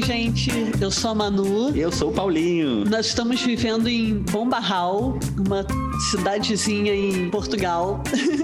Oi, 0.00 0.06
gente. 0.06 0.50
Eu 0.80 0.90
sou 0.90 1.10
a 1.10 1.14
Manu. 1.14 1.76
Eu 1.76 1.92
sou 1.92 2.08
o 2.08 2.12
Paulinho. 2.12 2.86
Nós 2.86 3.04
estamos 3.08 3.42
vivendo 3.42 3.86
em 3.86 4.14
Bombarral, 4.14 5.18
uma 5.36 5.66
cidadezinha 6.10 6.94
em 6.94 7.28
Portugal. 7.28 8.02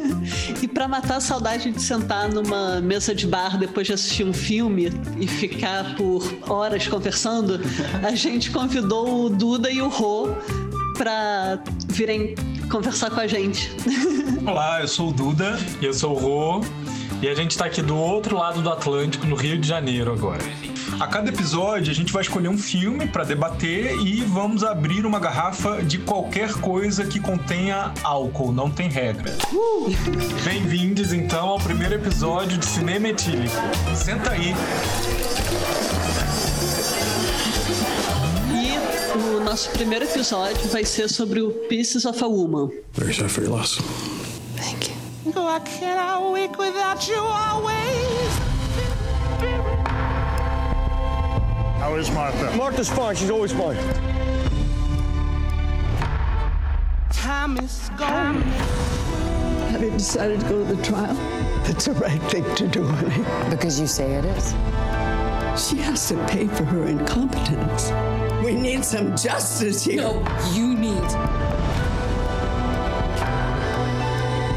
e 0.62 0.68
para 0.68 0.86
matar 0.86 1.16
a 1.16 1.20
saudade 1.20 1.70
de 1.70 1.80
sentar 1.80 2.28
numa 2.28 2.82
mesa 2.82 3.14
de 3.14 3.26
bar 3.26 3.56
depois 3.56 3.86
de 3.86 3.94
assistir 3.94 4.22
um 4.22 4.34
filme 4.34 4.92
e 5.18 5.26
ficar 5.26 5.96
por 5.96 6.22
horas 6.46 6.86
conversando, 6.86 7.58
a 8.02 8.14
gente 8.14 8.50
convidou 8.50 9.24
o 9.24 9.30
Duda 9.30 9.70
e 9.70 9.80
o 9.80 9.88
Rô 9.88 10.28
para 10.98 11.58
virem 11.88 12.34
conversar 12.70 13.10
com 13.10 13.20
a 13.20 13.26
gente. 13.26 13.72
Olá, 14.46 14.82
eu 14.82 14.88
sou 14.88 15.08
o 15.08 15.12
Duda 15.12 15.58
e 15.80 15.86
eu 15.86 15.94
sou 15.94 16.14
o 16.14 16.18
Rô. 16.18 16.60
E 17.22 17.28
a 17.28 17.34
gente 17.34 17.52
está 17.52 17.64
aqui 17.64 17.80
do 17.80 17.96
outro 17.96 18.36
lado 18.36 18.60
do 18.60 18.68
Atlântico, 18.68 19.26
no 19.26 19.36
Rio 19.36 19.58
de 19.58 19.66
Janeiro 19.66 20.12
agora. 20.12 20.44
A 20.98 21.06
cada 21.06 21.28
episódio 21.28 21.90
a 21.90 21.94
gente 21.94 22.10
vai 22.10 22.22
escolher 22.22 22.48
um 22.48 22.56
filme 22.56 23.06
para 23.06 23.22
debater 23.22 23.94
e 24.00 24.22
vamos 24.22 24.64
abrir 24.64 25.04
uma 25.04 25.18
garrafa 25.18 25.82
de 25.82 25.98
qualquer 25.98 26.54
coisa 26.54 27.04
que 27.04 27.20
contenha 27.20 27.92
álcool, 28.02 28.50
não 28.50 28.70
tem 28.70 28.88
regra. 28.88 29.36
Uh! 29.52 29.90
Bem-vindos 30.42 31.12
então 31.12 31.48
ao 31.48 31.58
primeiro 31.58 31.96
episódio 31.96 32.56
de 32.56 32.64
Cinema 32.64 33.08
Etílico. 33.08 33.54
Senta 33.94 34.30
aí. 34.30 34.54
E 38.54 39.18
o 39.18 39.44
nosso 39.44 39.68
primeiro 39.70 40.06
episódio 40.06 40.66
vai 40.68 40.84
ser 40.84 41.10
sobre 41.10 41.42
o 41.42 41.50
Pieces 41.68 42.06
of 42.06 42.24
a 42.24 42.26
Woman. 42.26 42.70
Very 42.94 43.12
sorry 43.12 43.28
for 43.28 43.44
your 43.44 43.52
loss. 43.52 43.78
Thank 44.56 44.88
you. 44.88 44.96
Why 45.34 45.60
can't 45.60 45.98
I 45.98 46.18
wake 46.32 46.56
without 46.58 47.06
you 47.06 47.20
always? 47.20 47.96
How 51.78 51.94
is 51.94 52.10
Martha? 52.10 52.56
Martha's 52.56 52.88
fine. 52.88 53.14
She's 53.14 53.30
always 53.30 53.52
fine. 53.52 53.76
Time 57.10 57.58
is 57.58 57.90
gone. 57.96 58.42
Have 59.70 59.82
you 59.82 59.90
decided 59.90 60.40
to 60.40 60.48
go 60.48 60.66
to 60.66 60.74
the 60.74 60.82
trial? 60.82 61.16
It's 61.66 61.84
the 61.84 61.92
right 61.92 62.22
thing 62.22 62.44
to 62.54 62.66
do, 62.66 62.84
honey. 62.86 63.50
Because 63.50 63.78
you 63.78 63.86
say 63.86 64.14
it 64.14 64.24
is. 64.24 64.54
She 65.56 65.76
has 65.78 66.08
to 66.08 66.16
pay 66.26 66.46
for 66.46 66.64
her 66.64 66.86
incompetence. 66.86 67.90
We 68.44 68.54
need 68.54 68.84
some 68.84 69.16
justice 69.16 69.84
here. 69.84 69.96
No, 70.02 70.18
you 70.52 70.74
need. 70.74 71.10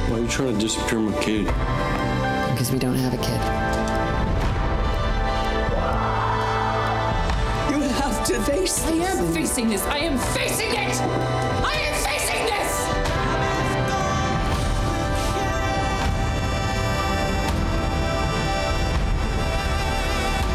Why 0.07 0.17
are 0.17 0.19
you 0.19 0.27
trying 0.27 0.53
to 0.53 0.59
disappear 0.59 0.99
my 0.99 1.21
kid? 1.21 1.45
Because 2.51 2.71
we 2.71 2.79
don't 2.79 2.95
have 2.95 3.13
a 3.13 3.17
kid. 3.17 3.68
To 8.29 8.39
face 8.41 8.85
I 8.85 8.91
am 8.91 9.33
facing 9.33 9.69
this. 9.69 9.81
I 9.85 9.97
am 9.97 10.15
facing 10.37 10.69
it. 10.69 11.01
I 11.65 11.73
am 11.87 11.95
facing 12.05 12.45
this. 12.45 12.71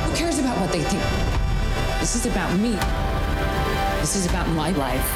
Who 0.07 0.15
cares 0.15 0.39
about 0.39 0.57
what 0.61 0.71
they 0.71 0.83
think? 0.83 1.03
This 1.99 2.15
is 2.15 2.27
about 2.27 2.57
me. 2.61 2.79
This 4.01 4.15
is 4.15 4.27
about 4.27 4.49
my 4.51 4.71
life. 4.71 5.11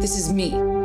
This 0.00 0.16
is 0.16 0.32
me. 0.32 0.75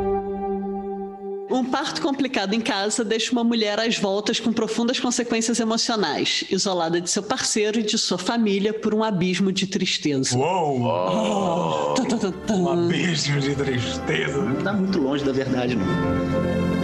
Um 1.52 1.66
parto 1.66 2.00
complicado 2.00 2.54
em 2.54 2.60
casa 2.60 3.04
deixa 3.04 3.30
uma 3.30 3.44
mulher 3.44 3.78
às 3.78 3.98
voltas 3.98 4.40
com 4.40 4.50
profundas 4.50 4.98
consequências 4.98 5.60
emocionais, 5.60 6.44
isolada 6.50 6.98
de 6.98 7.10
seu 7.10 7.22
parceiro 7.22 7.78
e 7.78 7.82
de 7.82 7.98
sua 7.98 8.16
família 8.16 8.72
por 8.72 8.94
um 8.94 9.04
abismo 9.04 9.52
de 9.52 9.66
tristeza. 9.66 10.34
Uou! 10.36 11.92
Tum, 11.94 12.04
tum, 12.04 12.32
tum. 12.46 12.62
Um 12.62 12.86
abismo 12.86 13.38
de 13.38 13.54
tristeza. 13.54 14.42
Não 14.42 14.62
tá 14.62 14.72
muito 14.72 14.98
longe 14.98 15.22
da 15.22 15.32
verdade, 15.32 15.76
não. 15.76 16.81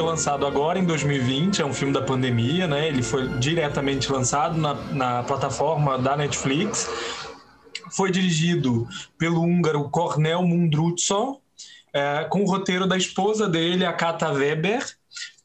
Foi 0.00 0.08
lançado 0.08 0.46
agora 0.46 0.78
em 0.78 0.84
2020, 0.86 1.60
é 1.60 1.66
um 1.66 1.74
filme 1.74 1.92
da 1.92 2.00
pandemia, 2.00 2.66
né? 2.66 2.88
Ele 2.88 3.02
foi 3.02 3.28
diretamente 3.38 4.10
lançado 4.10 4.56
na, 4.56 4.72
na 4.74 5.22
plataforma 5.22 5.98
da 5.98 6.16
Netflix. 6.16 6.88
Foi 7.90 8.10
dirigido 8.10 8.88
pelo 9.18 9.42
húngaro 9.42 9.90
Cornel 9.90 10.42
Mundruczó, 10.42 11.36
é, 11.92 12.24
com 12.30 12.42
o 12.42 12.46
roteiro 12.46 12.86
da 12.86 12.96
esposa 12.96 13.46
dele, 13.46 13.84
a 13.84 13.92
Kata 13.92 14.30
Weber, 14.32 14.82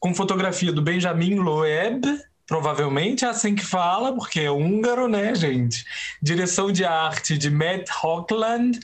com 0.00 0.14
fotografia 0.14 0.72
do 0.72 0.80
Benjamin 0.80 1.34
Loeb, 1.34 2.06
provavelmente 2.46 3.26
é 3.26 3.28
assim 3.28 3.54
que 3.54 3.64
fala, 3.64 4.14
porque 4.14 4.40
é 4.40 4.50
húngaro, 4.50 5.06
né, 5.06 5.34
gente? 5.34 5.84
Direção 6.22 6.72
de 6.72 6.82
arte 6.82 7.36
de 7.36 7.50
Matt 7.50 7.90
Hockland 8.02 8.80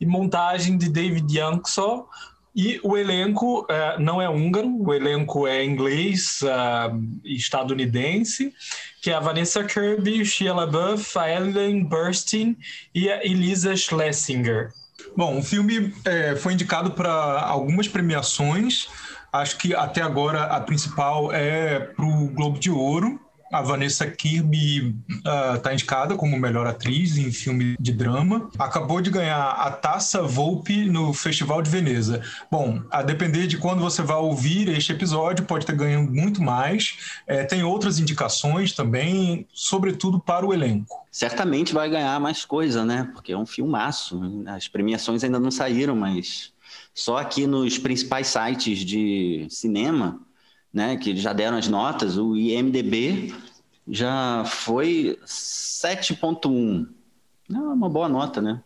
e 0.00 0.06
montagem 0.06 0.78
de 0.78 0.88
David 0.88 1.34
Jankso. 1.34 2.06
E 2.56 2.80
o 2.82 2.96
elenco 2.96 3.66
eh, 3.68 3.96
não 3.98 4.20
é 4.20 4.30
húngaro, 4.30 4.74
o 4.80 4.94
elenco 4.94 5.46
é 5.46 5.62
inglês 5.62 6.40
e 7.22 7.36
estadunidense, 7.36 8.50
que 9.02 9.10
é 9.10 9.14
a 9.14 9.20
Vanessa 9.20 9.62
Kirby, 9.62 10.24
Shia 10.24 10.54
LaBeouf, 10.54 11.18
a 11.18 11.30
Ellen 11.30 11.84
Burstyn 11.84 12.56
e 12.94 13.10
a 13.10 13.22
Elisa 13.22 13.76
Schlesinger. 13.76 14.70
Bom, 15.14 15.38
o 15.38 15.42
filme 15.42 15.92
eh, 16.06 16.34
foi 16.36 16.54
indicado 16.54 16.92
para 16.92 17.12
algumas 17.42 17.88
premiações. 17.88 18.88
Acho 19.30 19.58
que 19.58 19.74
até 19.74 20.00
agora 20.00 20.44
a 20.44 20.58
principal 20.60 21.30
é 21.32 21.78
para 21.80 22.06
o 22.06 22.28
Globo 22.28 22.58
de 22.58 22.70
Ouro. 22.70 23.20
A 23.52 23.62
Vanessa 23.62 24.06
Kirby 24.10 24.96
está 25.54 25.72
indicada 25.72 26.16
como 26.16 26.38
melhor 26.38 26.66
atriz 26.66 27.16
em 27.16 27.30
filme 27.30 27.76
de 27.78 27.92
drama. 27.92 28.50
Acabou 28.58 29.00
de 29.00 29.10
ganhar 29.10 29.50
a 29.50 29.70
Taça 29.70 30.22
Volpe 30.22 30.86
no 30.86 31.12
Festival 31.12 31.62
de 31.62 31.70
Veneza. 31.70 32.22
Bom, 32.50 32.82
a 32.90 33.02
depender 33.02 33.46
de 33.46 33.56
quando 33.56 33.80
você 33.80 34.02
vai 34.02 34.16
ouvir 34.16 34.68
este 34.68 34.92
episódio, 34.92 35.44
pode 35.44 35.64
ter 35.64 35.76
ganho 35.76 36.02
muito 36.02 36.42
mais. 36.42 36.98
É, 37.26 37.44
tem 37.44 37.62
outras 37.62 37.98
indicações 38.00 38.72
também, 38.72 39.46
sobretudo 39.52 40.18
para 40.18 40.44
o 40.44 40.52
elenco. 40.52 41.06
Certamente 41.10 41.72
vai 41.72 41.88
ganhar 41.88 42.20
mais 42.20 42.44
coisa, 42.44 42.84
né? 42.84 43.08
Porque 43.12 43.32
é 43.32 43.38
um 43.38 43.46
filmaço. 43.46 44.20
As 44.48 44.66
premiações 44.66 45.22
ainda 45.22 45.38
não 45.38 45.50
saíram, 45.50 45.94
mas 45.94 46.52
só 46.92 47.18
aqui 47.18 47.46
nos 47.46 47.78
principais 47.78 48.26
sites 48.26 48.80
de 48.80 49.46
cinema, 49.48 50.20
né, 50.76 50.94
que 50.98 51.16
já 51.16 51.32
deram 51.32 51.56
as 51.56 51.68
notas, 51.68 52.18
o 52.18 52.36
IMDB 52.36 53.34
já 53.88 54.44
foi 54.44 55.18
7.1. 55.24 56.86
É 57.50 57.58
uma 57.58 57.88
boa 57.88 58.10
nota, 58.10 58.42
né? 58.42 58.60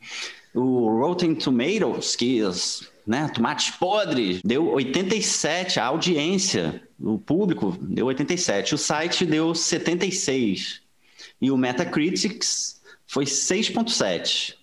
O 0.53 0.89
Rotten 0.99 1.37
Tomatoes, 1.37 2.17
que 2.17 2.41
né, 3.07 3.29
tomates 3.33 3.71
podres, 3.71 4.41
deu 4.45 4.73
87, 4.73 5.79
a 5.79 5.87
audiência, 5.87 6.83
o 6.99 7.17
público 7.17 7.79
deu 7.81 8.07
87, 8.07 8.75
o 8.75 8.79
site 8.79 9.25
deu 9.25 9.55
76 9.55 10.81
e 11.41 11.49
o 11.49 11.57
Metacritics 11.57 12.83
foi 13.07 13.25
6.7 13.25 14.57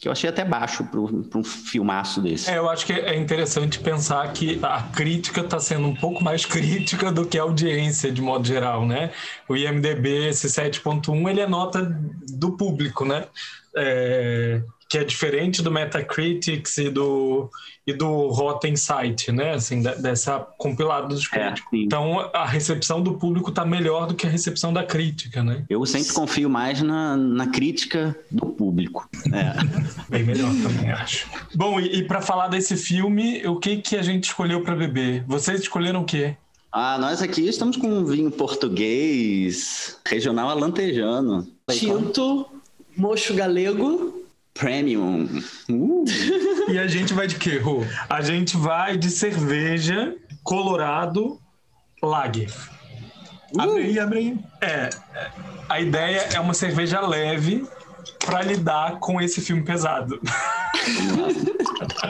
que 0.00 0.08
eu 0.08 0.12
achei 0.12 0.28
até 0.28 0.44
baixo 0.44 0.84
para 0.84 1.00
um 1.00 1.44
filmaço 1.44 2.20
desse. 2.20 2.50
É, 2.50 2.58
eu 2.58 2.68
acho 2.68 2.84
que 2.84 2.92
é 2.92 3.16
interessante 3.16 3.78
pensar 3.78 4.30
que 4.32 4.58
a 4.62 4.82
crítica 4.82 5.40
está 5.40 5.58
sendo 5.58 5.86
um 5.86 5.94
pouco 5.94 6.22
mais 6.22 6.44
crítica 6.46 7.10
do 7.10 7.26
que 7.26 7.38
a 7.38 7.42
audiência, 7.42 8.12
de 8.12 8.20
modo 8.20 8.46
geral, 8.46 8.86
né? 8.86 9.10
O 9.48 9.56
IMDB, 9.56 10.28
esse 10.28 10.48
7.1, 10.48 11.30
ele 11.30 11.40
é 11.40 11.46
nota 11.46 11.82
do 12.28 12.56
público, 12.56 13.04
né? 13.04 13.24
É, 13.74 14.62
que 14.88 14.98
é 14.98 15.04
diferente 15.04 15.62
do 15.62 15.70
Metacritics 15.70 16.78
e 16.78 16.90
do, 16.90 17.50
e 17.86 17.92
do 17.92 18.28
Rotten 18.28 18.74
Site, 18.74 19.30
né? 19.30 19.54
Assim, 19.54 19.80
dessa 19.80 20.40
compilada 20.58 21.06
dos 21.06 21.28
críticos. 21.28 21.72
É, 21.72 21.76
então, 21.76 22.28
a 22.34 22.44
recepção 22.44 23.00
do 23.00 23.14
público 23.14 23.50
está 23.50 23.64
melhor 23.64 24.08
do 24.08 24.14
que 24.14 24.26
a 24.26 24.30
recepção 24.30 24.72
da 24.72 24.82
crítica, 24.82 25.42
né? 25.42 25.64
Eu 25.70 25.86
sempre 25.86 26.12
confio 26.12 26.50
mais 26.50 26.82
na, 26.82 27.16
na 27.16 27.46
crítica 27.46 28.16
do 28.30 28.46
público. 28.46 29.08
É. 29.32 29.54
Bem 30.10 30.24
melhor 30.24 30.50
também, 30.62 30.90
acho. 30.90 31.28
Bom, 31.54 31.78
e, 31.78 31.98
e 31.98 32.02
para 32.02 32.20
falar 32.20 32.48
desse 32.48 32.76
filme, 32.76 33.46
o 33.46 33.56
que, 33.56 33.76
que 33.76 33.96
a 33.96 34.02
gente 34.02 34.24
escolheu 34.24 34.62
para 34.62 34.74
beber? 34.74 35.24
Vocês 35.26 35.60
escolheram 35.60 36.02
o 36.02 36.04
quê? 36.04 36.36
Ah, 36.72 36.98
nós 36.98 37.22
aqui 37.22 37.48
estamos 37.48 37.76
com 37.76 37.88
um 37.88 38.04
vinho 38.04 38.30
português, 38.30 39.98
regional 40.06 40.50
alantejano. 40.50 41.46
Tinto, 41.70 42.46
mocho 42.96 43.32
galego. 43.32 44.25
Premium. 44.58 45.28
Uh. 45.70 46.04
E 46.68 46.80
a 46.80 46.88
gente 46.88 47.14
vai 47.14 47.28
de 47.28 47.36
quê, 47.36 47.58
Rô? 47.58 47.84
A 48.10 48.20
gente 48.20 48.56
vai 48.56 48.96
de 48.96 49.08
cerveja 49.08 50.16
Colorado 50.42 51.40
Lager. 52.02 52.50
Abre 53.56 53.82
aí, 53.82 53.98
abre 54.00 54.18
aí. 54.18 54.38
É, 54.60 54.90
a 55.68 55.80
ideia 55.80 56.26
é 56.34 56.40
uma 56.40 56.54
cerveja 56.54 57.00
leve 57.00 57.64
para 58.24 58.42
lidar 58.42 58.98
com 58.98 59.20
esse 59.20 59.40
filme 59.40 59.62
pesado. 59.62 60.20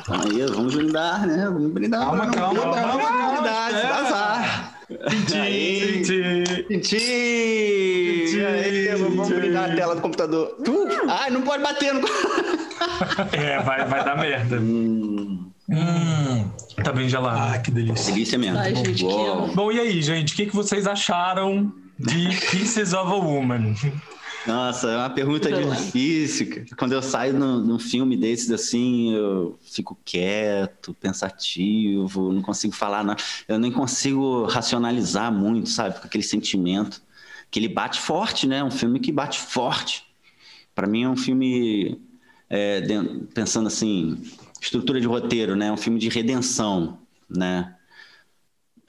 Calma 0.07 0.25
aí, 0.25 0.47
vamos 0.47 0.75
brindar, 0.75 1.27
né? 1.27 1.45
Vamos 1.45 1.73
brindar. 1.73 2.07
Calma, 2.07 2.31
calma, 2.31 2.61
calma, 2.61 2.77
calma. 2.77 3.33
Brindar, 3.33 3.75
É. 3.75 3.87
azar. 3.87 3.99
Tintim, 4.01 4.65
tintim. 4.65 4.76
Tintim! 4.89 5.37
Aí, 8.47 8.95
Vamos 8.97 9.29
brindar 9.29 9.71
a 9.71 9.75
tela 9.75 9.95
do 9.97 10.01
computador. 10.01 10.57
Tu? 10.65 10.87
Ai, 11.09 11.31
não 11.31 11.43
pode 11.43 11.63
bater 11.63 11.93
no. 11.95 12.07
É, 13.33 13.61
vai, 13.63 13.85
vai 13.87 14.05
dar 14.05 14.17
merda. 14.17 14.57
Hum, 14.59 15.51
Hum, 15.69 16.49
tá 16.85 16.93
bem 16.93 17.09
gelado. 17.09 17.55
Ah, 17.55 17.59
que 17.59 17.71
delícia. 17.71 18.13
delícia 18.13 18.39
mesmo. 18.39 18.59
Ai, 18.59 18.75
gente. 18.75 19.05
Bom, 19.55 19.73
e 19.73 19.81
aí, 19.81 20.01
gente, 20.01 20.33
o 20.33 20.37
que, 20.37 20.47
que 20.47 20.55
vocês 20.55 20.87
acharam 20.87 21.73
de 21.99 22.29
Pieces 22.51 22.93
of 22.93 23.11
a 23.11 23.17
Woman? 23.17 23.75
Nossa, 24.47 24.91
é 24.91 24.97
uma 24.97 25.11
pergunta 25.11 25.51
difícil. 25.51 26.49
cara. 26.49 26.67
Quando 26.79 26.93
eu 26.93 27.03
saio 27.03 27.35
num, 27.35 27.59
num 27.61 27.79
filme 27.79 28.17
desses 28.17 28.51
assim, 28.51 29.13
eu 29.15 29.59
fico 29.63 29.99
quieto, 30.05 30.95
pensativo, 30.95 32.33
não 32.33 32.43
consigo 32.43 32.75
falar 32.75 33.03
nada. 33.05 33.23
Eu 33.49 33.59
nem 33.59 33.73
consigo 33.73 34.45
racionalizar 34.45 35.33
muito, 35.33 35.69
sabe? 35.69 36.01
Com 36.01 36.07
aquele 36.07 36.25
sentimento. 36.25 37.03
Que 37.51 37.59
ele 37.59 37.69
bate 37.69 38.01
forte, 38.01 38.47
né? 38.47 38.63
Um 38.63 38.71
filme 38.71 39.01
que 39.01 39.13
bate 39.13 39.39
forte. 39.41 40.05
Para 40.75 40.87
mim 40.87 41.05
é 41.05 41.09
um 41.09 41.17
filme, 41.17 42.01
é, 42.51 42.83
pensando 43.35 43.67
assim, 43.67 44.23
estrutura 44.61 45.01
de 45.01 45.07
roteiro, 45.07 45.57
né? 45.57 45.73
Um 45.73 45.77
filme 45.77 45.99
de 45.99 46.09
redenção, 46.09 46.99
né? 47.29 47.76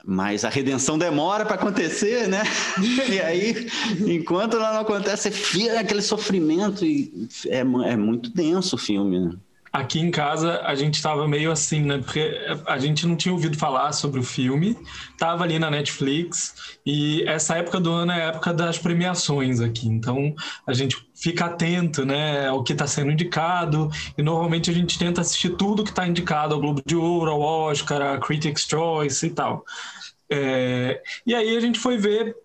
Mas 0.10 0.46
a 0.46 0.50
redenção 0.50 0.98
demora 0.98 1.46
para 1.46 1.56
acontecer, 1.56 2.30
né? 2.30 2.42
E 3.12 3.20
aí, 3.20 3.68
enquanto 4.08 4.56
ela 4.56 4.72
não 4.72 4.80
acontece, 4.80 5.24
você 5.24 5.32
fica 5.32 5.82
aquele 5.82 6.02
sofrimento 6.02 6.86
e 6.86 7.28
é, 7.48 7.60
é 7.60 7.98
muito 7.98 8.30
denso 8.30 8.78
o 8.78 8.80
filme, 8.80 9.20
né? 9.20 9.32
Aqui 9.72 10.00
em 10.00 10.10
casa 10.10 10.62
a 10.64 10.74
gente 10.76 11.02
tava 11.02 11.28
meio 11.28 11.52
assim, 11.52 11.82
né? 11.82 11.98
Porque 11.98 12.40
a 12.66 12.80
gente 12.80 13.06
não 13.06 13.18
tinha 13.18 13.34
ouvido 13.34 13.58
falar 13.58 13.92
sobre 13.92 14.20
o 14.20 14.24
filme, 14.24 14.78
tava 15.18 15.44
ali 15.44 15.60
na 15.60 15.70
Netflix 15.70 16.78
e 16.86 17.24
essa 17.28 17.58
época 17.58 17.80
do 17.80 17.92
ano 17.92 18.14
é 18.14 18.24
a 18.24 18.28
época 18.30 18.54
das 18.54 18.78
premiações 18.78 19.60
aqui. 19.60 19.88
Então 19.88 20.34
a 20.66 20.74
gente 20.74 21.06
fica 21.14 21.46
atento, 21.46 22.06
né, 22.06 22.48
ao 22.48 22.64
que 22.64 22.72
está 22.72 22.88
sendo 22.88 23.12
indicado 23.12 23.92
e 24.18 24.24
normalmente 24.24 24.70
a 24.72 24.74
gente 24.74 24.98
tenta 24.98 25.20
assistir 25.20 25.50
tudo 25.58 25.84
que 25.84 25.90
está 25.90 26.08
indicado 26.08 26.56
ao 26.56 26.62
Globo 26.62 26.82
de 26.86 26.96
Ouro, 26.96 27.32
ao 27.32 27.42
Oscar, 27.42 28.02
a 28.02 28.18
Critics' 28.18 28.66
Choice 28.68 29.26
e 29.26 29.32
tal. 29.32 29.66
É, 30.30 31.02
e 31.26 31.34
aí 31.34 31.56
a 31.56 31.60
gente 31.60 31.80
foi 31.80 31.98
ver 31.98 32.36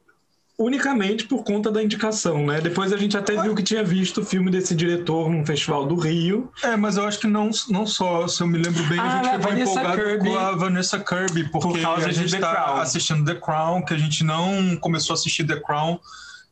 unicamente 0.59 1.25
por 1.25 1.43
conta 1.43 1.71
da 1.71 1.83
indicação, 1.83 2.47
né? 2.47 2.61
Depois 2.61 2.93
a 2.93 2.97
gente 2.97 3.17
até 3.17 3.41
viu 3.41 3.55
que 3.55 3.63
tinha 3.63 3.83
visto 3.83 4.21
o 4.21 4.25
filme 4.25 4.51
desse 4.51 4.75
diretor 4.75 5.29
num 5.29 5.45
festival 5.45 5.87
do 5.87 5.97
Rio. 5.97 6.53
É, 6.63 6.77
mas 6.77 6.97
eu 6.97 7.05
acho 7.05 7.19
que 7.19 7.27
não, 7.27 7.51
não 7.69 7.87
só, 7.87 8.29
se 8.29 8.43
eu 8.43 8.47
me 8.47 8.59
lembro 8.59 8.83
bem, 8.85 8.99
Ah, 8.99 9.21
a 9.21 9.23
gente 9.23 9.29
é, 9.29 9.39
ficou 9.39 9.53
empolgado 9.59 10.03
Kirby. 10.03 10.29
com 10.31 10.39
a 10.39 10.53
Vanessa 10.53 11.01
Kirby, 11.01 11.45
porque 11.51 11.69
Por 11.69 11.81
causa 11.81 12.07
a 12.07 12.13
gente 12.13 12.35
está 12.35 12.81
assistindo 12.81 13.25
The 13.25 13.41
Crown, 13.41 13.83
que 13.83 13.95
a 13.95 13.99
gente 13.99 14.23
não 14.23 14.77
começou 14.77 15.15
a 15.15 15.17
assistir 15.17 15.45
The 15.45 15.57
Crown 15.61 15.99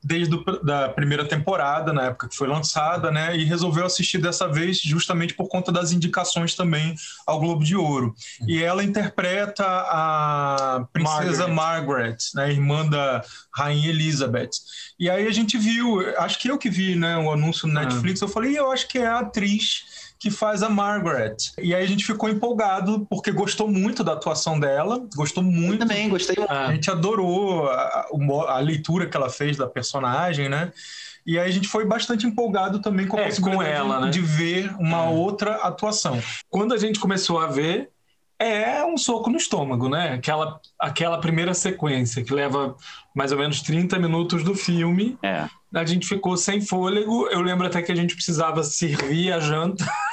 desde 0.02 0.34
a 0.34 0.50
da 0.62 0.88
primeira 0.88 1.24
temporada, 1.24 1.92
na 1.92 2.04
época 2.04 2.28
que 2.28 2.36
foi 2.36 2.48
lançada, 2.48 3.10
né? 3.10 3.36
E 3.36 3.44
resolveu 3.44 3.84
assistir 3.84 4.18
dessa 4.18 4.48
vez 4.48 4.80
justamente 4.80 5.34
por 5.34 5.48
conta 5.48 5.70
das 5.70 5.92
indicações 5.92 6.54
também 6.54 6.94
ao 7.26 7.38
Globo 7.38 7.64
de 7.64 7.76
Ouro. 7.76 8.14
E 8.46 8.62
ela 8.62 8.82
interpreta 8.82 9.64
a 9.64 10.86
princesa 10.92 11.46
Margaret, 11.48 12.16
né? 12.34 12.50
Irmã 12.50 12.86
da 12.86 13.22
rainha 13.54 13.90
Elizabeth. 13.90 14.50
E 14.98 15.10
aí 15.10 15.26
a 15.26 15.32
gente 15.32 15.58
viu, 15.58 16.00
acho 16.18 16.38
que 16.38 16.50
eu 16.50 16.58
que 16.58 16.70
vi, 16.70 16.94
né, 16.94 17.16
o 17.18 17.30
anúncio 17.30 17.66
no 17.66 17.74
Netflix, 17.74 18.20
eu 18.20 18.28
falei, 18.28 18.58
eu 18.58 18.70
acho 18.70 18.88
que 18.88 18.98
é 18.98 19.06
a 19.06 19.20
atriz 19.20 19.99
que 20.20 20.30
faz 20.30 20.62
a 20.62 20.68
Margaret. 20.68 21.36
E 21.58 21.74
aí 21.74 21.82
a 21.82 21.86
gente 21.86 22.04
ficou 22.04 22.28
empolgado 22.28 23.06
porque 23.08 23.32
gostou 23.32 23.66
muito 23.66 24.04
da 24.04 24.12
atuação 24.12 24.60
dela, 24.60 25.02
gostou 25.16 25.42
muito. 25.42 25.78
Também 25.78 26.10
gostei. 26.10 26.36
A 26.46 26.70
gente 26.72 26.90
adorou 26.90 27.66
a, 27.66 28.06
a 28.48 28.58
leitura 28.58 29.06
que 29.06 29.16
ela 29.16 29.30
fez 29.30 29.56
da 29.56 29.66
personagem, 29.66 30.50
né? 30.50 30.72
E 31.26 31.38
aí 31.38 31.48
a 31.48 31.52
gente 31.52 31.68
foi 31.68 31.86
bastante 31.86 32.26
empolgado 32.26 32.80
também 32.80 33.06
com 33.06 33.16
a 33.16 33.22
É, 33.22 33.40
com 33.40 33.62
ela, 33.62 34.00
né? 34.00 34.10
de 34.10 34.20
ver 34.20 34.74
uma 34.78 35.08
outra 35.08 35.56
atuação. 35.56 36.20
Quando 36.50 36.74
a 36.74 36.76
gente 36.76 37.00
começou 37.00 37.38
a 37.38 37.46
ver, 37.46 37.88
é 38.38 38.84
um 38.84 38.98
soco 38.98 39.30
no 39.30 39.38
estômago, 39.38 39.88
né? 39.88 40.12
Aquela, 40.14 40.60
aquela 40.78 41.18
primeira 41.18 41.54
sequência 41.54 42.22
que 42.22 42.34
leva 42.34 42.76
mais 43.14 43.32
ou 43.32 43.38
menos 43.38 43.62
30 43.62 43.98
minutos 43.98 44.44
do 44.44 44.54
filme. 44.54 45.18
É. 45.22 45.46
A 45.74 45.84
gente 45.84 46.06
ficou 46.06 46.36
sem 46.36 46.60
fôlego. 46.60 47.26
Eu 47.28 47.40
lembro 47.40 47.66
até 47.66 47.80
que 47.80 47.92
a 47.92 47.94
gente 47.94 48.14
precisava 48.14 48.62
servir 48.62 49.32
a 49.32 49.40
janta. 49.40 49.86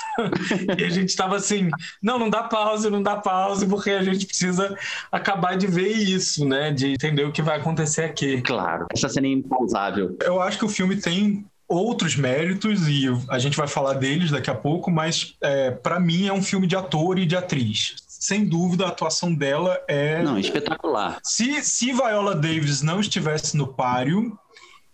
e 0.78 0.84
a 0.84 0.90
gente 0.90 1.10
estava 1.10 1.36
assim: 1.36 1.70
não, 2.02 2.18
não 2.18 2.30
dá 2.30 2.44
pause, 2.44 2.90
não 2.90 3.02
dá 3.02 3.16
pause, 3.16 3.68
porque 3.68 3.92
a 3.92 4.04
gente 4.04 4.26
precisa 4.26 4.78
acabar 5.12 5.58
de 5.58 5.68
ver 5.68 5.90
isso, 5.90 6.46
né? 6.46 6.72
De 6.72 6.94
entender 6.94 7.24
o 7.24 7.32
que 7.32 7.42
vai 7.42 7.58
acontecer 7.58 8.04
aqui. 8.04 8.42
Claro. 8.42 8.88
Essa 8.92 9.10
cena 9.10 9.28
é 9.28 9.32
impausável. 9.32 10.18
Eu 10.24 10.42
acho 10.42 10.58
que 10.58 10.66
o 10.66 10.70
filme 10.70 10.96
tem 10.98 11.46
outros 11.68 12.16
méritos 12.16 12.88
e 12.88 13.06
a 13.30 13.38
gente 13.38 13.58
vai 13.58 13.68
falar 13.68 13.94
deles 13.94 14.32
daqui 14.32 14.50
a 14.50 14.56
pouco, 14.56 14.90
mas 14.90 15.36
é, 15.42 15.72
para 15.72 16.00
mim 16.00 16.28
é 16.28 16.34
um 16.34 16.42
filme 16.42 16.66
de 16.66 16.76
ator 16.76 17.20
e 17.20 17.26
de 17.26 17.36
atriz. 17.36 17.96
Sem 18.08 18.46
dúvida, 18.46 18.86
a 18.86 18.90
atuação 18.90 19.34
dela 19.34 19.80
é. 19.88 20.24
Não, 20.24 20.40
espetacular. 20.40 21.20
Se, 21.24 21.62
se 21.64 21.92
Viola 21.94 22.34
Davis 22.34 22.82
não 22.82 23.00
estivesse 23.00 23.56
no 23.56 23.68
páreo, 23.68 24.38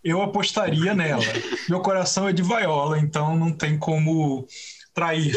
eu 0.03 0.21
apostaria 0.21 0.93
nela. 0.93 1.23
Meu 1.69 1.79
coração 1.79 2.27
é 2.27 2.33
de 2.33 2.43
Viola, 2.43 2.99
então 2.99 3.37
não 3.37 3.51
tem 3.51 3.77
como 3.77 4.45
trair. 4.93 5.33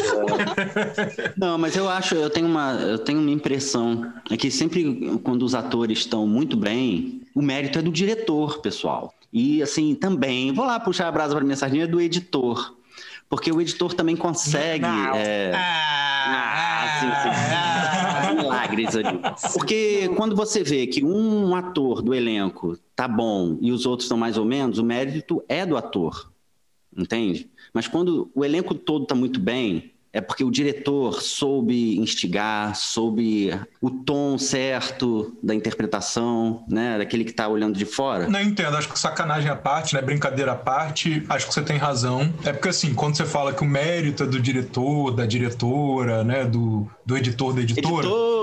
Não, 1.35 1.57
mas 1.57 1.75
eu 1.75 1.89
acho, 1.89 2.15
eu 2.15 2.29
tenho 2.29 2.47
uma, 2.47 2.73
eu 2.73 2.99
tenho 2.99 3.19
uma 3.19 3.31
impressão 3.31 4.13
é 4.29 4.37
que 4.37 4.51
sempre 4.51 5.19
quando 5.23 5.43
os 5.43 5.55
atores 5.55 5.99
estão 5.99 6.27
muito 6.27 6.55
bem, 6.55 7.21
o 7.33 7.41
mérito 7.41 7.79
é 7.79 7.81
do 7.81 7.91
diretor, 7.91 8.59
pessoal. 8.59 9.13
E 9.31 9.61
assim, 9.61 9.95
também, 9.95 10.53
vou 10.53 10.65
lá 10.65 10.79
puxar 10.79 11.07
a 11.07 11.11
brasa 11.11 11.35
para 11.35 11.43
minha 11.43 11.57
sardinha 11.57 11.87
do 11.87 11.99
editor. 11.99 12.75
Porque 13.29 13.51
o 13.51 13.59
editor 13.59 13.93
também 13.93 14.15
consegue. 14.15 14.85
é, 15.13 15.51
Ah, 15.53 16.99
sim, 16.99 17.09
sim. 18.31 18.35
Milagres 18.35 18.95
ali. 18.95 19.19
Porque 19.53 20.09
quando 20.15 20.35
você 20.35 20.63
vê 20.63 20.87
que 20.87 21.03
um 21.03 21.53
ator 21.55 22.01
do 22.01 22.13
elenco 22.13 22.77
tá 22.95 23.07
bom 23.07 23.57
e 23.61 23.71
os 23.71 23.85
outros 23.85 24.05
estão 24.05 24.17
mais 24.17 24.37
ou 24.37 24.45
menos, 24.45 24.79
o 24.79 24.83
mérito 24.83 25.43
é 25.49 25.65
do 25.65 25.75
ator. 25.75 26.31
Entende? 26.95 27.49
Mas 27.73 27.87
quando 27.87 28.31
o 28.33 28.43
elenco 28.43 28.73
todo 28.73 29.05
tá 29.05 29.15
muito 29.15 29.39
bem, 29.39 29.93
é 30.11 30.21
porque 30.21 30.43
o 30.43 30.51
diretor 30.51 31.21
soube 31.21 31.97
instigar, 31.97 32.75
soube 32.75 33.51
o 33.81 33.89
tom 33.89 34.37
certo 34.37 35.37
da 35.43 35.53
interpretação, 35.53 36.63
né? 36.67 36.97
Daquele 36.97 37.23
que 37.23 37.33
tá 37.33 37.47
olhando 37.47 37.77
de 37.77 37.85
fora. 37.85 38.27
Não 38.27 38.41
entendo, 38.41 38.75
acho 38.75 38.89
que 38.89 38.97
sacanagem 38.97 39.49
à 39.49 39.55
parte, 39.55 39.93
né? 39.95 40.01
Brincadeira 40.01 40.53
à 40.53 40.55
parte, 40.55 41.23
acho 41.29 41.47
que 41.47 41.53
você 41.53 41.61
tem 41.61 41.77
razão. 41.77 42.33
É 42.43 42.53
porque 42.53 42.69
assim, 42.69 42.93
quando 42.93 43.15
você 43.15 43.25
fala 43.25 43.53
que 43.53 43.63
o 43.63 43.67
mérito 43.67 44.23
é 44.23 44.25
do 44.25 44.39
diretor, 44.39 45.11
da 45.11 45.25
diretora, 45.25 46.23
né? 46.23 46.45
Do, 46.45 46.89
do 47.05 47.17
editor, 47.17 47.53
da 47.53 47.61
editora, 47.61 48.05
Editor! 48.05 48.37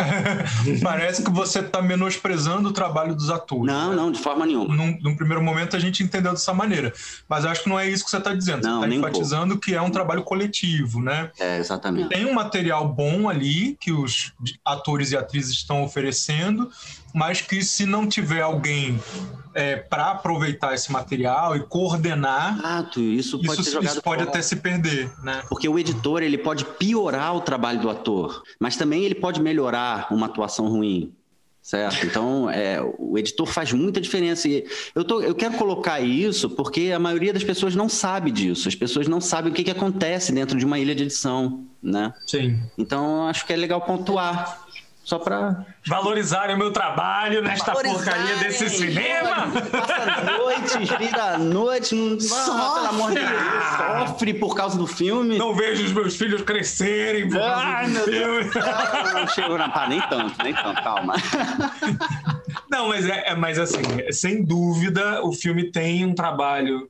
parece 0.82 1.22
que 1.22 1.30
você 1.30 1.62
tá 1.62 1.82
menosprezando 1.82 2.70
o 2.70 2.72
trabalho 2.72 3.14
dos 3.14 3.30
atores. 3.30 3.66
Não, 3.66 3.90
né? 3.90 3.96
não, 3.96 4.10
de 4.10 4.18
forma 4.18 4.46
nenhuma. 4.46 4.74
Num, 4.74 4.98
num 5.00 5.16
primeiro 5.16 5.42
momento 5.42 5.76
a 5.76 5.78
gente 5.78 6.02
entendeu 6.02 6.32
dessa 6.32 6.52
maneira. 6.52 6.92
Mas 7.28 7.44
acho 7.44 7.64
que 7.64 7.68
não 7.68 7.78
é 7.78 7.88
isso 7.88 8.04
que 8.04 8.10
você 8.10 8.16
está 8.16 8.34
dizendo. 8.34 8.64
Não, 8.64 8.80
você 8.80 8.86
está 8.86 8.96
enfatizando 8.96 9.58
que 9.58 9.74
é 9.74 9.80
um 9.80 9.90
trabalho 9.90 10.22
coletivo, 10.22 11.00
né? 11.02 11.09
É, 11.38 11.58
exatamente. 11.58 12.08
Tem 12.08 12.24
um 12.24 12.34
material 12.34 12.88
bom 12.88 13.28
ali 13.28 13.76
que 13.80 13.92
os 13.92 14.32
atores 14.64 15.12
e 15.12 15.16
atrizes 15.16 15.52
estão 15.52 15.82
oferecendo, 15.82 16.70
mas 17.14 17.40
que 17.40 17.62
se 17.62 17.86
não 17.86 18.06
tiver 18.06 18.42
alguém 18.42 18.98
para 19.88 20.12
aproveitar 20.12 20.74
esse 20.74 20.92
material 20.92 21.56
e 21.56 21.60
coordenar, 21.60 22.58
Exato, 22.58 23.00
isso 23.00 23.42
pode 23.42 23.60
isso, 23.60 23.82
isso 23.82 24.02
pode 24.02 24.22
até 24.22 24.40
se 24.40 24.56
perder, 24.56 25.10
né? 25.22 25.42
Porque 25.48 25.68
o 25.68 25.78
editor 25.78 26.22
ele 26.22 26.38
pode 26.38 26.64
piorar 26.64 27.34
o 27.34 27.40
trabalho 27.40 27.80
do 27.80 27.90
ator, 27.90 28.42
mas 28.60 28.76
também 28.76 29.04
ele 29.04 29.14
pode 29.14 29.42
melhorar 29.42 30.06
uma 30.12 30.26
atuação 30.26 30.68
ruim, 30.68 31.12
certo? 31.62 32.06
Então, 32.06 32.50
é, 32.50 32.80
o 32.98 33.18
editor 33.18 33.46
faz 33.46 33.72
muita 33.72 34.00
diferença. 34.00 34.48
E 34.48 34.64
eu, 34.94 35.04
tô, 35.04 35.20
eu 35.20 35.34
quero 35.34 35.54
colocar 35.54 36.00
isso 36.00 36.50
porque 36.50 36.90
a 36.94 36.98
maioria 36.98 37.32
das 37.32 37.44
pessoas 37.44 37.74
não 37.74 37.88
sabe 37.88 38.30
disso. 38.30 38.68
As 38.68 38.74
pessoas 38.74 39.06
não 39.06 39.20
sabem 39.20 39.52
o 39.52 39.54
que, 39.54 39.64
que 39.64 39.70
acontece 39.70 40.32
dentro 40.32 40.58
de 40.58 40.64
uma 40.64 40.78
ilha 40.78 40.94
de 40.94 41.04
edição, 41.04 41.66
né? 41.82 42.12
Sim. 42.26 42.58
Então, 42.76 43.26
acho 43.26 43.46
que 43.46 43.52
é 43.52 43.56
legal 43.56 43.80
pontuar. 43.82 44.66
Só 45.02 45.18
para 45.18 45.66
Valorizarem 45.86 46.54
o 46.54 46.58
meu 46.58 46.72
trabalho 46.72 47.42
nesta 47.42 47.72
porcaria 47.72 48.36
desse 48.36 48.68
cinema. 48.68 49.48
Passa 49.70 50.36
noites, 50.38 50.88
vira 50.98 51.34
a 51.34 51.38
noite, 51.38 51.94
não 51.94 52.20
só, 52.20 52.74
pelo 52.74 52.86
amor 52.88 53.08
de 53.10 53.18
Deus, 53.18 54.08
sofre 54.08 54.34
por 54.34 54.54
causa 54.54 54.76
do 54.76 54.86
filme. 54.86 55.38
Não 55.38 55.54
vejo 55.54 55.84
os 55.84 55.92
meus 55.92 56.16
filhos 56.16 56.42
crescerem 56.42 57.28
por 57.28 57.38
causa 57.38 57.64
Ai, 57.64 57.86
do 57.86 57.90
meu 57.92 58.04
filme. 58.04 58.50
Não, 58.54 59.20
não 59.20 59.28
chegou 59.28 59.56
na 59.58 59.68
pá, 59.70 59.88
nem 59.88 60.00
tanto, 60.02 60.42
nem 60.44 60.54
tanto, 60.54 60.82
calma. 60.82 61.14
Não, 62.70 62.88
mas 62.88 63.06
é, 63.06 63.30
é- 63.30 63.34
mas 63.34 63.58
assim, 63.58 63.82
sem 64.12 64.44
dúvida, 64.44 65.24
o 65.24 65.32
filme 65.32 65.72
tem 65.72 66.04
um 66.04 66.14
trabalho 66.14 66.88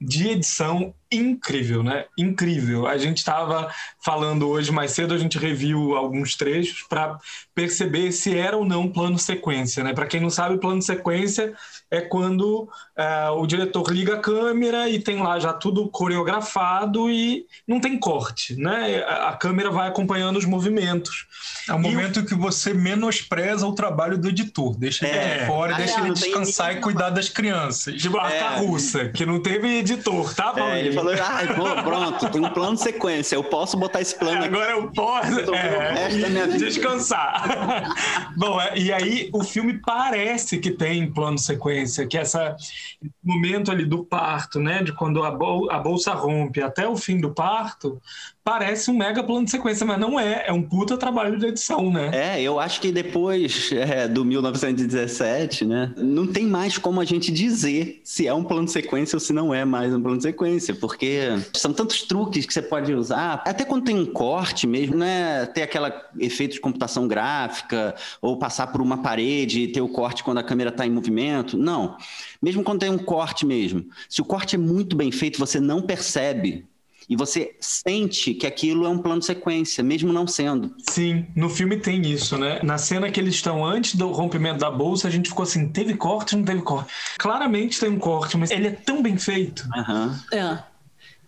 de 0.00 0.28
edição 0.28 0.94
incrível, 1.10 1.82
né? 1.82 2.04
Incrível. 2.16 2.86
A 2.86 2.98
gente 2.98 3.18
estava 3.18 3.72
falando 4.04 4.48
hoje 4.48 4.70
mais 4.70 4.92
cedo, 4.92 5.14
a 5.14 5.18
gente 5.18 5.38
reviu 5.38 5.96
alguns 5.96 6.34
trechos 6.34 6.82
para 6.82 7.18
perceber 7.54 8.12
se 8.12 8.36
era 8.36 8.56
ou 8.56 8.64
não 8.64 8.88
plano 8.88 9.18
sequência, 9.18 9.82
né? 9.82 9.92
Para 9.92 10.06
quem 10.06 10.20
não 10.20 10.30
sabe, 10.30 10.58
plano 10.58 10.82
sequência 10.82 11.54
é 11.90 12.00
quando 12.00 12.68
é, 12.96 13.30
o 13.30 13.46
diretor 13.46 13.90
liga 13.90 14.14
a 14.14 14.20
câmera 14.20 14.88
e 14.88 14.98
tem 14.98 15.22
lá 15.22 15.38
já 15.38 15.52
tudo 15.52 15.88
coreografado 15.88 17.10
e 17.10 17.46
não 17.66 17.80
tem 17.80 17.98
corte, 17.98 18.54
né? 18.56 19.02
A, 19.04 19.30
a 19.30 19.36
câmera 19.36 19.70
vai 19.70 19.88
acompanhando 19.88 20.36
os 20.36 20.44
movimentos. 20.44 21.26
É 21.68 21.72
o 21.72 21.78
momento 21.78 22.20
o... 22.20 22.26
que 22.26 22.34
você 22.34 22.74
menospreza 22.74 23.66
o 23.66 23.74
trabalho 23.74 24.18
do 24.18 24.28
editor, 24.28 24.76
deixa 24.76 25.06
ele 25.06 25.16
é, 25.16 25.46
fora, 25.46 25.74
deixa 25.74 26.00
ele 26.00 26.12
descansar 26.12 26.76
e 26.76 26.80
cuidar 26.80 27.10
das 27.10 27.28
crianças. 27.28 28.00
Tipo 28.00 28.18
a 28.18 28.30
é. 28.30 28.58
russa, 28.58 29.08
que 29.08 29.24
não 29.24 29.40
teve 29.40 29.78
editor, 29.78 30.34
tá? 30.34 30.52
É, 30.56 30.80
ele 30.80 30.97
falou, 30.98 31.14
ah, 31.22 31.54
pô, 31.54 31.82
pronto, 31.82 32.30
tem 32.30 32.44
um 32.44 32.50
plano 32.50 32.74
de 32.74 32.82
sequência, 32.82 33.36
eu 33.36 33.44
posso 33.44 33.76
botar 33.76 34.00
esse 34.00 34.18
plano 34.18 34.42
é, 34.42 34.46
Agora 34.46 34.70
eu 34.72 34.90
posso 34.90 35.54
é, 35.54 36.46
descansar. 36.58 37.94
bom, 38.36 38.60
é, 38.60 38.76
e 38.78 38.92
aí 38.92 39.30
o 39.32 39.42
filme 39.42 39.80
parece 39.84 40.58
que 40.58 40.70
tem 40.70 41.10
plano 41.10 41.36
de 41.36 41.42
sequência, 41.42 42.06
que 42.06 42.16
essa 42.16 42.56
momento 43.22 43.70
ali 43.70 43.84
do 43.84 44.04
parto, 44.04 44.58
né, 44.58 44.82
de 44.82 44.92
quando 44.92 45.22
a, 45.22 45.30
bol 45.30 45.70
a 45.70 45.78
bolsa 45.78 46.14
rompe. 46.14 46.62
Até 46.62 46.88
o 46.88 46.96
fim 46.96 47.20
do 47.20 47.32
parto, 47.32 48.00
parece 48.48 48.90
um 48.90 48.96
mega 48.96 49.22
plano 49.22 49.44
de 49.44 49.50
sequência, 49.50 49.84
mas 49.84 50.00
não 50.00 50.18
é. 50.18 50.44
É 50.46 50.52
um 50.54 50.62
puta 50.62 50.96
trabalho 50.96 51.38
de 51.38 51.44
edição, 51.44 51.92
né? 51.92 52.10
É, 52.14 52.40
eu 52.40 52.58
acho 52.58 52.80
que 52.80 52.90
depois 52.90 53.70
é, 53.72 54.08
do 54.08 54.24
1917, 54.24 55.66
né, 55.66 55.92
não 55.98 56.26
tem 56.26 56.46
mais 56.46 56.78
como 56.78 56.98
a 56.98 57.04
gente 57.04 57.30
dizer 57.30 58.00
se 58.02 58.26
é 58.26 58.32
um 58.32 58.42
plano 58.42 58.64
de 58.64 58.72
sequência 58.72 59.16
ou 59.16 59.20
se 59.20 59.34
não 59.34 59.52
é 59.52 59.66
mais 59.66 59.94
um 59.94 60.00
plano 60.00 60.16
de 60.16 60.22
sequência, 60.22 60.74
porque 60.74 61.28
são 61.52 61.74
tantos 61.74 62.04
truques 62.04 62.46
que 62.46 62.54
você 62.54 62.62
pode 62.62 62.94
usar. 62.94 63.42
Até 63.44 63.66
quando 63.66 63.84
tem 63.84 63.98
um 63.98 64.06
corte 64.06 64.66
mesmo, 64.66 64.96
né, 64.96 65.44
ter 65.44 65.60
aquela 65.60 66.08
efeito 66.18 66.54
de 66.54 66.60
computação 66.60 67.06
gráfica 67.06 67.94
ou 68.22 68.38
passar 68.38 68.68
por 68.68 68.80
uma 68.80 69.02
parede 69.02 69.60
e 69.60 69.68
ter 69.68 69.82
o 69.82 69.88
corte 69.90 70.24
quando 70.24 70.38
a 70.38 70.42
câmera 70.42 70.70
está 70.70 70.86
em 70.86 70.90
movimento. 70.90 71.58
Não. 71.58 71.98
Mesmo 72.40 72.62
quando 72.62 72.80
tem 72.80 72.88
um 72.88 72.96
corte 72.96 73.44
mesmo. 73.44 73.84
Se 74.08 74.22
o 74.22 74.24
corte 74.24 74.54
é 74.54 74.58
muito 74.58 74.96
bem 74.96 75.12
feito, 75.12 75.38
você 75.38 75.60
não 75.60 75.82
percebe 75.82 76.64
e 77.08 77.16
você 77.16 77.56
sente 77.58 78.34
que 78.34 78.46
aquilo 78.46 78.84
é 78.84 78.88
um 78.88 78.98
plano 78.98 79.20
de 79.20 79.26
sequência, 79.26 79.82
mesmo 79.82 80.12
não 80.12 80.26
sendo. 80.26 80.74
Sim, 80.90 81.26
no 81.34 81.48
filme 81.48 81.78
tem 81.78 82.02
isso, 82.02 82.36
né? 82.36 82.60
Na 82.62 82.76
cena 82.76 83.10
que 83.10 83.18
eles 83.18 83.34
estão 83.34 83.64
antes 83.64 83.94
do 83.94 84.08
rompimento 84.12 84.58
da 84.58 84.70
bolsa, 84.70 85.08
a 85.08 85.10
gente 85.10 85.30
ficou 85.30 85.44
assim: 85.44 85.68
teve 85.68 85.94
corte 85.94 86.34
ou 86.34 86.40
não 86.40 86.46
teve 86.46 86.60
corte? 86.60 86.92
Claramente 87.18 87.80
tem 87.80 87.88
um 87.88 87.98
corte, 87.98 88.36
mas 88.36 88.50
ele 88.50 88.68
é 88.68 88.72
tão 88.72 89.02
bem 89.02 89.16
feito. 89.16 89.66
Uhum. 89.74 90.14
É. 90.32 90.58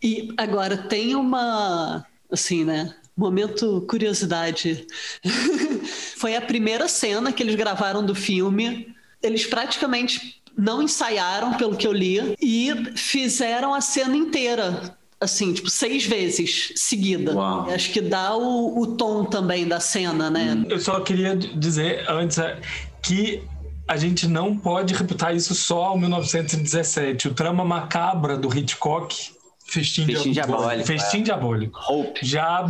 E 0.02 0.34
agora 0.36 0.76
tem 0.76 1.14
uma. 1.14 2.04
Assim, 2.30 2.62
né? 2.64 2.94
Momento 3.16 3.84
curiosidade. 3.88 4.86
Foi 6.16 6.36
a 6.36 6.42
primeira 6.42 6.88
cena 6.88 7.32
que 7.32 7.42
eles 7.42 7.54
gravaram 7.54 8.04
do 8.04 8.14
filme. 8.14 8.94
Eles 9.22 9.46
praticamente 9.46 10.40
não 10.56 10.82
ensaiaram, 10.82 11.54
pelo 11.54 11.76
que 11.76 11.86
eu 11.86 11.92
li, 11.92 12.34
e 12.40 12.70
fizeram 12.96 13.72
a 13.74 13.80
cena 13.80 14.16
inteira 14.16 14.98
assim, 15.20 15.52
tipo, 15.52 15.68
seis 15.68 16.06
vezes 16.06 16.72
seguida. 16.76 17.34
Uau. 17.34 17.70
Acho 17.70 17.92
que 17.92 18.00
dá 18.00 18.34
o, 18.34 18.80
o, 18.80 18.86
tom 18.96 19.24
também 19.24 19.68
da 19.68 19.78
cena, 19.78 20.30
né? 20.30 20.64
Eu 20.68 20.80
só 20.80 20.98
queria 21.00 21.36
dizer 21.36 22.04
antes 22.08 22.38
é, 22.38 22.58
que 23.02 23.42
a 23.86 23.96
gente 23.96 24.26
não 24.26 24.56
pode 24.56 24.94
reputar 24.94 25.34
isso 25.34 25.54
só 25.54 25.86
ao 25.86 25.98
1917. 25.98 27.28
O 27.28 27.34
trama 27.34 27.64
macabra 27.64 28.36
do 28.36 28.56
Hitchcock, 28.56 29.14
Festim, 29.66 30.06
Festim 30.06 30.32
Diabólico. 30.32 30.86
Festim 30.86 31.18
é. 31.18 31.22
Diabólico. 31.22 31.78
Hope. 31.88 32.20
Já 32.22 32.62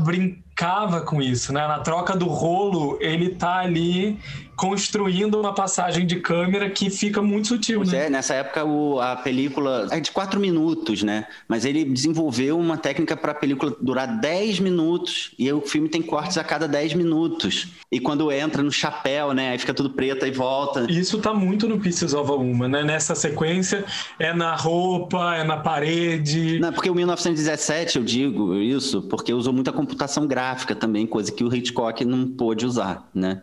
brincava 0.60 1.00
com 1.00 1.22
isso, 1.22 1.52
né? 1.54 1.66
Na 1.66 1.78
troca 1.78 2.14
do 2.14 2.26
rolo, 2.26 2.98
ele 3.00 3.30
tá 3.30 3.60
ali 3.60 4.18
construindo 4.60 5.40
uma 5.40 5.54
passagem 5.54 6.06
de 6.06 6.16
câmera 6.16 6.68
que 6.68 6.90
fica 6.90 7.22
muito 7.22 7.48
sutil. 7.48 7.78
Pois 7.78 7.92
né? 7.92 8.06
é, 8.06 8.10
nessa 8.10 8.34
época 8.34 8.62
o, 8.62 9.00
a 9.00 9.16
película 9.16 9.88
é 9.90 9.98
de 9.98 10.10
quatro 10.10 10.38
minutos, 10.38 11.02
né? 11.02 11.26
Mas 11.48 11.64
ele 11.64 11.82
desenvolveu 11.82 12.58
uma 12.58 12.76
técnica 12.76 13.16
para 13.16 13.32
a 13.32 13.34
película 13.34 13.74
durar 13.80 14.20
10 14.20 14.60
minutos 14.60 15.32
e 15.38 15.50
o 15.50 15.62
filme 15.62 15.88
tem 15.88 16.02
cortes 16.02 16.36
a 16.36 16.44
cada 16.44 16.68
10 16.68 16.92
minutos. 16.92 17.68
E 17.90 17.98
quando 17.98 18.30
entra 18.30 18.62
no 18.62 18.70
chapéu, 18.70 19.32
né? 19.32 19.52
Aí 19.52 19.58
fica 19.58 19.72
tudo 19.72 19.88
preto 19.88 20.26
e 20.26 20.30
volta. 20.30 20.86
Isso 20.90 21.16
tá 21.20 21.32
muito 21.32 21.66
no 21.66 21.80
Pieces 21.80 22.12
of 22.12 22.30
a 22.30 22.34
Woman, 22.34 22.68
né? 22.68 22.84
Nessa 22.84 23.14
sequência 23.14 23.82
é 24.18 24.34
na 24.34 24.54
roupa, 24.54 25.36
é 25.36 25.42
na 25.42 25.56
parede. 25.56 26.58
Não, 26.58 26.70
porque 26.70 26.90
o 26.90 26.94
1917 26.94 27.96
eu 27.96 28.04
digo 28.04 28.54
isso 28.56 29.00
porque 29.00 29.32
usou 29.32 29.54
muita 29.54 29.72
computação 29.72 30.26
gráfica 30.26 30.49
também, 30.74 31.06
coisa 31.06 31.32
que 31.32 31.44
o 31.44 31.54
Hitchcock 31.54 32.04
não 32.04 32.26
pôde 32.26 32.66
usar, 32.66 33.08
né? 33.14 33.42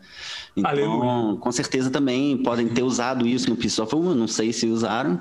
Então, 0.56 0.72
Aleluia. 0.72 1.38
com 1.38 1.52
certeza 1.52 1.90
também 1.90 2.38
podem 2.38 2.68
ter 2.68 2.84
usado 2.84 3.28
isso 3.28 3.50
no 3.50 3.56
Piece 3.56 3.82
of 3.82 3.94
Woman, 3.94 4.16
não 4.16 4.28
sei 4.28 4.52
se 4.52 4.68
usaram, 4.68 5.20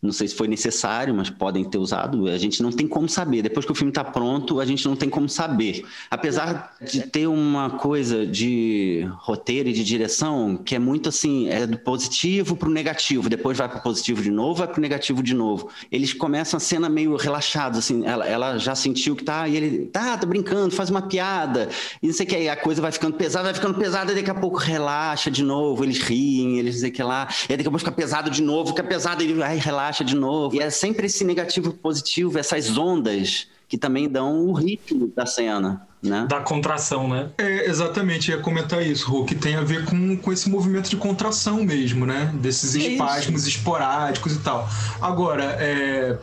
não 0.00 0.12
sei 0.12 0.28
se 0.28 0.34
foi 0.34 0.46
necessário, 0.46 1.12
mas 1.12 1.28
podem 1.28 1.64
ter 1.64 1.78
usado. 1.78 2.28
A 2.28 2.38
gente 2.38 2.62
não 2.62 2.70
tem 2.70 2.86
como 2.86 3.08
saber. 3.08 3.42
Depois 3.42 3.66
que 3.66 3.72
o 3.72 3.74
filme 3.74 3.90
está 3.90 4.04
pronto, 4.04 4.60
a 4.60 4.64
gente 4.64 4.86
não 4.86 4.94
tem 4.94 5.10
como 5.10 5.28
saber. 5.28 5.84
Apesar 6.08 6.72
de 6.80 7.02
ter 7.02 7.26
uma 7.26 7.70
coisa 7.70 8.24
de 8.24 9.08
roteiro 9.18 9.68
e 9.68 9.72
de 9.72 9.82
direção 9.82 10.56
que 10.56 10.76
é 10.76 10.78
muito 10.78 11.08
assim, 11.08 11.48
é 11.48 11.66
do 11.66 11.78
positivo 11.78 12.54
para 12.54 12.68
o 12.68 12.72
negativo, 12.72 13.28
depois 13.28 13.58
vai 13.58 13.68
para 13.68 13.78
o 13.78 13.82
positivo 13.82 14.22
de 14.22 14.30
novo, 14.30 14.58
vai 14.60 14.68
para 14.68 14.78
o 14.78 14.80
negativo 14.80 15.20
de 15.20 15.34
novo. 15.34 15.68
Eles 15.90 16.12
começam 16.12 16.58
a 16.58 16.60
cena 16.60 16.88
meio 16.88 17.16
relaxados, 17.16 17.78
assim. 17.78 18.06
Ela, 18.06 18.26
ela 18.26 18.58
já 18.58 18.76
sentiu 18.76 19.16
que 19.16 19.24
tá, 19.24 19.48
e 19.48 19.56
ele 19.56 19.86
tá, 19.86 20.16
tá 20.16 20.26
brincando, 20.26 20.74
faz 20.74 20.90
uma 20.90 21.02
piada, 21.02 21.68
e 22.00 22.06
não 22.06 22.14
sei 22.14 22.24
o 22.24 22.28
que, 22.28 22.36
aí 22.36 22.48
a 22.48 22.56
coisa 22.56 22.80
vai 22.80 22.92
ficando 22.92 23.16
pesada, 23.16 23.44
vai 23.46 23.54
ficando 23.54 23.74
pesada, 23.74 24.12
e 24.12 24.14
daqui 24.14 24.30
a 24.30 24.34
pouco 24.34 24.58
relaxa 24.58 25.30
de 25.30 25.42
novo, 25.42 25.84
eles 25.84 25.98
riem, 25.98 26.58
eles 26.58 26.74
dizem 26.76 26.92
que 26.92 27.02
lá, 27.02 27.28
e 27.44 27.56
daqui 27.56 27.62
a 27.62 27.70
pouco 27.70 27.78
fica 27.78 27.92
pesado 27.92 28.30
de 28.30 28.42
novo, 28.42 28.70
fica 28.70 28.84
pesado, 28.84 29.22
e 29.22 29.42
aí 29.42 29.58
relaxa 29.58 29.87
relaxa 29.88 30.04
de 30.04 30.14
novo. 30.14 30.54
E 30.56 30.60
é 30.60 30.70
sempre 30.70 31.06
esse 31.06 31.24
negativo 31.24 31.72
positivo, 31.72 32.38
essas 32.38 32.76
ondas 32.76 33.48
que 33.66 33.76
também 33.76 34.08
dão 34.08 34.46
o 34.46 34.52
ritmo 34.52 35.12
da 35.14 35.26
cena. 35.26 35.86
Né? 36.00 36.26
Da 36.28 36.40
contração, 36.40 37.08
né? 37.08 37.30
É, 37.36 37.68
exatamente, 37.68 38.30
ia 38.30 38.38
comentar 38.38 38.86
isso, 38.86 39.24
que 39.24 39.34
tem 39.34 39.56
a 39.56 39.62
ver 39.62 39.84
com, 39.84 40.16
com 40.16 40.32
esse 40.32 40.48
movimento 40.48 40.88
de 40.88 40.96
contração 40.96 41.64
mesmo, 41.64 42.06
né? 42.06 42.32
Desses 42.40 42.76
espasmos 42.76 43.46
isso. 43.46 43.58
esporádicos 43.58 44.36
e 44.36 44.38
tal. 44.38 44.68
Agora, 45.00 45.56
é, 45.58 46.16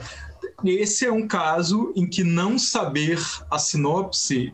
esse 0.63 1.05
é 1.05 1.12
um 1.12 1.27
caso 1.27 1.91
em 1.93 2.07
que 2.07 2.24
não 2.24 2.57
saber 2.57 3.19
a 3.51 3.60
sinopse 3.60 4.53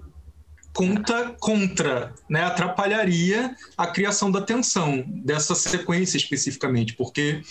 conta 0.74 1.36
contra, 1.39 2.13
né? 2.27 2.44
Atrapalharia 2.44 3.56
a 3.77 3.88
criação 3.88 4.32
da 4.32 4.41
tensão 4.41 5.03
dessa 5.08 5.53
sequência 5.53 6.18
especificamente, 6.18 6.94
porque 6.94 7.41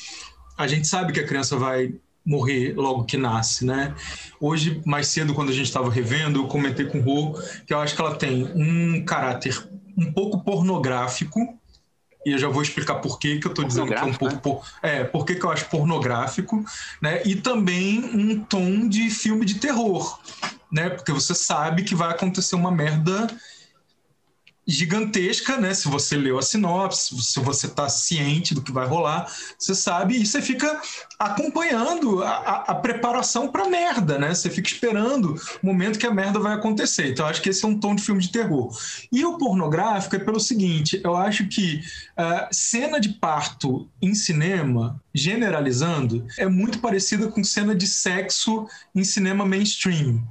a 0.61 0.67
gente 0.67 0.87
sabe 0.87 1.12
que 1.12 1.21
a 1.21 1.26
criança 1.26 1.57
vai 1.57 1.95
morrer 2.25 2.75
logo 2.76 3.05
que 3.05 3.17
nasce, 3.17 3.64
né? 3.64 3.95
Hoje, 4.38 4.83
mais 4.85 5.07
cedo, 5.09 5.33
quando 5.33 5.49
a 5.49 5.55
gente 5.55 5.67
estava 5.67 5.90
revendo, 5.90 6.40
eu 6.40 6.47
comentei 6.47 6.85
com 6.85 6.99
o 6.99 7.02
Rô 7.02 7.40
que 7.67 7.73
eu 7.73 7.81
acho 7.81 7.97
que 7.97 8.00
ela 8.00 8.14
tem 8.14 8.45
um 8.55 9.02
caráter 9.05 9.67
um 9.97 10.12
pouco 10.12 10.45
pornográfico, 10.45 11.59
e 12.25 12.33
eu 12.33 12.38
já 12.38 12.49
vou 12.49 12.61
explicar 12.61 12.97
por 12.97 13.19
que, 13.19 13.38
que 13.38 13.47
eu 13.47 13.50
estou 13.50 13.64
dizendo 13.64 13.88
que 13.88 13.95
é 13.95 14.05
um 14.05 14.12
pouco. 14.12 14.35
Né? 14.35 14.40
Por... 14.43 14.62
É, 14.83 15.05
por 15.05 15.25
que, 15.25 15.35
que 15.35 15.45
eu 15.45 15.50
acho 15.50 15.64
pornográfico, 15.71 16.62
né? 17.00 17.23
E 17.25 17.35
também 17.37 18.05
um 18.14 18.45
tom 18.45 18.87
de 18.87 19.09
filme 19.09 19.47
de 19.47 19.55
terror, 19.55 20.21
né? 20.71 20.90
Porque 20.90 21.12
você 21.12 21.35
sabe 21.35 21.83
que 21.83 21.95
vai 21.95 22.11
acontecer 22.11 22.55
uma 22.55 22.71
merda 22.71 23.26
gigantesca, 24.71 25.57
né? 25.57 25.75
Se 25.75 25.89
você 25.89 26.17
leu 26.17 26.39
a 26.39 26.43
sinopse, 26.43 27.15
se 27.23 27.41
você 27.41 27.67
está 27.67 27.89
ciente 27.89 28.55
do 28.55 28.62
que 28.62 28.73
vai 28.73 28.87
rolar, 28.87 29.31
você 29.59 29.75
sabe 29.75 30.17
e 30.17 30.27
você 30.27 30.41
fica 30.41 30.81
acompanhando 31.19 32.23
a, 32.23 32.31
a, 32.31 32.55
a 32.69 32.75
preparação 32.75 33.49
para 33.49 33.69
merda, 33.69 34.19
né? 34.19 34.35
Você 34.35 34.49
fica 34.49 34.69
esperando 34.69 35.35
o 35.62 35.67
momento 35.67 35.99
que 35.99 36.07
a 36.07 36.15
merda 36.15 36.39
vai 36.39 36.55
acontecer. 36.55 37.11
Então, 37.11 37.27
acho 37.27 37.43
que 37.43 37.49
esse 37.49 37.65
é 37.65 37.69
um 37.69 37.79
tom 37.79 37.95
de 37.95 38.03
filme 38.03 38.21
de 38.21 38.31
terror. 38.31 38.71
E 39.12 39.25
o 39.25 39.37
pornográfico 39.37 40.17
é 40.17 40.19
pelo 40.19 40.41
seguinte: 40.41 41.00
eu 41.03 41.17
acho 41.17 41.49
que 41.49 41.83
uh, 42.19 42.49
cena 42.53 43.00
de 43.00 43.11
parto 43.11 43.89
em 44.00 44.15
cinema, 44.15 45.03
generalizando, 45.15 46.27
é 46.39 46.47
muito 46.47 46.79
parecida 46.79 47.29
com 47.29 47.43
cena 47.43 47.75
de 47.75 47.87
sexo 47.87 48.67
em 48.95 49.05
cinema 49.05 49.45
mainstream. 49.45 50.23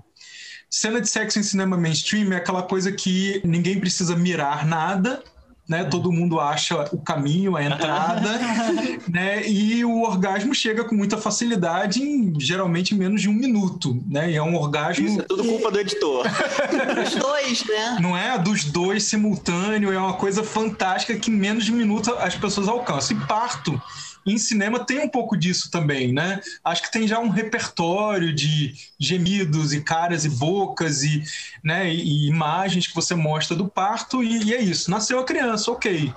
Cena 0.70 1.02
de 1.02 1.10
sexo 1.10 1.40
em 1.40 1.44
cinema 1.44 1.76
mainstream 1.76 2.32
é 2.32 2.36
aquela 2.36 2.62
coisa 2.62 2.92
que 2.92 3.42
ninguém 3.44 3.80
precisa 3.80 4.16
mirar 4.16 4.68
nada, 4.68 5.24
né? 5.68 5.84
Todo 5.84 6.12
mundo 6.12 6.40
acha 6.40 6.88
o 6.92 6.98
caminho, 7.00 7.56
a 7.56 7.64
entrada, 7.64 8.40
né? 9.10 9.48
E 9.48 9.84
o 9.84 10.02
orgasmo 10.02 10.54
chega 10.54 10.84
com 10.84 10.94
muita 10.94 11.18
facilidade, 11.18 12.02
em, 12.02 12.40
geralmente 12.40 12.94
em 12.94 12.98
menos 12.98 13.22
de 13.22 13.30
um 13.30 13.34
minuto, 13.34 14.00
né? 14.08 14.32
E 14.32 14.36
é 14.36 14.42
um 14.42 14.56
orgasmo. 14.56 15.08
Isso 15.08 15.22
é 15.22 15.24
tudo 15.24 15.44
culpa 15.44 15.72
do 15.72 15.80
editor. 15.80 16.26
Dos 16.96 17.16
dois, 17.16 17.66
né? 17.66 17.98
Não 18.00 18.18
é 18.18 18.38
dos 18.38 18.66
dois 18.66 19.04
simultâneo, 19.04 19.92
é 19.92 19.98
uma 20.00 20.14
coisa 20.14 20.44
fantástica 20.44 21.18
que 21.18 21.32
em 21.32 21.36
menos 21.36 21.66
de 21.66 21.72
um 21.72 21.76
minuto 21.76 22.14
as 22.14 22.36
pessoas 22.36 22.68
alcançam. 22.68 23.18
E 23.18 23.26
parto 23.26 23.82
em 24.32 24.38
cinema 24.38 24.86
tem 24.86 25.00
um 25.00 25.10
pouco 25.10 25.38
disso 25.38 25.70
também, 25.72 26.14
né? 26.14 26.42
Acho 26.64 26.84
que 26.84 26.92
tem 26.92 27.08
já 27.08 27.20
um 27.20 27.30
repertório 27.30 28.34
de 28.34 28.74
gemidos 29.00 29.74
e 29.74 29.82
caras 29.82 30.26
e 30.26 30.30
bocas 30.30 31.04
e, 31.04 31.24
né, 31.64 31.94
e, 31.94 32.28
imagens 32.28 32.88
que 32.88 32.96
você 32.96 33.16
mostra 33.16 33.56
do 33.56 33.68
parto 33.68 34.24
e, 34.24 34.44
e 34.44 34.54
é 34.54 34.62
isso. 34.62 34.92
Nasceu 34.92 35.20
a 35.20 35.26
criança, 35.26 35.72
ok. 35.72 36.14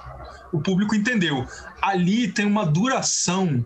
O 0.53 0.61
público 0.61 0.95
entendeu. 0.95 1.47
Ali 1.81 2.29
tem 2.29 2.45
uma 2.45 2.67
duração 2.67 3.65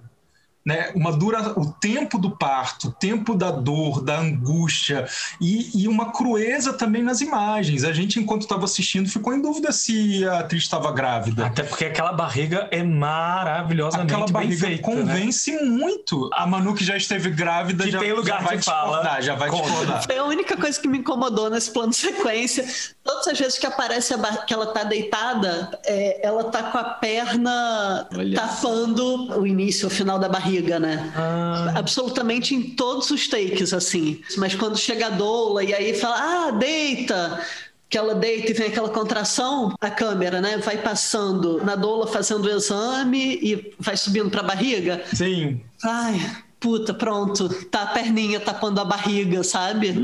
né, 0.66 0.90
uma 0.96 1.12
dura, 1.12 1.52
o 1.56 1.72
tempo 1.72 2.18
do 2.18 2.36
parto, 2.36 2.88
o 2.88 2.90
tempo 2.90 3.36
da 3.36 3.52
dor, 3.52 4.02
da 4.02 4.18
angústia 4.18 5.06
e, 5.40 5.82
e 5.82 5.86
uma 5.86 6.10
crueza 6.10 6.72
também 6.72 7.04
nas 7.04 7.20
imagens. 7.20 7.84
A 7.84 7.92
gente, 7.92 8.18
enquanto 8.18 8.42
estava 8.42 8.64
assistindo, 8.64 9.08
ficou 9.08 9.32
em 9.32 9.40
dúvida 9.40 9.70
se 9.70 10.26
a 10.26 10.40
atriz 10.40 10.64
estava 10.64 10.90
grávida. 10.90 11.46
Até 11.46 11.62
porque 11.62 11.84
aquela 11.84 12.12
barriga 12.12 12.66
é 12.72 12.82
maravilhosamente 12.82 14.12
aquela 14.12 14.26
barriga 14.26 14.66
feita, 14.66 14.82
convence 14.82 15.52
né? 15.52 15.62
muito. 15.62 16.28
A 16.32 16.44
Manu 16.48 16.74
que 16.74 16.84
já 16.84 16.96
esteve 16.96 17.30
grávida 17.30 17.84
que 17.84 17.92
já, 17.92 18.00
tem 18.00 18.12
lugar 18.12 18.40
já 18.40 18.46
vai 18.48 18.56
de 18.56 18.64
fala. 18.64 19.20
já 19.20 19.34
vai 19.36 19.48
discordar. 19.48 20.02
Foi 20.02 20.18
a 20.18 20.24
única 20.24 20.56
coisa 20.56 20.80
que 20.80 20.88
me 20.88 20.98
incomodou 20.98 21.48
nesse 21.48 21.70
plano 21.70 21.90
de 21.90 21.96
sequência. 21.96 22.66
Todas 23.04 23.28
as 23.28 23.38
vezes 23.38 23.56
que 23.56 23.66
aparece 23.66 24.12
que 24.48 24.52
ela 24.52 24.66
tá 24.66 24.82
deitada, 24.82 25.78
é, 25.84 26.26
ela 26.26 26.42
tá 26.44 26.64
com 26.64 26.78
a 26.78 26.84
perna 26.84 28.08
Olha. 28.12 28.34
tapando 28.34 29.38
o 29.38 29.46
início, 29.46 29.86
o 29.86 29.90
final 29.90 30.18
da 30.18 30.28
barriga 30.28 30.55
barriga, 30.56 30.78
né? 30.78 31.12
Ah. 31.14 31.72
Absolutamente 31.76 32.54
em 32.54 32.62
todos 32.62 33.10
os 33.10 33.28
takes, 33.28 33.72
assim. 33.72 34.20
Mas 34.36 34.54
quando 34.54 34.78
chega 34.78 35.06
a 35.06 35.10
doula 35.10 35.62
e 35.62 35.74
aí 35.74 35.94
fala, 35.94 36.16
ah, 36.18 36.50
deita 36.52 37.44
que 37.88 37.96
ela 37.96 38.16
deita 38.16 38.50
e 38.50 38.54
vem 38.54 38.66
aquela 38.66 38.88
contração, 38.88 39.72
a 39.80 39.88
câmera, 39.88 40.40
né, 40.40 40.58
vai 40.58 40.76
passando 40.76 41.64
na 41.64 41.76
doula 41.76 42.08
fazendo 42.08 42.46
o 42.46 42.50
exame 42.50 43.38
e 43.40 43.72
vai 43.78 43.96
subindo 43.96 44.28
para 44.28 44.40
a 44.40 44.44
barriga. 44.44 45.04
Sim. 45.14 45.60
Ai, 45.84 46.20
puta, 46.66 46.92
pronto, 46.92 47.48
tá 47.66 47.82
a 47.82 47.86
perninha 47.86 48.40
tapando 48.40 48.80
a 48.80 48.84
barriga, 48.84 49.44
sabe? 49.44 49.94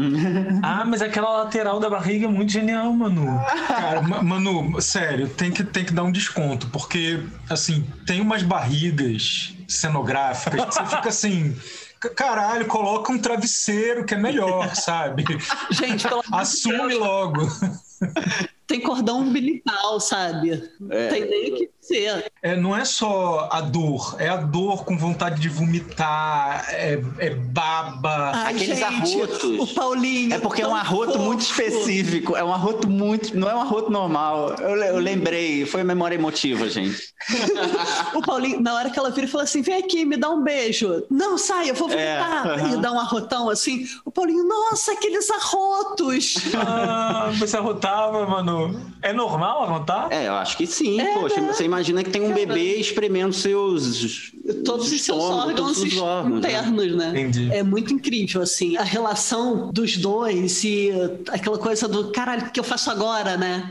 ah, 0.62 0.84
mas 0.86 1.02
aquela 1.02 1.38
lateral 1.38 1.80
da 1.80 1.90
barriga 1.90 2.26
é 2.26 2.28
muito 2.28 2.52
genial, 2.52 2.92
Manu. 2.92 3.26
Cara, 3.66 4.00
Manu, 4.00 4.80
sério, 4.80 5.28
tem 5.28 5.50
que, 5.50 5.64
tem 5.64 5.84
que 5.84 5.92
dar 5.92 6.04
um 6.04 6.12
desconto, 6.12 6.68
porque, 6.68 7.20
assim, 7.50 7.84
tem 8.06 8.20
umas 8.20 8.44
barrigas 8.44 9.52
cenográficas 9.66 10.64
que 10.64 10.72
você 10.72 10.86
fica 10.86 11.08
assim 11.08 11.56
caralho, 12.16 12.66
coloca 12.66 13.12
um 13.12 13.18
travesseiro 13.18 14.04
que 14.04 14.14
é 14.14 14.18
melhor, 14.18 14.74
sabe? 14.74 15.24
Gente, 15.70 16.06
pelo 16.06 16.22
assume 16.32 16.94
logo. 16.94 17.48
Tem 18.72 18.80
cordão 18.80 19.20
umbilical, 19.20 20.00
sabe? 20.00 20.66
É. 20.88 21.08
Tem 21.08 21.28
nem 21.28 21.52
o 21.52 21.56
que 21.56 21.70
ser. 21.78 22.32
É, 22.42 22.56
não 22.56 22.74
é 22.74 22.86
só 22.86 23.50
a 23.52 23.60
dor, 23.60 24.16
é 24.18 24.30
a 24.30 24.38
dor 24.38 24.86
com 24.86 24.96
vontade 24.96 25.42
de 25.42 25.48
vomitar, 25.50 26.64
é, 26.70 26.98
é 27.18 27.30
baba. 27.34 28.32
Ai, 28.34 28.54
Aqueles 28.54 28.78
gente, 28.78 29.20
arrotos. 29.20 29.58
O 29.58 29.74
Paulinho. 29.74 30.32
É 30.32 30.38
porque 30.38 30.62
é 30.62 30.66
um 30.66 30.74
arroto 30.74 31.12
fofo. 31.12 31.24
muito 31.24 31.40
específico. 31.42 32.34
É 32.34 32.42
um 32.42 32.50
arroto 32.50 32.88
muito. 32.88 33.36
Não 33.36 33.50
é 33.50 33.54
um 33.54 33.60
arroto 33.60 33.90
normal. 33.90 34.54
Eu, 34.58 34.76
eu 34.76 34.98
lembrei, 34.98 35.66
foi 35.66 35.84
memória 35.84 36.14
emotiva, 36.14 36.66
gente. 36.70 37.12
o 38.16 38.22
Paulinho, 38.22 38.58
na 38.58 38.74
hora 38.74 38.88
que 38.88 38.98
ela 38.98 39.10
vira 39.10 39.26
e 39.26 39.30
fala 39.30 39.44
assim: 39.44 39.60
vem 39.60 39.74
aqui, 39.74 40.06
me 40.06 40.16
dá 40.16 40.30
um 40.30 40.42
beijo. 40.42 41.04
Não, 41.10 41.36
sai, 41.36 41.68
eu 41.68 41.74
vou 41.74 41.88
vomitar. 41.88 42.46
É, 42.46 42.54
uh 42.54 42.56
-huh. 42.56 42.78
E 42.78 42.80
dá 42.80 42.90
um 42.90 42.98
arrotão 42.98 43.50
assim. 43.50 43.86
O 44.02 44.10
Paulinho, 44.10 44.44
nossa, 44.44 44.92
aqueles 44.92 45.30
arrotos. 45.30 46.36
Ah, 46.54 47.30
você 47.38 47.58
arrotava, 47.58 48.26
mano. 48.26 48.61
É 49.00 49.12
normal 49.12 49.62
arrotar? 49.64 50.08
É, 50.10 50.28
eu 50.28 50.34
acho 50.34 50.56
que 50.56 50.66
sim. 50.66 51.00
É, 51.00 51.14
Poxa, 51.14 51.40
né? 51.40 51.52
você 51.52 51.64
imagina 51.64 52.04
que 52.04 52.10
tem 52.10 52.22
um 52.22 52.28
Caramba. 52.28 52.54
bebê 52.54 52.76
espremendo 52.76 53.32
seus 53.32 54.32
todos 54.64 54.90
os 54.90 55.00
seus 55.00 55.18
órgãos, 55.18 55.54
todos 55.54 55.78
os 55.82 55.98
órgãos 55.98 56.40
né? 56.40 56.48
internos, 56.50 56.96
né? 56.96 57.08
Entendi. 57.08 57.52
É 57.52 57.62
muito 57.62 57.92
incrível 57.92 58.42
assim 58.42 58.76
a 58.76 58.82
relação 58.82 59.70
dos 59.72 59.96
dois 59.96 60.62
e 60.64 60.90
aquela 61.28 61.58
coisa 61.58 61.88
do 61.88 62.10
caralho, 62.10 62.46
o 62.46 62.50
que 62.50 62.60
eu 62.60 62.64
faço 62.64 62.90
agora, 62.90 63.36
né? 63.36 63.70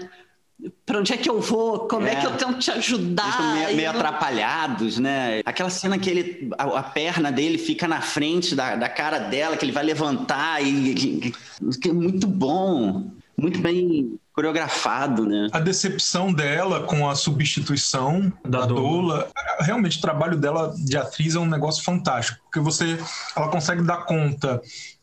Para 0.85 0.99
onde 0.99 1.11
é 1.11 1.17
que 1.17 1.29
eu 1.29 1.41
vou? 1.41 1.87
Como 1.87 2.05
é, 2.05 2.13
é 2.13 2.15
que 2.17 2.25
eu 2.25 2.37
tento 2.37 2.59
te 2.59 2.69
ajudar? 2.71 3.55
meio, 3.55 3.75
meio 3.75 3.91
não... 3.91 3.99
atrapalhados, 3.99 4.99
né? 4.99 5.41
Aquela 5.43 5.69
cena 5.69 5.97
que 5.97 6.09
ele, 6.09 6.49
a, 6.57 6.63
a, 6.79 6.83
perna 6.83 7.31
dele 7.31 7.57
fica 7.57 7.87
na 7.87 7.99
frente 7.99 8.53
da, 8.53 8.75
da 8.75 8.87
cara 8.87 9.17
dela, 9.17 9.57
que 9.57 9.65
ele 9.65 9.71
vai 9.71 9.83
levantar 9.83 10.63
e, 10.63 10.93
que, 10.93 11.33
que 11.81 11.89
é 11.89 11.93
muito 11.93 12.27
bom, 12.27 13.09
muito 13.35 13.59
bem 13.59 14.19
coreografado, 14.33 15.25
né? 15.25 15.49
A 15.51 15.59
decepção 15.59 16.33
dela 16.33 16.83
com 16.83 17.09
a 17.09 17.15
substituição 17.15 18.31
da, 18.43 18.61
da 18.61 18.65
doula, 18.65 19.29
realmente 19.59 19.97
o 19.97 20.01
trabalho 20.01 20.37
dela 20.37 20.73
de 20.77 20.97
atriz 20.97 21.35
é 21.35 21.39
um 21.39 21.45
negócio 21.45 21.83
fantástico, 21.83 22.39
porque 22.43 22.59
você 22.59 22.97
ela 23.35 23.49
consegue 23.49 23.81
dar 23.81 24.05
conta 24.05 24.61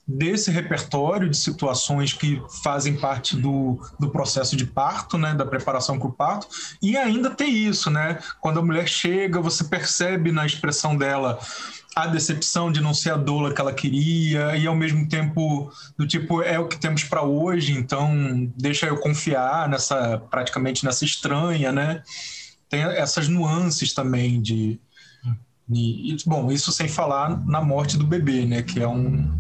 desse 0.09 0.51
repertório 0.51 1.29
de 1.29 1.37
situações 1.37 2.15
que 2.15 2.43
fazem 2.63 2.97
parte 2.97 3.37
do, 3.37 3.79
do 4.01 4.09
processo 4.09 4.57
de 4.57 4.65
parto, 4.65 5.19
né, 5.19 5.35
da 5.35 5.45
preparação 5.45 5.99
para 5.99 6.09
o 6.09 6.13
parto, 6.13 6.49
e 6.81 6.97
ainda 6.97 7.29
tem 7.29 7.55
isso, 7.55 7.91
né? 7.91 8.19
Quando 8.41 8.59
a 8.59 8.63
mulher 8.63 8.89
chega, 8.89 9.39
você 9.39 9.65
percebe 9.65 10.33
na 10.33 10.47
expressão 10.47 10.97
dela 10.97 11.39
a 12.03 12.07
decepção 12.07 12.71
de 12.71 12.81
não 12.81 12.95
ser 12.95 13.11
a 13.11 13.17
doula 13.17 13.53
que 13.53 13.61
ela 13.61 13.73
queria 13.73 14.57
e 14.57 14.67
ao 14.67 14.77
mesmo 14.77 15.09
tempo 15.09 15.71
do 15.97 16.07
tipo 16.07 16.43
é 16.43 16.59
o 16.59 16.69
que 16.69 16.79
temos 16.79 17.03
para 17.03 17.23
hoje, 17.23 17.73
então 17.73 18.51
deixa 18.57 18.87
eu 18.87 18.99
confiar 18.99 19.69
nessa 19.69 20.19
praticamente 20.31 20.85
nessa 20.85 21.05
estranha, 21.05 21.73
né? 21.73 22.03
Tem 22.69 22.83
essas 22.83 23.29
nuances 23.29 23.93
também 23.93 24.41
de, 24.41 24.79
de 25.69 26.17
bom, 26.25 26.53
isso 26.53 26.71
sem 26.71 26.87
falar 26.87 27.45
na 27.47 27.61
morte 27.61 27.97
do 27.97 28.07
bebê, 28.07 28.45
né, 28.45 28.63
que 28.63 28.81
é 28.81 28.87
um 28.87 29.39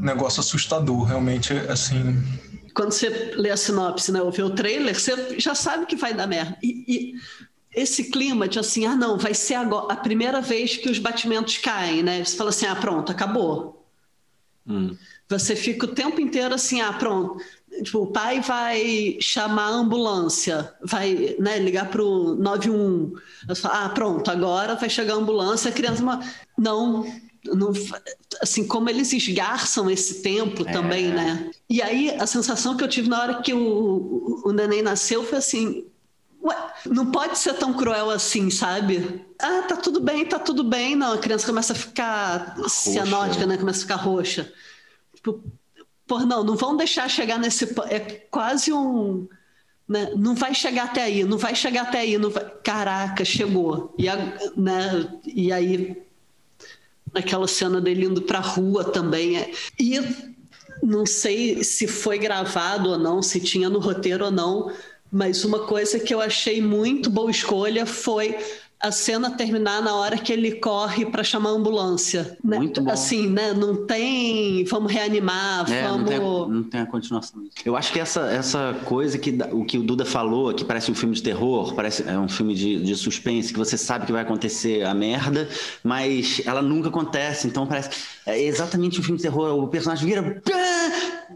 negócio 0.00 0.40
assustador, 0.40 1.04
realmente 1.04 1.52
assim. 1.52 2.22
Quando 2.74 2.92
você 2.92 3.32
lê 3.36 3.50
a 3.50 3.56
sinopse, 3.56 4.10
né, 4.10 4.22
ou 4.22 4.32
vê 4.32 4.42
o 4.42 4.50
trailer, 4.50 4.98
você 4.98 5.38
já 5.38 5.54
sabe 5.54 5.86
que 5.86 5.96
vai 5.96 6.14
dar 6.14 6.26
merda. 6.26 6.56
E, 6.62 6.84
e 6.88 7.14
esse 7.74 8.10
clima 8.10 8.48
de 8.48 8.58
assim, 8.58 8.84
ah, 8.84 8.96
não, 8.96 9.16
vai 9.16 9.34
ser 9.34 9.54
agora, 9.54 9.92
a 9.92 9.96
primeira 9.96 10.40
vez 10.40 10.76
que 10.76 10.90
os 10.90 10.98
batimentos 10.98 11.58
caem, 11.58 12.02
né? 12.02 12.24
Você 12.24 12.36
fala 12.36 12.50
assim, 12.50 12.66
ah, 12.66 12.74
pronto, 12.74 13.12
acabou. 13.12 13.86
Hum. 14.66 14.96
Você 15.28 15.54
fica 15.54 15.86
o 15.86 15.94
tempo 15.94 16.20
inteiro 16.20 16.54
assim, 16.54 16.80
ah, 16.80 16.92
pronto. 16.92 17.38
Tipo, 17.84 18.00
o 18.00 18.06
pai 18.08 18.40
vai 18.40 19.16
chamar 19.20 19.66
a 19.66 19.74
ambulância, 19.74 20.74
vai 20.82 21.36
né, 21.38 21.58
ligar 21.60 21.88
para 21.88 22.02
o 22.02 22.34
91. 22.34 23.14
Falo, 23.54 23.74
ah, 23.74 23.88
pronto, 23.90 24.28
agora 24.28 24.74
vai 24.74 24.90
chegar 24.90 25.14
a 25.14 25.18
ambulância, 25.18 25.70
a 25.70 25.72
criança. 25.72 26.02
Não, 26.58 27.06
não, 27.44 27.72
assim, 28.42 28.66
como 28.66 28.90
eles 28.90 29.12
esgarçam 29.12 29.88
esse 29.88 30.20
tempo 30.20 30.68
é. 30.68 30.72
também, 30.72 31.08
né? 31.08 31.50
E 31.68 31.80
aí, 31.80 32.10
a 32.10 32.26
sensação 32.26 32.76
que 32.76 32.82
eu 32.82 32.88
tive 32.88 33.08
na 33.08 33.22
hora 33.22 33.40
que 33.40 33.54
o, 33.54 34.42
o 34.44 34.52
neném 34.52 34.82
nasceu 34.82 35.24
foi 35.24 35.38
assim: 35.38 35.86
Ué, 36.42 36.56
não 36.86 37.10
pode 37.10 37.38
ser 37.38 37.54
tão 37.54 37.74
cruel 37.74 38.10
assim, 38.10 38.50
sabe? 38.50 39.24
Ah, 39.38 39.62
tá 39.62 39.76
tudo 39.76 40.00
bem, 40.00 40.24
tá 40.24 40.38
tudo 40.38 40.64
bem. 40.64 40.96
Não, 40.96 41.12
a 41.12 41.18
criança 41.18 41.46
começa 41.46 41.72
a 41.74 41.76
ficar 41.76 42.54
roxa. 42.56 42.68
cianótica, 42.68 43.46
né? 43.46 43.58
Começa 43.58 43.80
a 43.80 43.82
ficar 43.82 43.96
roxa. 43.96 44.50
Tipo, 45.14 45.42
por 46.06 46.26
não, 46.26 46.42
não 46.42 46.56
vão 46.56 46.76
deixar 46.76 47.08
chegar 47.08 47.38
nesse. 47.38 47.64
É 47.88 48.00
quase 48.30 48.72
um. 48.72 49.28
Né? 49.86 50.12
Não 50.16 50.34
vai 50.34 50.54
chegar 50.54 50.84
até 50.84 51.02
aí, 51.02 51.24
não 51.24 51.36
vai 51.36 51.54
chegar 51.54 51.82
até 51.82 52.00
aí. 52.00 52.16
Não 52.16 52.30
vai... 52.30 52.48
Caraca, 52.64 53.24
chegou. 53.24 53.94
E, 53.98 54.08
a, 54.08 54.16
né? 54.56 55.12
e 55.26 55.52
aí, 55.52 56.02
aquela 57.12 57.46
cena 57.46 57.80
dele 57.80 58.06
indo 58.06 58.22
pra 58.22 58.40
rua 58.40 58.84
também. 58.84 59.36
É... 59.36 59.52
E 59.78 60.00
não 60.82 61.04
sei 61.04 61.62
se 61.62 61.86
foi 61.86 62.18
gravado 62.18 62.90
ou 62.90 62.98
não, 62.98 63.20
se 63.20 63.40
tinha 63.40 63.68
no 63.68 63.78
roteiro 63.78 64.24
ou 64.24 64.30
não 64.30 64.72
mas 65.10 65.44
uma 65.44 65.66
coisa 65.66 65.98
que 65.98 66.14
eu 66.14 66.20
achei 66.20 66.60
muito 66.60 67.10
boa 67.10 67.30
escolha 67.30 67.84
foi 67.84 68.36
a 68.80 68.90
cena 68.90 69.30
terminar 69.30 69.82
na 69.82 69.94
hora 69.94 70.16
que 70.16 70.32
ele 70.32 70.52
corre 70.52 71.04
para 71.04 71.22
chamar 71.22 71.50
a 71.50 71.52
ambulância. 71.52 72.38
Né? 72.42 72.56
Muito 72.56 72.80
bom. 72.80 72.90
Assim, 72.90 73.28
né? 73.28 73.52
Não 73.52 73.86
tem. 73.86 74.64
Vamos 74.64 74.90
reanimar, 74.90 75.70
é, 75.70 75.82
vamos. 75.82 75.98
Não 75.98 76.04
tem, 76.06 76.16
a, 76.16 76.20
não 76.20 76.62
tem, 76.62 76.80
a, 76.80 76.86
continuação. 76.86 77.42
Eu 77.64 77.76
acho 77.76 77.92
que 77.92 78.00
essa, 78.00 78.22
essa 78.32 78.74
coisa 78.86 79.18
que 79.18 79.36
o 79.52 79.66
que 79.66 79.76
o 79.76 79.82
Duda 79.82 80.06
falou, 80.06 80.54
que 80.54 80.64
parece 80.64 80.90
um 80.90 80.94
filme 80.94 81.14
de 81.14 81.22
terror, 81.22 81.74
parece 81.74 82.08
é 82.08 82.18
um 82.18 82.28
filme 82.28 82.54
de, 82.54 82.82
de 82.82 82.96
suspense, 82.96 83.52
que 83.52 83.58
você 83.58 83.76
sabe 83.76 84.06
que 84.06 84.12
vai 84.12 84.22
acontecer 84.22 84.82
a 84.84 84.94
merda, 84.94 85.46
mas 85.84 86.40
ela 86.46 86.62
nunca 86.62 86.88
acontece. 86.88 87.46
Então 87.46 87.66
parece. 87.66 87.90
É 88.24 88.40
exatamente 88.42 88.98
um 88.98 89.02
filme 89.02 89.18
de 89.18 89.24
terror. 89.24 89.62
O 89.62 89.68
personagem 89.68 90.06
vira. 90.06 90.42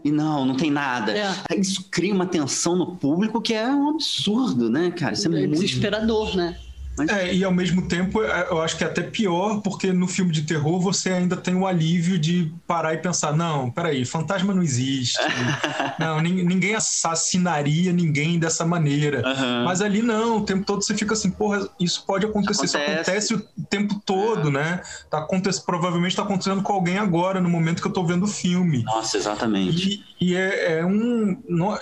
E 0.03 0.11
não, 0.11 0.45
não 0.45 0.55
tem 0.55 0.71
nada. 0.71 1.11
É. 1.15 1.59
Isso 1.59 1.87
cria 1.91 2.13
uma 2.13 2.25
tensão 2.25 2.75
no 2.75 2.95
público 2.95 3.39
que 3.39 3.53
é 3.53 3.67
um 3.67 3.89
absurdo, 3.89 4.67
né, 4.69 4.91
cara? 4.91 5.13
Isso 5.13 5.27
é, 5.27 5.43
é 5.43 5.47
muito... 5.47 5.61
desesperador, 5.61 6.35
né? 6.35 6.57
Mas... 6.97 7.09
É, 7.09 7.33
e 7.33 7.43
ao 7.43 7.51
mesmo 7.51 7.87
tempo, 7.87 8.23
é, 8.23 8.47
eu 8.49 8.61
acho 8.61 8.77
que 8.77 8.83
é 8.83 8.87
até 8.87 9.01
pior, 9.01 9.61
porque 9.61 9.91
no 9.91 10.07
filme 10.07 10.31
de 10.31 10.43
terror 10.43 10.79
você 10.79 11.09
ainda 11.09 11.35
tem 11.35 11.55
o 11.55 11.67
alívio 11.67 12.17
de 12.17 12.53
parar 12.65 12.93
e 12.93 12.97
pensar: 12.97 13.33
não, 13.33 13.69
peraí, 13.69 14.05
fantasma 14.05 14.53
não 14.53 14.63
existe. 14.63 15.19
não, 15.99 16.21
ninguém 16.21 16.75
assassinaria 16.75 17.91
ninguém 17.91 18.39
dessa 18.39 18.65
maneira. 18.65 19.17
Uhum. 19.25 19.65
Mas 19.65 19.81
ali 19.81 20.01
não, 20.01 20.37
o 20.37 20.41
tempo 20.41 20.65
todo 20.65 20.81
você 20.81 20.95
fica 20.95 21.13
assim, 21.13 21.29
porra, 21.29 21.67
isso 21.79 22.05
pode 22.05 22.25
acontecer, 22.25 22.65
isso 22.65 22.77
acontece, 22.77 23.01
isso 23.01 23.33
acontece 23.33 23.33
o 23.35 23.65
tempo 23.65 24.01
todo, 24.05 24.49
é. 24.49 24.51
né? 24.51 24.81
Tá 25.09 25.19
acontecendo, 25.19 25.65
provavelmente 25.65 26.11
está 26.11 26.23
acontecendo 26.23 26.63
com 26.63 26.73
alguém 26.73 26.97
agora, 26.97 27.41
no 27.41 27.49
momento 27.49 27.81
que 27.81 27.87
eu 27.87 27.93
tô 27.93 28.05
vendo 28.05 28.23
o 28.23 28.27
filme. 28.27 28.83
Nossa, 28.83 29.17
exatamente. 29.17 30.03
E, 30.19 30.31
e 30.31 30.35
é, 30.35 30.79
é 30.79 30.85
um. 30.85 31.41
No, 31.47 31.77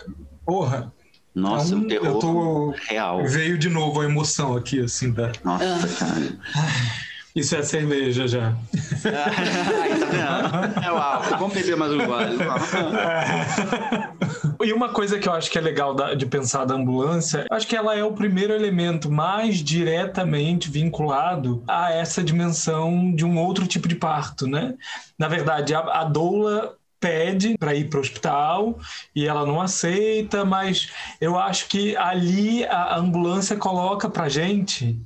porra 0.46 0.92
nossa, 1.34 1.76
então, 1.76 1.80
o 1.80 1.88
terror 1.88 2.20
tô... 2.20 2.76
real. 2.88 3.26
Veio 3.26 3.58
de 3.58 3.70
novo 3.70 4.02
a 4.02 4.06
emoção 4.06 4.56
aqui, 4.56 4.80
assim, 4.80 5.12
da. 5.12 5.32
Nossa, 5.44 5.66
ah. 5.66 5.80
cara. 6.00 6.38
Isso 7.36 7.56
é 7.56 7.64
cerveja 7.64 8.28
já. 8.28 8.54
Ai, 9.06 10.00
tá 10.00 10.06
vendo? 10.06 10.86
É 10.86 10.92
o 10.92 10.98
álcool. 10.98 11.38
Vamos 11.40 11.56
beber 11.56 11.76
mais 11.76 11.92
um 11.92 12.06
gole. 12.06 12.38
E 14.64 14.72
uma 14.72 14.90
coisa 14.90 15.20
que 15.20 15.28
eu 15.28 15.34
acho 15.34 15.52
que 15.52 15.58
é 15.58 15.62
legal 15.62 15.94
de 16.16 16.26
pensar 16.26 16.64
da 16.64 16.76
ambulância, 16.76 17.46
acho 17.52 17.68
que 17.68 17.76
ela 17.76 17.96
é 17.96 18.04
o 18.04 18.14
primeiro 18.14 18.54
elemento 18.54 19.12
mais 19.12 19.58
diretamente 19.58 20.70
vinculado 20.70 21.62
a 21.68 21.92
essa 21.92 22.24
dimensão 22.24 23.14
de 23.14 23.26
um 23.26 23.38
outro 23.38 23.68
tipo 23.68 23.90
de 23.90 23.96
parto, 23.96 24.48
né? 24.48 24.76
Na 25.20 25.28
verdade, 25.28 25.76
a, 25.76 25.80
a 25.80 26.06
doula 26.06 26.78
pede 27.04 27.58
para 27.58 27.76
ir 27.76 27.90
para 27.90 27.98
o 27.98 28.02
hospital 28.02 28.80
e 29.14 29.28
ela 29.28 29.46
não 29.46 29.60
aceita, 29.60 30.46
mas 30.46 30.90
eu 31.20 31.38
acho 31.38 31.68
que 31.68 31.98
ali 31.98 32.64
a 32.64 32.98
ambulância 32.98 33.58
coloca 33.58 34.10
para 34.10 34.30
gente 34.30 34.98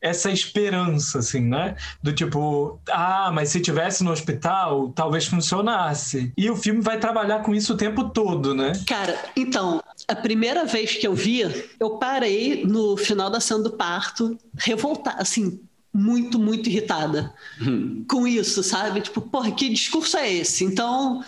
essa 0.00 0.30
esperança, 0.30 1.20
assim, 1.20 1.40
né? 1.40 1.74
Do 2.02 2.12
tipo, 2.12 2.78
ah, 2.90 3.30
mas 3.32 3.48
se 3.48 3.60
tivesse 3.60 4.04
no 4.04 4.12
hospital, 4.12 4.90
talvez 4.90 5.26
funcionasse. 5.26 6.32
E 6.36 6.50
o 6.50 6.54
filme 6.54 6.82
vai 6.82 7.00
trabalhar 7.00 7.40
com 7.40 7.54
isso 7.54 7.72
o 7.72 7.76
tempo 7.76 8.10
todo, 8.10 8.54
né? 8.54 8.72
Cara, 8.86 9.18
então, 9.34 9.82
a 10.06 10.14
primeira 10.14 10.66
vez 10.66 10.94
que 10.94 11.06
eu 11.06 11.14
vi, 11.14 11.40
eu 11.80 11.98
parei 11.98 12.64
no 12.64 12.96
final 12.96 13.28
da 13.30 13.40
cena 13.40 13.62
do 13.62 13.72
parto, 13.72 14.38
revoltada, 14.54 15.20
assim, 15.20 15.58
muito, 15.92 16.38
muito 16.38 16.68
irritada 16.68 17.32
hum. 17.60 18.04
com 18.08 18.26
isso, 18.26 18.62
sabe? 18.62 19.00
Tipo, 19.00 19.20
porra, 19.20 19.50
que 19.50 19.68
discurso 19.68 20.16
é 20.16 20.32
esse? 20.32 20.64
Então, 20.64 21.24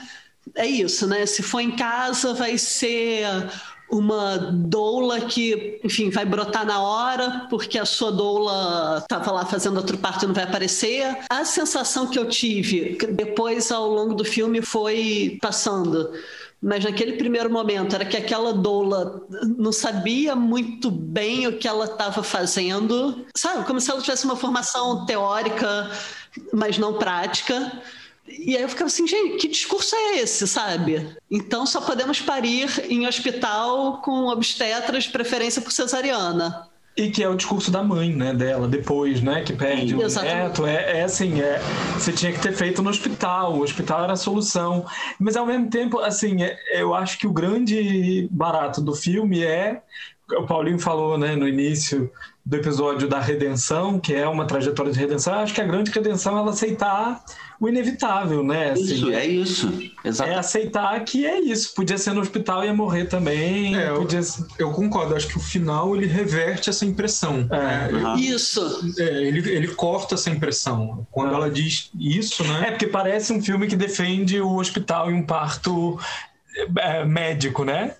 é 0.54 0.66
isso, 0.66 1.06
né? 1.06 1.26
Se 1.26 1.42
for 1.42 1.60
em 1.60 1.70
casa, 1.72 2.34
vai 2.34 2.58
ser 2.58 3.26
uma 3.90 4.36
doula 4.38 5.20
que, 5.20 5.80
enfim, 5.82 6.10
vai 6.10 6.24
brotar 6.24 6.64
na 6.64 6.80
hora, 6.80 7.46
porque 7.50 7.78
a 7.78 7.84
sua 7.84 8.12
doula 8.12 8.98
estava 8.98 9.32
lá 9.32 9.44
fazendo 9.44 9.78
outro 9.78 9.98
parto 9.98 10.24
e 10.24 10.26
não 10.28 10.34
vai 10.34 10.44
aparecer. 10.44 11.18
A 11.28 11.44
sensação 11.44 12.06
que 12.06 12.18
eu 12.18 12.28
tive 12.28 12.96
depois, 13.12 13.72
ao 13.72 13.88
longo 13.88 14.14
do 14.14 14.24
filme, 14.24 14.62
foi 14.62 15.38
passando 15.42 16.12
mas 16.62 16.84
naquele 16.84 17.12
primeiro 17.12 17.50
momento 17.50 17.94
era 17.94 18.04
que 18.04 18.16
aquela 18.16 18.52
doula 18.52 19.26
não 19.56 19.72
sabia 19.72 20.36
muito 20.36 20.90
bem 20.90 21.46
o 21.46 21.56
que 21.56 21.66
ela 21.66 21.86
estava 21.86 22.22
fazendo, 22.22 23.24
sabe? 23.34 23.64
Como 23.66 23.80
se 23.80 23.90
ela 23.90 24.00
tivesse 24.02 24.26
uma 24.26 24.36
formação 24.36 25.06
teórica, 25.06 25.90
mas 26.52 26.76
não 26.76 26.98
prática. 26.98 27.80
E 28.28 28.56
aí 28.56 28.62
eu 28.62 28.68
ficava 28.68 28.86
assim, 28.86 29.06
gente, 29.06 29.38
que 29.38 29.48
discurso 29.48 29.94
é 29.96 30.18
esse, 30.18 30.46
sabe? 30.46 31.16
Então 31.30 31.64
só 31.64 31.80
podemos 31.80 32.20
parir 32.20 32.68
em 32.90 33.06
hospital 33.06 34.02
com 34.02 34.26
obstetras, 34.26 35.06
preferência 35.06 35.62
por 35.62 35.72
cesariana. 35.72 36.69
E 36.96 37.10
que 37.10 37.22
é 37.22 37.28
o 37.28 37.34
discurso 37.34 37.70
da 37.70 37.82
mãe, 37.82 38.14
né, 38.14 38.34
dela, 38.34 38.66
depois, 38.68 39.22
né, 39.22 39.42
que 39.42 39.52
perde 39.52 39.94
o 39.94 39.98
neto. 39.98 40.66
É, 40.66 40.98
é 40.98 41.02
assim, 41.04 41.40
é, 41.40 41.58
você 41.94 42.12
tinha 42.12 42.32
que 42.32 42.40
ter 42.40 42.52
feito 42.52 42.82
no 42.82 42.90
hospital, 42.90 43.54
o 43.54 43.62
hospital 43.62 44.04
era 44.04 44.12
a 44.12 44.16
solução. 44.16 44.84
Mas 45.18 45.36
ao 45.36 45.46
mesmo 45.46 45.70
tempo, 45.70 46.00
assim, 46.00 46.42
é, 46.42 46.58
eu 46.72 46.94
acho 46.94 47.18
que 47.18 47.26
o 47.26 47.32
grande 47.32 48.28
barato 48.30 48.80
do 48.82 48.94
filme 48.94 49.42
é 49.42 49.82
o 50.36 50.46
Paulinho 50.46 50.78
falou 50.78 51.18
né, 51.18 51.34
no 51.36 51.46
início 51.48 52.10
do 52.44 52.56
episódio 52.56 53.06
da 53.06 53.20
redenção, 53.20 54.00
que 54.00 54.14
é 54.14 54.26
uma 54.26 54.46
trajetória 54.46 54.90
de 54.90 54.98
redenção. 54.98 55.34
Acho 55.34 55.54
que 55.54 55.60
a 55.60 55.66
grande 55.66 55.90
redenção 55.90 56.36
é 56.36 56.40
ela 56.40 56.50
aceitar 56.50 57.22
o 57.60 57.68
inevitável, 57.68 58.42
né? 58.42 58.70
Assim, 58.70 58.82
isso, 58.82 59.10
é 59.12 59.26
isso. 59.26 59.90
Exato. 60.02 60.30
É 60.30 60.34
aceitar 60.34 61.04
que 61.04 61.26
é 61.26 61.38
isso. 61.38 61.74
Podia 61.74 61.98
ser 61.98 62.14
no 62.14 62.20
hospital 62.22 62.64
e 62.64 62.66
ia 62.66 62.74
morrer 62.74 63.04
também. 63.04 63.76
É, 63.76 63.92
podia... 63.92 64.18
eu, 64.18 64.68
eu, 64.68 64.70
concordo. 64.72 65.14
Acho 65.14 65.28
que 65.28 65.36
o 65.36 65.40
final 65.40 65.94
ele 65.94 66.06
reverte 66.06 66.70
essa 66.70 66.84
impressão. 66.86 67.46
É, 67.50 67.94
uhum. 67.94 68.16
Isso. 68.16 68.94
É, 68.98 69.22
ele, 69.22 69.48
ele 69.50 69.68
corta 69.68 70.14
essa 70.14 70.30
impressão. 70.30 71.06
Quando 71.10 71.34
ela 71.34 71.50
diz 71.50 71.90
isso, 72.00 72.42
né? 72.42 72.68
É 72.68 72.70
porque 72.70 72.86
parece 72.86 73.32
um 73.32 73.42
filme 73.42 73.66
que 73.66 73.76
defende 73.76 74.40
o 74.40 74.56
hospital 74.56 75.10
e 75.10 75.14
um 75.14 75.22
parto 75.22 75.98
é, 76.78 77.04
médico, 77.04 77.64
né? 77.64 77.94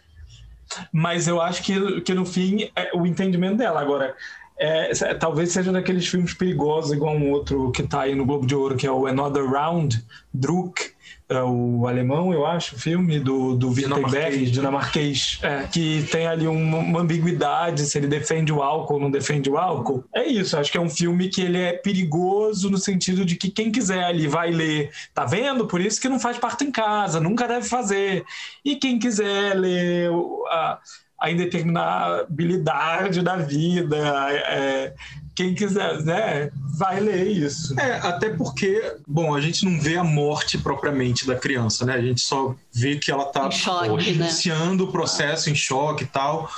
Mas 0.93 1.27
eu 1.27 1.41
acho 1.41 1.63
que, 1.63 2.01
que 2.03 2.15
no 2.15 2.25
fim 2.25 2.71
é 2.77 2.91
o 2.95 3.07
entendimento 3.07 3.57
dela. 3.57 3.81
Agora, 3.81 4.15
é, 4.59 4.93
talvez 5.15 5.53
seja 5.53 5.73
daqueles 5.73 6.07
filmes 6.07 6.35
perigosos, 6.35 6.93
igual 6.93 7.15
um 7.15 7.31
outro 7.31 7.71
que 7.73 7.83
está 7.83 8.03
aí 8.03 8.15
no 8.15 8.27
Globo 8.27 8.47
de 8.47 8.55
Ouro, 8.55 8.77
que 8.77 8.87
é 8.87 8.93
o 8.93 9.07
Another 9.07 9.49
Round, 9.49 10.05
Druck, 10.33 10.90
é 11.31 11.43
o 11.45 11.87
alemão, 11.87 12.33
eu 12.33 12.45
acho, 12.45 12.75
o 12.75 12.79
filme 12.79 13.21
do, 13.21 13.55
do 13.55 13.71
Wittenberg, 13.71 14.51
dinamarquês, 14.51 15.39
é, 15.43 15.63
que 15.63 16.03
tem 16.11 16.27
ali 16.27 16.49
uma, 16.49 16.79
uma, 16.79 17.01
ambiguidade 17.01 17.83
se 17.87 17.97
ele 17.97 18.09
defende 18.09 18.53
o 18.53 18.61
álcool 18.61 18.95
ou 18.95 19.01
não 19.01 19.11
defende 19.13 19.49
o 19.49 19.57
álcool. 19.57 20.05
É 20.13 20.27
isso, 20.27 20.59
acho 20.59 20.73
que 20.73 20.77
é 20.77 20.81
um 20.81 20.91
filme 20.91 21.29
que 21.29 21.41
ele 21.41 21.59
é 21.59 21.73
perigoso 21.73 22.69
no 22.69 22.79
sentido 22.79 23.25
de 23.25 23.37
que 23.37 23.49
quem 23.49 23.71
quiser 23.71 24.03
ali 24.03 24.27
vai 24.27 24.51
ler, 24.51 24.91
tá 25.15 25.25
vendo? 25.25 25.69
Por 25.69 25.81
isso 25.81 26.01
que 26.01 26.09
não 26.09 26.19
faz 26.19 26.37
parte 26.37 26.65
em 26.65 26.73
casa, 26.73 27.21
nunca 27.21 27.47
deve 27.47 27.69
fazer. 27.69 28.25
E 28.65 28.75
quem 28.75 28.99
quiser 28.99 29.55
ler 29.55 30.11
a, 30.49 30.81
a 31.21 31.31
indeterminabilidade 31.31 33.23
da 33.23 33.37
vida, 33.37 33.97
é, 34.33 34.95
quem 35.41 35.55
quiser, 35.55 36.03
né, 36.03 36.51
vai 36.77 37.01
ler 37.01 37.27
isso. 37.29 37.79
É, 37.81 37.97
até 38.07 38.29
porque, 38.29 38.97
bom, 39.09 39.35
a 39.35 39.41
gente 39.41 39.65
não 39.65 39.81
vê 39.81 39.97
a 39.97 40.05
morte 40.05 40.59
propriamente 40.59 41.27
da 41.27 41.35
criança, 41.35 41.87
né? 41.87 41.95
A 41.95 42.03
gente 42.03 42.21
só 42.21 42.55
vê 42.71 42.97
que 42.97 43.11
ela 43.11 43.25
tá 43.25 43.51
choque, 43.51 43.89
né? 43.89 44.11
iniciando 44.11 44.85
né? 44.85 44.89
o 44.89 44.93
processo 44.93 45.49
em 45.49 45.55
choque 45.55 46.05
e 46.05 46.07
tal. 46.07 46.51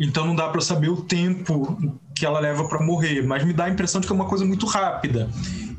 Então 0.00 0.26
não 0.26 0.34
dá 0.34 0.48
para 0.48 0.60
saber 0.60 0.88
o 0.88 1.02
tempo 1.02 1.78
que 2.12 2.26
ela 2.26 2.40
leva 2.40 2.66
para 2.66 2.84
morrer, 2.84 3.22
mas 3.22 3.44
me 3.44 3.52
dá 3.52 3.66
a 3.66 3.70
impressão 3.70 4.00
de 4.00 4.08
que 4.08 4.12
é 4.12 4.16
uma 4.16 4.26
coisa 4.26 4.44
muito 4.44 4.66
rápida 4.66 5.30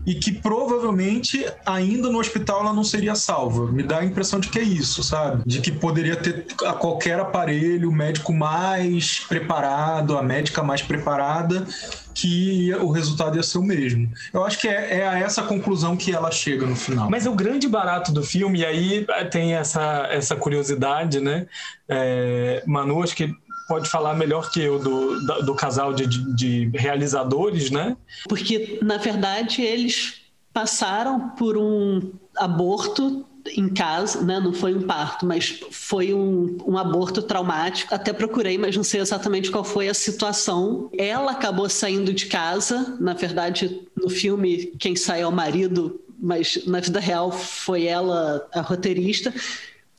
e 0.06 0.16
que 0.16 0.32
provavelmente 0.32 1.46
ainda 1.66 2.10
no 2.10 2.20
hospital 2.20 2.62
ela 2.62 2.74
não 2.74 2.84
seria 2.84 3.16
salva. 3.16 3.70
Me 3.70 3.84
dá 3.84 4.00
a 4.00 4.06
impressão 4.06 4.40
de 4.40 4.48
que 4.48 4.60
é 4.60 4.64
isso, 4.64 5.04
sabe? 5.04 5.44
De 5.46 5.60
que 5.60 5.72
poderia 5.72 6.16
ter 6.16 6.46
a 6.66 6.72
qualquer 6.74 7.20
aparelho, 7.20 7.90
o 7.90 7.94
médico 7.94 8.32
mais 8.32 9.20
preparado, 9.28 10.18
a 10.18 10.24
médica 10.24 10.64
mais 10.64 10.82
preparada, 10.82 11.68
que 12.16 12.74
o 12.76 12.90
resultado 12.90 13.36
ia 13.36 13.44
ser 13.44 13.58
o 13.58 13.64
mesmo. 13.64 14.10
Eu 14.34 14.46
acho 14.46 14.60
que 14.60 14.68
é, 14.68 15.00
é 15.00 15.08
a 15.08 15.20
essa 15.20 15.44
conclusão 15.44 15.98
que 15.98 16.14
ela 16.14 16.32
chega 16.32 16.66
no 16.66 16.76
final. 16.76 17.10
Mas 17.10 17.26
é 17.26 17.30
o 17.30 17.36
grande 17.36 17.68
barato 17.68 18.12
do 18.14 18.24
filme, 18.24 18.60
e 18.60 18.66
aí 18.66 19.06
tem 19.30 19.54
essa, 19.54 20.08
essa 20.10 20.36
curiosidade, 20.36 21.20
né? 21.20 21.46
É, 21.90 22.64
Manu, 22.66 23.04
acho 23.04 23.16
que 23.16 23.36
pode 23.68 23.90
falar 23.90 24.14
melhor 24.14 24.50
que 24.50 24.62
eu 24.62 24.80
do, 24.80 25.44
do 25.44 25.56
casal 25.56 25.94
de, 25.94 26.08
de 26.08 26.70
realizadores, 26.74 27.70
né? 27.70 27.98
Porque, 28.30 28.80
na 28.82 28.98
verdade, 28.98 29.62
eles 29.62 30.22
passaram 30.54 31.32
por 31.32 31.58
um 31.58 32.14
aborto 32.38 33.26
em 33.54 33.70
casa, 33.70 34.22
né? 34.22 34.40
não 34.40 34.54
foi 34.54 34.74
um 34.74 34.82
parto, 34.82 35.26
mas 35.26 35.60
foi 35.72 36.14
um, 36.14 36.58
um, 36.66 36.78
aborto 36.78 37.22
traumático. 37.22 37.94
Até 37.94 38.12
procurei, 38.12 38.58
mas 38.58 38.76
não 38.76 38.84
sei 38.84 39.02
exatamente 39.02 39.52
qual 39.52 39.64
foi 39.64 39.88
a 39.88 39.94
situação. 39.94 40.90
Ela 40.98 41.32
acabou 41.32 41.70
saindo 41.70 42.14
de 42.14 42.26
casa, 42.26 42.98
na 43.00 43.14
verdade, 43.14 43.82
no 43.96 44.10
filme, 44.10 44.74
quem 44.80 44.96
sai 44.96 45.22
é 45.22 45.28
o 45.28 45.32
marido, 45.32 46.00
mas 46.20 46.66
na 46.66 46.80
vida 46.80 47.00
real 47.00 47.32
foi 47.32 47.86
ela 47.86 48.48
a 48.54 48.62
roteirista 48.62 49.34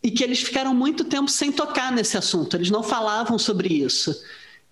e 0.03 0.11
que 0.11 0.23
eles 0.23 0.41
ficaram 0.41 0.75
muito 0.75 1.05
tempo 1.05 1.29
sem 1.29 1.51
tocar 1.51 1.91
nesse 1.91 2.17
assunto, 2.17 2.57
eles 2.57 2.71
não 2.71 2.83
falavam 2.83 3.39
sobre 3.39 3.69
isso. 3.75 4.17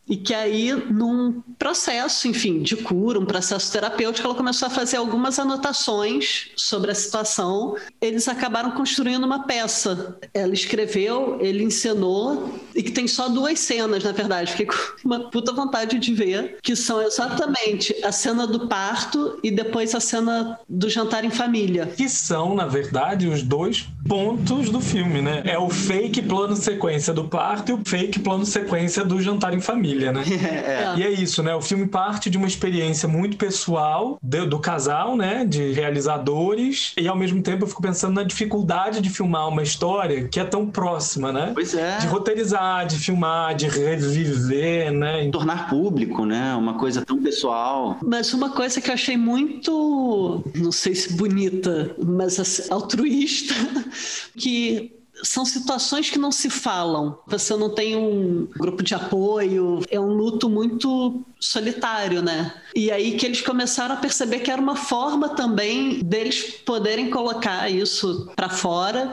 E 0.09 0.17
que 0.17 0.35
aí, 0.35 0.73
num 0.73 1.43
processo, 1.59 2.29
enfim, 2.29 2.63
de 2.63 2.77
cura, 2.77 3.19
um 3.19 3.25
processo 3.25 3.73
terapêutico, 3.73 4.27
ela 4.27 4.37
começou 4.37 4.67
a 4.67 4.71
fazer 4.71 4.99
algumas 4.99 5.39
anotações 5.39 6.51
sobre 6.57 6.91
a 6.91 6.95
situação. 6.95 7.75
Eles 8.01 8.29
acabaram 8.29 8.73
construindo 8.73 9.25
uma 9.25 9.45
peça. 9.47 10.19
Ela 10.35 10.53
escreveu, 10.53 11.39
ele 11.41 11.65
encenou, 11.65 12.55
e 12.75 12.83
que 12.83 12.91
tem 12.91 13.09
só 13.09 13.29
duas 13.29 13.59
cenas, 13.61 14.05
na 14.05 14.13
verdade. 14.13 14.51
Fiquei 14.53 14.67
com 14.67 14.77
uma 15.05 15.31
puta 15.31 15.53
vontade 15.53 15.99
de 15.99 16.15
ver, 16.15 16.59
que 16.63 16.77
são 16.77 17.01
exatamente 17.01 17.95
a 18.05 18.13
cena 18.13 18.47
do 18.47 18.69
parto 18.69 19.39
e 19.43 19.51
depois 19.51 19.95
a 19.95 20.01
cena 20.01 20.59
do 20.69 20.89
jantar 20.91 21.25
em 21.25 21.31
família. 21.31 21.87
Que 21.87 22.09
são, 22.09 22.55
na 22.55 22.67
verdade, 22.67 23.29
os 23.29 23.43
dois 23.43 23.89
pontos 24.07 24.69
do 24.69 24.81
filme, 24.81 25.23
né? 25.23 25.43
É 25.47 25.59
o 25.59 25.71
fake 25.71 26.23
plano 26.23 26.57
sequência 26.57 27.13
do 27.13 27.25
parto 27.25 27.71
e 27.71 27.73
o 27.73 27.81
fake 27.85 28.21
plano 28.21 28.45
sequência 28.45 29.05
do 29.05 29.21
jantar 29.21 29.55
em 29.55 29.61
família, 29.61 29.94
né? 29.95 30.25
É. 30.65 30.95
E 30.97 31.03
é 31.03 31.11
isso, 31.11 31.43
né? 31.43 31.55
O 31.55 31.61
filme 31.61 31.87
parte 31.87 32.31
de 32.31 32.37
uma 32.37 32.47
experiência 32.47 33.09
muito 33.09 33.37
pessoal 33.37 34.19
do, 34.23 34.47
do 34.47 34.59
casal, 34.59 35.17
né? 35.17 35.45
De 35.45 35.73
realizadores. 35.73 36.93
E 36.99 37.09
ao 37.09 37.17
mesmo 37.17 37.43
tempo 37.43 37.65
eu 37.65 37.69
fico 37.69 37.83
pensando 37.83 38.15
na 38.15 38.23
dificuldade 38.23 39.01
de 39.01 39.11
filmar 39.11 39.49
uma 39.49 39.63
história 39.63 40.29
que 40.29 40.39
é 40.39 40.45
tão 40.45 40.67
próxima, 40.67 41.33
né? 41.33 41.51
Pois 41.55 41.75
é. 41.75 41.99
De 41.99 42.07
roteirizar, 42.07 42.87
de 42.87 42.99
filmar, 42.99 43.55
de 43.55 43.69
reviver, 43.69 44.93
né? 44.93 45.29
Tornar 45.31 45.69
público, 45.69 46.25
né? 46.25 46.55
Uma 46.55 46.75
coisa 46.75 47.05
tão 47.05 47.23
pessoal. 47.23 47.99
Mas 48.03 48.33
uma 48.33 48.51
coisa 48.51 48.81
que 48.81 48.91
eu 48.91 48.95
achei 48.95 49.17
muito, 49.17 50.45
não 50.55 50.73
sei 50.73 50.95
se 50.95 51.13
bonita, 51.13 51.95
mas 52.03 52.39
assim, 52.39 52.63
altruísta, 52.71 53.55
que 54.37 55.04
são 55.23 55.45
situações 55.45 56.11
que 56.11 56.19
não 56.19 56.33
se 56.33 56.51
falam. 56.51 57.19
Você 57.27 57.57
não 57.57 57.71
tem 57.71 57.97
um 57.97 58.47
grupo 58.57 58.83
de 58.83 58.95
apoio, 58.95 59.81
é 59.91 59.99
um 59.99 60.13
luto 60.13 60.49
muito 60.49 61.23
solitário, 61.39 62.23
né? 62.23 62.55
E 62.75 62.91
aí 62.91 63.17
que 63.17 63.27
eles 63.27 63.41
começaram 63.41 63.95
a 63.95 63.99
perceber 63.99 64.41
que 64.41 64.51
era 64.51 64.61
uma 64.61 64.77
forma 64.77 65.31
também 65.31 66.01
deles 66.03 66.43
poderem 66.65 67.11
colocar 67.11 67.71
isso 67.71 68.31
para 68.35 68.49
fora 68.49 69.13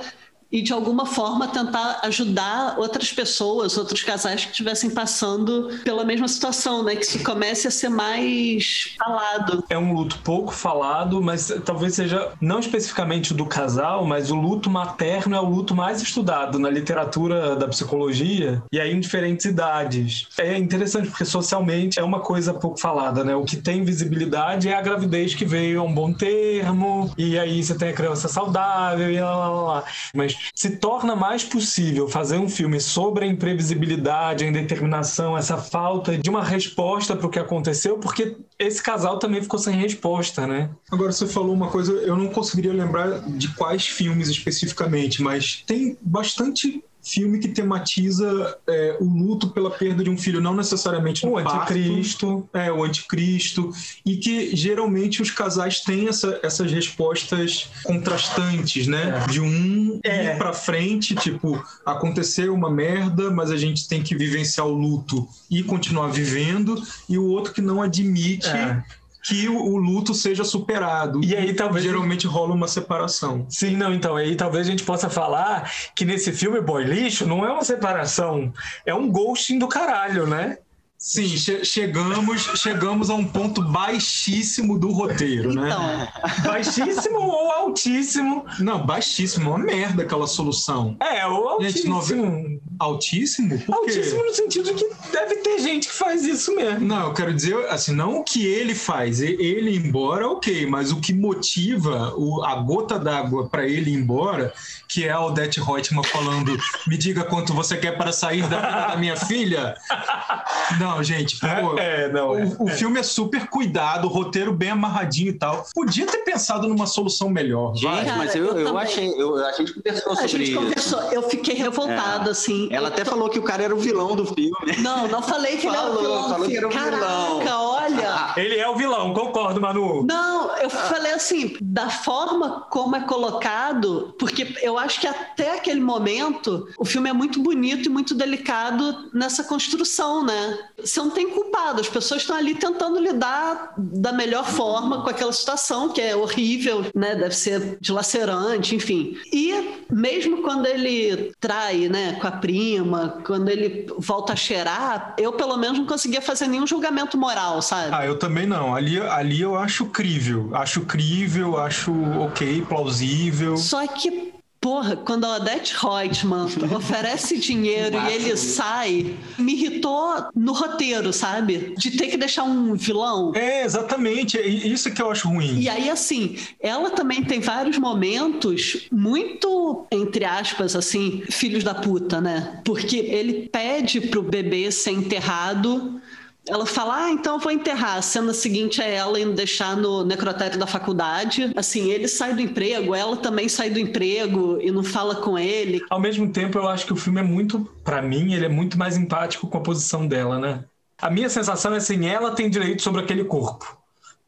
e 0.52 0.62
de 0.62 0.74
alguma 0.74 1.06
forma 1.06 1.48
tentar 1.48 2.02
ajudar 2.04 2.76
outras 2.78 3.12
pessoas, 3.12 3.78
outros 3.78 4.04
casais 4.04 4.44
que 4.44 4.52
estivessem 4.52 4.90
passando 4.90 5.70
pela 5.84 6.04
mesma 6.04 6.28
situação, 6.28 6.84
né? 6.84 6.96
Que 6.96 7.06
isso 7.06 7.24
comece 7.24 7.68
a 7.68 7.72
ser 7.72 7.90
mais 7.90 8.96
falado. 8.98 9.64
É 9.70 9.78
um 9.78 9.94
luto 9.94 10.20
pouco 10.20 10.52
falado, 10.52 11.22
mas 11.22 11.54
talvez 11.64 11.96
seja 11.96 12.32
não 12.42 12.60
especificamente 12.60 13.34
do 13.34 13.46
casal, 13.46 14.06
mas 14.06 14.30
o 14.30 14.36
luto 14.36 14.70
materno 14.70 15.36
é 15.36 15.40
o 15.40 15.46
luto 15.46 15.74
mais 15.74 16.02
estudado 16.02 16.60
na 16.60 16.70
literatura 16.70 17.56
da 17.56 17.68
psicologia 17.68 18.62
e 18.72 18.80
aí 18.80 18.92
em 18.92 19.00
diferentes 19.00 19.46
idades. 19.46 20.28
É 20.38 20.58
interessante 20.58 21.08
porque 21.10 21.24
socialmente 21.24 22.00
é 22.00 22.04
uma 22.04 22.20
coisa 22.20 22.54
pouco 22.54 22.80
falada, 22.80 23.24
né? 23.24 23.36
O 23.36 23.46
que 23.46 23.56
tem 23.56 23.84
visibilidade 23.84 24.68
é 24.68 24.76
a 24.76 24.82
gravidez 24.82 25.34
que 25.34 25.46
veio 25.46 25.80
a 25.80 25.84
um 25.84 25.94
bom 25.94 26.12
termo 26.12 27.12
e 27.18 27.38
aí 27.40 27.64
você 27.64 27.76
tem 27.76 27.90
a 27.90 27.94
criança 27.94 28.28
saudável 28.28 29.12
e 29.12 29.20
lá, 29.20 29.36
lá, 29.36 29.62
lá. 29.62 29.84
Mas 30.14 30.36
se 30.54 30.78
torna 30.78 31.16
mais 31.16 31.44
possível 31.44 32.08
fazer 32.08 32.38
um 32.38 32.50
filme 32.50 32.80
sobre 32.80 33.26
a 33.26 33.28
imprevisibilidade, 33.28 34.44
a 34.44 34.48
indeterminação, 34.48 35.38
essa 35.38 35.58
falta 35.58 36.18
de 36.18 36.30
uma 36.30 36.44
resposta 36.44 37.16
para 37.16 37.28
o 37.28 37.30
que 37.30 37.40
aconteceu, 37.40 37.98
porque 37.98 38.38
esse 38.58 38.82
casal 38.82 39.20
também 39.20 39.42
ficou 39.42 39.60
sem 39.60 39.76
resposta, 39.76 40.46
né? 40.46 40.70
Agora 40.92 41.12
você 41.12 41.28
falou 41.28 41.54
uma 41.54 41.70
coisa, 41.70 41.92
eu 41.94 42.16
não 42.16 42.28
conseguiria 42.28 42.74
lembrar 42.74 43.20
de 43.30 43.54
quais 43.56 43.88
filmes 43.88 44.30
especificamente, 44.30 45.22
mas 45.22 45.64
tem 45.66 45.98
bastante 46.02 46.84
filme 47.04 47.40
que 47.40 47.48
tematiza 47.48 48.58
é, 48.68 48.98
o 49.00 49.06
luto 49.06 49.50
pela 49.50 49.72
perda 49.72 50.04
de 50.04 50.10
um 50.10 50.18
filho, 50.18 50.40
não 50.40 50.56
necessariamente 50.56 51.26
no 51.26 51.38
o 51.38 51.44
parto, 51.44 51.74
anticristo. 51.74 52.50
É, 52.54 52.72
o 52.72 52.84
anticristo. 52.84 53.72
E 54.06 54.18
que 54.18 54.56
geralmente 54.56 55.22
os 55.22 55.32
casais 55.32 55.82
têm 55.82 56.08
essa, 56.08 56.40
essas 56.44 56.72
respostas 56.72 57.70
contrastantes, 57.84 58.88
né? 58.88 59.24
É. 59.24 59.32
De 59.32 59.42
um 59.42 60.00
É. 60.04 60.34
ir 60.34 60.38
pra 60.38 60.54
frente, 60.54 61.16
tipo, 61.16 61.64
aconteceu 61.86 62.54
uma 62.54 62.70
merda, 62.70 63.32
mas 63.32 63.52
a 63.52 63.58
gente 63.58 63.88
tem 63.88 64.02
que 64.04 64.16
vivenciar 64.16 64.68
o 64.68 64.74
luto 64.74 65.28
e 65.50 65.64
continuar 65.64 66.08
vivendo, 66.08 66.82
e 67.10 67.18
o 67.18 67.26
outro 67.26 67.54
que 67.54 67.62
não 67.62 67.82
admite. 67.82 68.48
É. 68.48 68.84
Que 69.24 69.48
o, 69.48 69.56
o 69.58 69.78
luto 69.78 70.14
seja 70.14 70.44
superado. 70.44 71.24
E 71.24 71.36
aí 71.36 71.54
talvez- 71.54 71.86
Geralmente 71.86 72.26
rola 72.28 72.54
uma 72.54 72.68
separação. 72.68 73.46
Sim, 73.50 73.76
não, 73.78 73.94
então 73.94 74.16
aí 74.16 74.36
talvez 74.36 74.68
a 74.68 74.72
gente 74.72 74.84
possa 74.84 75.10
falar 75.10 75.72
que 75.96 76.04
nesse 76.06 76.32
filme 76.32 76.60
Boy 76.62 76.84
Lixo 76.84 77.26
não 77.28 77.46
é 77.46 77.52
uma 77.52 77.64
separação, 77.64 78.52
é 78.86 78.94
um 78.94 79.10
ghosting 79.10 79.60
do 79.60 79.68
caralho, 79.68 80.26
né? 80.28 80.58
Sim, 81.04 81.28
che- 81.36 81.66
chegamos, 81.66 82.44
chegamos 82.62 83.10
a 83.10 83.16
um 83.16 83.26
ponto 83.26 83.60
baixíssimo 83.64 84.78
do 84.78 84.92
roteiro, 84.92 85.52
né? 85.52 85.68
Então, 85.72 86.44
Baixíssimo 86.52 87.18
ou 87.20 87.52
altíssimo? 87.52 88.46
Não, 88.60 88.86
baixíssimo, 88.86 89.50
uma 89.50 89.58
merda 89.58 90.04
aquela 90.04 90.28
solução. 90.28 90.96
É, 91.02 91.26
ou 91.26 91.60
Gente, 91.64 91.90
altíssimo. 91.90 92.26
nove- 92.26 92.62
Altíssimo? 92.80 93.64
Altíssimo 93.72 94.24
no 94.26 94.34
sentido 94.34 94.74
que 94.76 94.90
deve 95.12 95.36
ter 95.38 95.60
gente 95.60 95.88
que 95.88 95.94
faz 95.94 96.24
isso 96.24 96.56
mesmo. 96.56 96.82
Não, 96.82 97.08
eu 97.08 97.14
quero 97.14 97.34
dizer, 97.34 97.56
assim, 97.70 97.94
não 97.96 98.20
o 98.20 98.24
que 98.24 98.46
ele 98.46 98.76
faz. 98.76 99.22
Ele 99.22 99.72
ir 99.72 99.86
embora, 99.86 100.28
ok, 100.30 100.68
mas 100.68 100.92
o 100.92 101.00
que 101.00 101.14
motiva 101.14 102.14
o- 102.16 102.44
a 102.44 102.56
gota 102.56 103.00
d'água 103.00 103.48
para 103.50 103.68
ele 103.68 103.92
ir 103.92 103.96
embora, 103.96 104.54
que 104.88 105.06
é 105.06 105.12
a 105.12 105.20
Odete 105.22 105.60
Reutemann 105.60 106.04
falando: 106.04 106.56
me 106.88 106.98
diga 106.98 107.24
quanto 107.24 107.54
você 107.56 107.76
quer 107.78 107.98
para 107.98 108.12
sair 108.12 108.48
da 108.48 108.58
vida 108.60 108.88
da 108.90 108.98
minha 108.98 109.16
filha. 109.16 109.76
Não, 110.80 110.91
gente, 111.04 111.40
pô, 111.40 111.78
É, 111.78 112.12
não, 112.12 112.38
é. 112.38 112.44
o, 112.60 112.64
o 112.64 112.68
filme 112.68 113.00
é 113.00 113.04
super 113.04 113.48
cuidado, 113.48 114.06
o 114.06 114.10
roteiro 114.10 114.52
bem 114.54 114.72
amarradinho 114.72 115.30
e 115.30 115.34
tal. 115.34 115.66
Podia 115.74 116.06
ter 116.06 116.20
pensado 116.20 116.68
numa 116.68 116.86
solução 116.88 117.30
melhor. 117.30 117.74
vai. 117.74 117.78
Gente, 117.98 118.06
Cara, 118.06 118.18
mas 118.18 118.36
eu, 118.36 118.46
eu 118.46 118.60
eu 118.68 118.78
achei, 118.78 119.14
eu, 119.22 119.36
a 119.46 119.52
gente 119.54 119.74
conversou 119.74 120.12
a 120.12 120.16
sobre 120.16 120.28
gente 120.30 120.52
isso. 120.52 120.60
conversou, 120.60 121.02
eu 121.12 121.24
fiquei 121.30 121.56
revoltada, 121.56 122.30
É. 122.30 122.32
assim. 122.32 122.68
Ela 122.72 122.88
até 122.90 123.04
tô- 123.04 123.12
falou 123.12 123.30
que 123.30 123.40
o 123.40 123.44
cara 123.44 123.64
era 123.64 123.76
o 123.76 123.80
vilão 123.80 124.16
do 124.16 124.26
filme. 124.26 124.52
Não, 124.80 125.08
não 125.08 125.22
falei 125.22 125.58
que 125.58 125.68
Falou, 125.68 125.80
ele 125.80 125.88
era 125.88 125.92
o 125.92 126.02
vilão. 126.02 126.30
falou 126.30 126.48
que 126.48 126.58
era 126.58 126.68
o 126.68 126.72
Caraca, 126.72 127.40
vilão. 127.40 127.62
olha. 127.72 128.34
Ele 128.38 128.56
é 128.58 128.68
o 128.68 128.76
vilão, 128.76 129.14
concordo, 129.14 129.60
Manu. 129.62 130.04
Não, 130.06 130.56
eu 130.58 130.70
falei 130.70 131.14
assim, 131.14 131.56
da 131.62 131.90
forma 131.90 132.68
como 132.70 132.96
é 132.96 133.02
colocado, 133.02 134.16
porque 134.20 134.56
eu 134.62 134.78
acho 134.78 135.00
que 135.00 135.08
até 135.08 135.56
aquele 135.58 135.80
momento 135.82 136.68
o 136.78 136.86
filme 136.86 137.10
é 137.10 137.14
muito 137.14 137.42
bonito 137.42 137.88
e 137.88 137.90
muito 137.90 138.14
delicado 138.16 139.10
nessa 139.14 139.44
construção, 139.44 140.24
né? 140.26 140.58
Você 140.84 141.00
não 141.00 141.10
tem 141.10 141.30
culpado, 141.30 141.82
as 141.82 141.90
pessoas 141.90 142.22
estão 142.22 142.36
ali 142.36 142.56
tentando 142.56 143.00
lidar 143.00 143.74
da 143.78 144.12
melhor 144.12 144.46
forma 144.46 145.02
com 145.04 145.10
aquela 145.10 145.34
situação, 145.34 145.90
que 145.90 146.02
é 146.02 146.16
horrível, 146.16 146.86
né? 146.96 147.16
Deve 147.16 147.36
ser 147.36 147.78
dilacerante, 147.80 148.76
enfim. 148.76 149.18
E 149.32 149.84
mesmo 149.90 150.42
quando 150.42 150.66
ele 150.66 151.32
trai, 151.40 151.88
né, 151.90 152.18
com 152.20 152.28
a 152.28 152.32
prima, 152.32 153.22
quando 153.26 153.50
ele 153.50 153.88
volta 153.98 154.34
a 154.34 154.36
cheirar, 154.36 155.16
eu 155.18 155.34
pelo 155.34 155.58
menos 155.58 155.80
não 155.80 155.86
conseguia 155.86 156.22
fazer 156.22 156.48
nenhum 156.48 156.68
julgamento 156.68 157.18
moral, 157.18 157.62
sabe? 157.62 157.90
Ah, 157.94 158.06
eu 158.06 158.18
também 158.18 158.46
não. 158.46 158.76
Ali, 158.76 159.00
ali 159.00 159.42
eu 159.42 159.56
acho 159.56 159.86
crível. 159.88 160.50
Acho 160.54 160.82
crível, 160.82 161.58
acho 161.58 161.92
ok, 162.20 162.62
plausível. 162.68 163.58
Só 163.58 163.86
que, 163.88 164.34
porra, 164.62 164.96
quando 164.96 165.26
a 165.26 165.38
Odette 165.38 165.74
Reutemann 165.76 166.48
oferece 166.76 167.40
dinheiro 167.40 167.98
e 167.98 168.14
ele 168.14 168.38
sai, 168.38 169.16
me 169.38 169.54
irritou 169.54 170.28
no 170.36 170.54
roteiro, 170.54 171.12
sabe? 171.12 171.74
De 171.76 171.98
ter 171.98 172.08
que 172.08 172.16
deixar 172.18 172.44
um 172.44 172.76
vilão. 172.76 173.32
É, 173.36 173.66
exatamente. 173.66 174.38
É 174.38 174.48
isso 174.48 174.94
que 174.94 175.02
eu 175.02 175.10
acho 175.10 175.28
ruim. 175.28 175.60
E 175.60 175.68
aí, 175.68 175.90
assim, 175.90 176.38
ela 176.60 176.92
também 176.92 177.24
tem 177.24 177.40
vários 177.40 177.80
momentos 177.80 178.88
muito, 178.92 179.88
entre 179.92 180.24
aspas, 180.24 180.76
assim, 180.76 181.24
filhos 181.32 181.64
da 181.64 181.74
puta, 181.74 182.22
né? 182.22 182.62
Porque 182.64 182.98
ele 182.98 183.50
pede 183.52 184.00
pro 184.00 184.22
bebê 184.22 184.72
ser 184.72 184.92
enterrado. 184.92 186.00
Ela 186.48 186.66
fala, 186.66 187.06
ah, 187.06 187.12
então 187.12 187.36
eu 187.36 187.40
vou 187.40 187.52
enterrar. 187.52 187.98
A 187.98 188.02
cena 188.02 188.34
seguinte 188.34 188.82
é 188.82 188.96
ela 188.96 189.20
indo 189.20 189.34
deixar 189.34 189.78
no 189.78 190.04
necrotério 190.04 190.58
da 190.58 190.66
faculdade. 190.66 191.52
Assim, 191.56 191.92
ele 191.92 192.08
sai 192.08 192.34
do 192.34 192.42
emprego, 192.42 192.96
ela 192.96 193.16
também 193.16 193.48
sai 193.48 193.70
do 193.70 193.80
emprego 193.80 194.58
e 194.60 194.72
não 194.72 194.84
fala 194.84 195.16
com 195.16 195.38
ele. 195.38 195.82
Ao 195.90 196.00
mesmo 196.00 196.32
tempo, 196.32 196.58
eu 196.58 196.68
acho 196.68 196.86
que 196.86 196.94
o 196.94 196.96
filme 196.96 197.20
é 197.20 197.24
muito, 197.24 197.60
pra 197.84 198.02
mim, 198.02 198.34
ele 198.34 198.46
é 198.46 198.50
muito 198.50 198.78
mais 198.78 198.98
empático 198.98 199.48
com 199.48 199.58
a 199.58 199.62
posição 199.62 200.08
dela, 200.08 200.40
né? 200.40 200.64
A 201.00 201.10
minha 201.12 201.30
sensação 201.30 201.74
é 201.74 201.78
assim, 201.78 202.08
ela 202.08 202.32
tem 202.32 202.50
direito 202.50 202.82
sobre 202.82 203.02
aquele 203.02 203.24
corpo. 203.24 203.78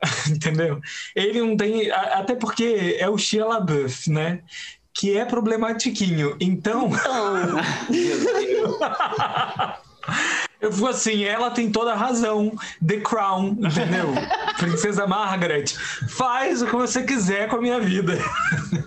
Entendeu? 0.30 0.80
Ele 1.16 1.42
não 1.42 1.58
tem. 1.58 1.90
Até 1.92 2.36
porque 2.36 2.98
é 3.00 3.10
o 3.10 3.18
Shia 3.18 3.46
LaBeouf, 3.46 4.10
né? 4.10 4.42
Que 4.94 5.18
é 5.18 5.26
problematiquinho. 5.26 6.38
Então. 6.40 6.92
Eu 10.64 10.72
fico 10.72 10.88
assim, 10.88 11.26
ela 11.26 11.52
tem 11.52 11.70
toda 11.70 11.92
a 11.92 11.96
razão. 11.96 12.54
The 12.86 13.02
Crown, 13.02 13.58
entendeu? 13.60 14.14
Princesa 14.58 15.06
Margaret, 15.06 15.66
faz 16.08 16.62
o 16.62 16.68
que 16.68 16.76
você 16.76 17.04
quiser 17.04 17.50
com 17.50 17.58
a 17.58 17.62
minha 17.62 17.82
vida. 17.82 18.18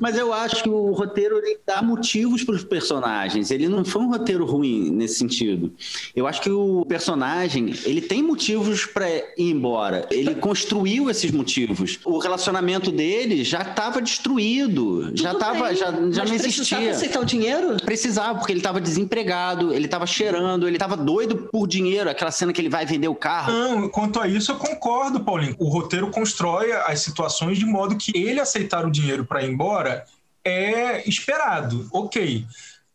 Mas 0.01 0.17
eu 0.17 0.33
acho 0.33 0.63
que 0.63 0.71
o 0.71 0.93
roteiro 0.93 1.37
ele 1.37 1.59
dá 1.67 1.83
motivos 1.83 2.43
para 2.43 2.55
os 2.55 2.65
personagens. 2.65 3.51
Ele 3.51 3.69
não 3.69 3.85
foi 3.85 4.01
um 4.01 4.09
roteiro 4.11 4.47
ruim 4.47 4.91
nesse 4.91 5.17
sentido. 5.17 5.71
Eu 6.15 6.27
acho 6.27 6.41
que 6.41 6.49
o 6.51 6.87
personagem 6.87 7.75
ele 7.85 8.01
tem 8.01 8.23
motivos 8.23 8.87
para 8.87 9.11
ir 9.11 9.25
embora. 9.37 10.07
Ele 10.11 10.35
construiu 10.35 11.11
esses 11.11 11.31
motivos. 11.31 11.99
O 12.07 12.19
relacionamento 12.19 12.91
dele 12.91 13.45
já 13.45 13.61
estava 13.61 14.01
destruído, 14.01 15.11
já 15.15 15.33
Tudo 15.33 15.41
tava, 15.41 15.67
bem, 15.67 15.77
já, 15.77 15.87
já 15.87 15.93
mas 15.93 16.03
não 16.03 16.13
Precisava 16.15 16.47
existia. 16.47 16.91
aceitar 16.91 17.21
o 17.21 17.25
dinheiro? 17.27 17.77
Precisava, 17.85 18.39
porque 18.39 18.53
ele 18.53 18.61
estava 18.61 18.81
desempregado, 18.81 19.75
ele 19.75 19.85
estava 19.85 20.07
cheirando, 20.07 20.67
ele 20.67 20.77
estava 20.77 20.97
doido 20.97 21.49
por 21.53 21.66
dinheiro. 21.67 22.09
Aquela 22.09 22.31
cena 22.31 22.53
que 22.53 22.61
ele 22.61 22.69
vai 22.69 22.87
vender 22.87 23.09
o 23.09 23.15
carro. 23.15 23.53
Não, 23.53 23.89
quanto 23.89 24.21
a 24.21 24.29
isso 24.29 24.53
eu 24.53 24.57
concordo, 24.57 25.21
Paulinho. 25.21 25.57
O 25.59 25.69
roteiro 25.69 26.11
constrói 26.11 26.73
as 26.73 27.01
situações 27.01 27.59
de 27.59 27.65
modo 27.65 27.97
que 27.97 28.17
ele 28.17 28.41
aceitar 28.41 28.85
o 28.85 28.91
dinheiro 28.91 29.25
para 29.25 29.43
ir 29.43 29.51
embora 29.51 30.05
é 30.45 31.09
esperado, 31.09 31.89
ok. 31.93 32.47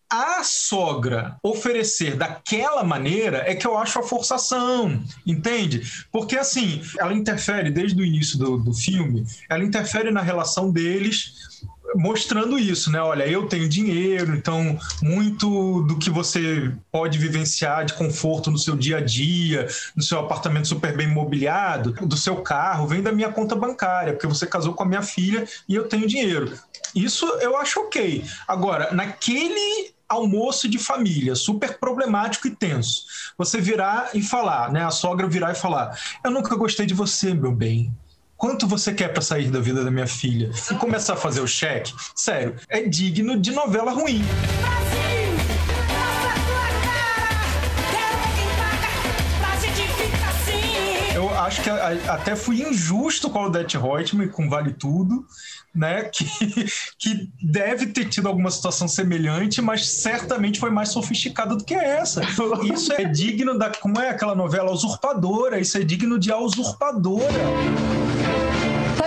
A 0.10 0.44
sogra 0.44 1.38
oferecer 1.42 2.18
daquela 2.18 2.84
maneira 2.84 3.44
é 3.48 3.56
que 3.56 3.66
eu 3.66 3.78
acho 3.78 3.98
a 3.98 4.04
forçação, 4.04 5.02
entende? 5.26 5.82
Porque 6.12 6.38
assim, 6.38 6.82
ela 7.00 7.14
interfere 7.14 7.72
desde 7.72 8.02
o 8.02 8.06
início 8.06 8.38
do, 8.38 8.58
do 8.58 8.74
filme, 8.74 9.26
ela 9.50 9.64
interfere 9.64 10.12
na 10.12 10.22
relação 10.22 10.70
deles 10.70 11.64
mostrando 11.96 12.58
isso, 12.58 12.92
né? 12.92 13.02
Olha, 13.02 13.28
eu 13.28 13.48
tenho 13.48 13.68
dinheiro, 13.68 14.36
então 14.36 14.80
muito 15.02 15.82
do 15.84 15.98
que 15.98 16.10
você 16.10 16.72
pode 16.92 17.18
vivenciar 17.18 17.86
de 17.86 17.94
conforto 17.94 18.52
no 18.52 18.58
seu 18.58 18.76
dia 18.76 18.98
a 18.98 19.02
dia, 19.02 19.68
no 19.96 20.04
seu 20.04 20.20
apartamento 20.20 20.68
super 20.68 20.96
bem 20.96 21.08
mobiliado, 21.08 21.94
do 22.06 22.18
seu 22.18 22.38
carro, 22.38 22.88
vem 22.88 23.02
da 23.02 23.12
minha 23.12 23.32
conta 23.32 23.56
bancária, 23.56 24.14
porque 24.14 24.28
você 24.28 24.46
casou 24.46 24.74
com 24.74 24.84
a 24.84 24.88
minha 24.88 25.02
filha 25.02 25.48
e 25.68 25.76
eu 25.76 25.88
tenho 25.88 26.08
dinheiro. 26.08 26.52
Isso 26.96 27.26
eu 27.40 27.58
acho 27.58 27.80
ok. 27.80 28.24
Agora, 28.48 28.92
naquele 28.92 29.94
almoço 30.12 30.68
de 30.68 30.78
família, 30.78 31.36
super 31.36 31.80
problemático 31.80 32.48
e 32.48 32.52
tenso. 32.52 33.06
Você 33.38 33.62
virar 33.62 34.10
e 34.14 34.22
falar, 34.22 34.72
né? 34.72 34.84
A 34.84 34.92
sogra 34.92 35.28
virar 35.28 35.52
e 35.52 35.56
falar: 35.56 35.98
Eu 36.24 36.32
nunca 36.32 36.56
gostei 36.56 36.86
de 36.86 36.94
você, 36.94 37.34
meu 37.34 37.52
bem. 37.54 37.94
Quanto 38.42 38.66
você 38.66 38.92
quer 38.92 39.10
para 39.10 39.22
sair 39.22 39.52
da 39.52 39.60
vida 39.60 39.84
da 39.84 39.92
minha 39.92 40.08
filha? 40.08 40.50
E 40.72 40.74
começar 40.74 41.14
a 41.14 41.16
fazer 41.16 41.42
o 41.42 41.48
cheque? 41.48 41.94
Sério, 42.16 42.56
é 42.68 42.82
digno 42.82 43.40
de 43.40 43.52
novela 43.52 43.92
ruim. 43.92 44.24
Eu 51.14 51.30
acho 51.38 51.62
que 51.62 51.70
até 51.70 52.36
fui 52.36 52.64
injusto 52.64 53.30
com 53.30 53.44
o 53.44 53.46
Odette 53.46 53.78
Reutemann, 53.78 54.30
com 54.30 54.50
Vale 54.50 54.74
Tudo, 54.74 55.24
né? 55.74 56.06
Que, 56.12 56.66
que 56.98 57.30
deve 57.44 57.88
ter 57.88 58.06
tido 58.06 58.28
alguma 58.28 58.50
situação 58.50 58.88
semelhante, 58.88 59.62
mas 59.62 59.88
certamente 59.88 60.60
foi 60.60 60.72
mais 60.72 60.90
sofisticada 60.90 61.56
do 61.56 61.64
que 61.64 61.76
essa. 61.76 62.24
Isso 62.74 62.92
é 62.94 63.06
digno 63.06 63.56
da. 63.56 63.70
Como 63.70 64.00
é 64.00 64.10
aquela 64.10 64.34
novela 64.34 64.72
Usurpadora? 64.72 65.60
Isso 65.60 65.78
é 65.78 65.84
digno 65.84 66.18
de 66.18 66.32
A 66.32 66.40
Usurpadora. 66.40 68.11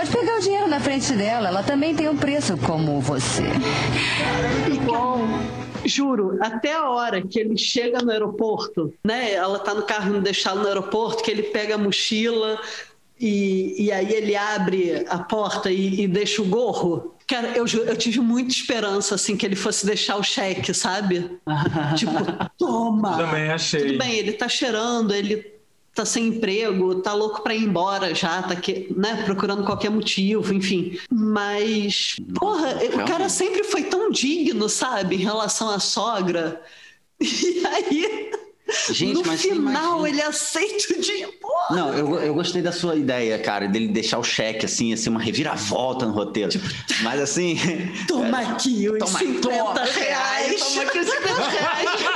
Pode 0.05 0.17
pegar 0.17 0.37
o 0.37 0.39
dinheiro 0.39 0.67
na 0.67 0.79
frente 0.79 1.13
dela, 1.13 1.47
ela 1.47 1.63
também 1.63 1.95
tem 1.95 2.07
um 2.07 2.15
preço 2.15 2.55
como 2.57 3.01
você. 3.01 3.41
Igual. 4.71 5.19
Juro, 5.83 6.37
até 6.41 6.73
a 6.73 6.89
hora 6.89 7.21
que 7.21 7.39
ele 7.39 7.57
chega 7.57 7.99
no 8.03 8.11
aeroporto, 8.11 8.93
né? 9.03 9.33
Ela 9.33 9.57
tá 9.57 9.73
no 9.73 9.83
carro 9.83 10.09
indo 10.09 10.21
deixá-lo 10.21 10.61
no 10.61 10.67
aeroporto, 10.67 11.23
que 11.23 11.31
ele 11.31 11.43
pega 11.43 11.73
a 11.73 11.77
mochila 11.77 12.59
e, 13.19 13.85
e 13.85 13.91
aí 13.91 14.13
ele 14.13 14.35
abre 14.35 15.05
a 15.09 15.19
porta 15.19 15.71
e, 15.71 16.01
e 16.01 16.07
deixa 16.07 16.41
o 16.41 16.45
gorro. 16.45 17.15
Cara, 17.27 17.47
eu, 17.55 17.65
eu 17.65 17.97
tive 17.97 18.19
muita 18.19 18.51
esperança, 18.51 19.15
assim, 19.15 19.35
que 19.35 19.45
ele 19.45 19.55
fosse 19.55 19.87
deixar 19.87 20.17
o 20.17 20.23
cheque, 20.23 20.71
sabe? 20.71 21.39
tipo, 21.97 22.13
toma! 22.59 23.17
Também 23.17 23.49
achei. 23.49 23.87
Tudo 23.87 23.97
bem, 23.97 24.17
ele 24.17 24.33
tá 24.33 24.47
cheirando, 24.47 25.13
ele 25.13 25.54
tá 25.95 26.05
sem 26.05 26.27
emprego, 26.27 26.95
tá 26.95 27.13
louco 27.13 27.41
para 27.41 27.55
ir 27.55 27.63
embora 27.63 28.13
já, 28.13 28.43
tá 28.43 28.55
que, 28.55 28.93
né, 28.95 29.23
procurando 29.23 29.63
qualquer 29.63 29.89
motivo, 29.89 30.53
enfim. 30.53 30.99
Mas, 31.09 32.17
porra, 32.37 32.79
o 32.93 33.05
cara 33.07 33.29
sempre 33.29 33.63
foi 33.63 33.83
tão 33.83 34.11
digno, 34.11 34.67
sabe, 34.67 35.15
em 35.15 35.19
relação 35.19 35.69
à 35.69 35.79
sogra. 35.79 36.61
E 37.17 37.65
aí, 37.65 38.31
Gente, 38.89 39.13
no 39.13 39.37
final 39.37 40.07
ele 40.07 40.21
aceita 40.21 40.93
o 40.93 40.99
dinheiro. 40.99 41.31
Não, 41.69 41.93
eu, 41.93 42.15
eu 42.19 42.33
gostei 42.33 42.63
da 42.63 42.71
sua 42.71 42.95
ideia, 42.95 43.37
cara, 43.37 43.67
dele 43.67 43.87
deixar 43.89 44.17
o 44.17 44.23
cheque, 44.23 44.65
assim, 44.65 44.91
assim, 44.91 45.09
uma 45.09 45.19
reviravolta 45.19 46.05
no 46.05 46.13
roteiro. 46.13 46.49
Tipo, 46.49 46.65
mas 47.03 47.21
assim. 47.21 47.57
Toma 48.07 48.39
aqui 48.39 48.89
os 48.89 48.97
Toma, 48.97 49.19
50 49.19 49.49
toma, 49.49 49.83
reais. 49.83 50.59
Toma 50.61 50.81
aqui 50.81 50.99
os 50.99 51.07
50 51.07 51.33
reais. 51.43 51.89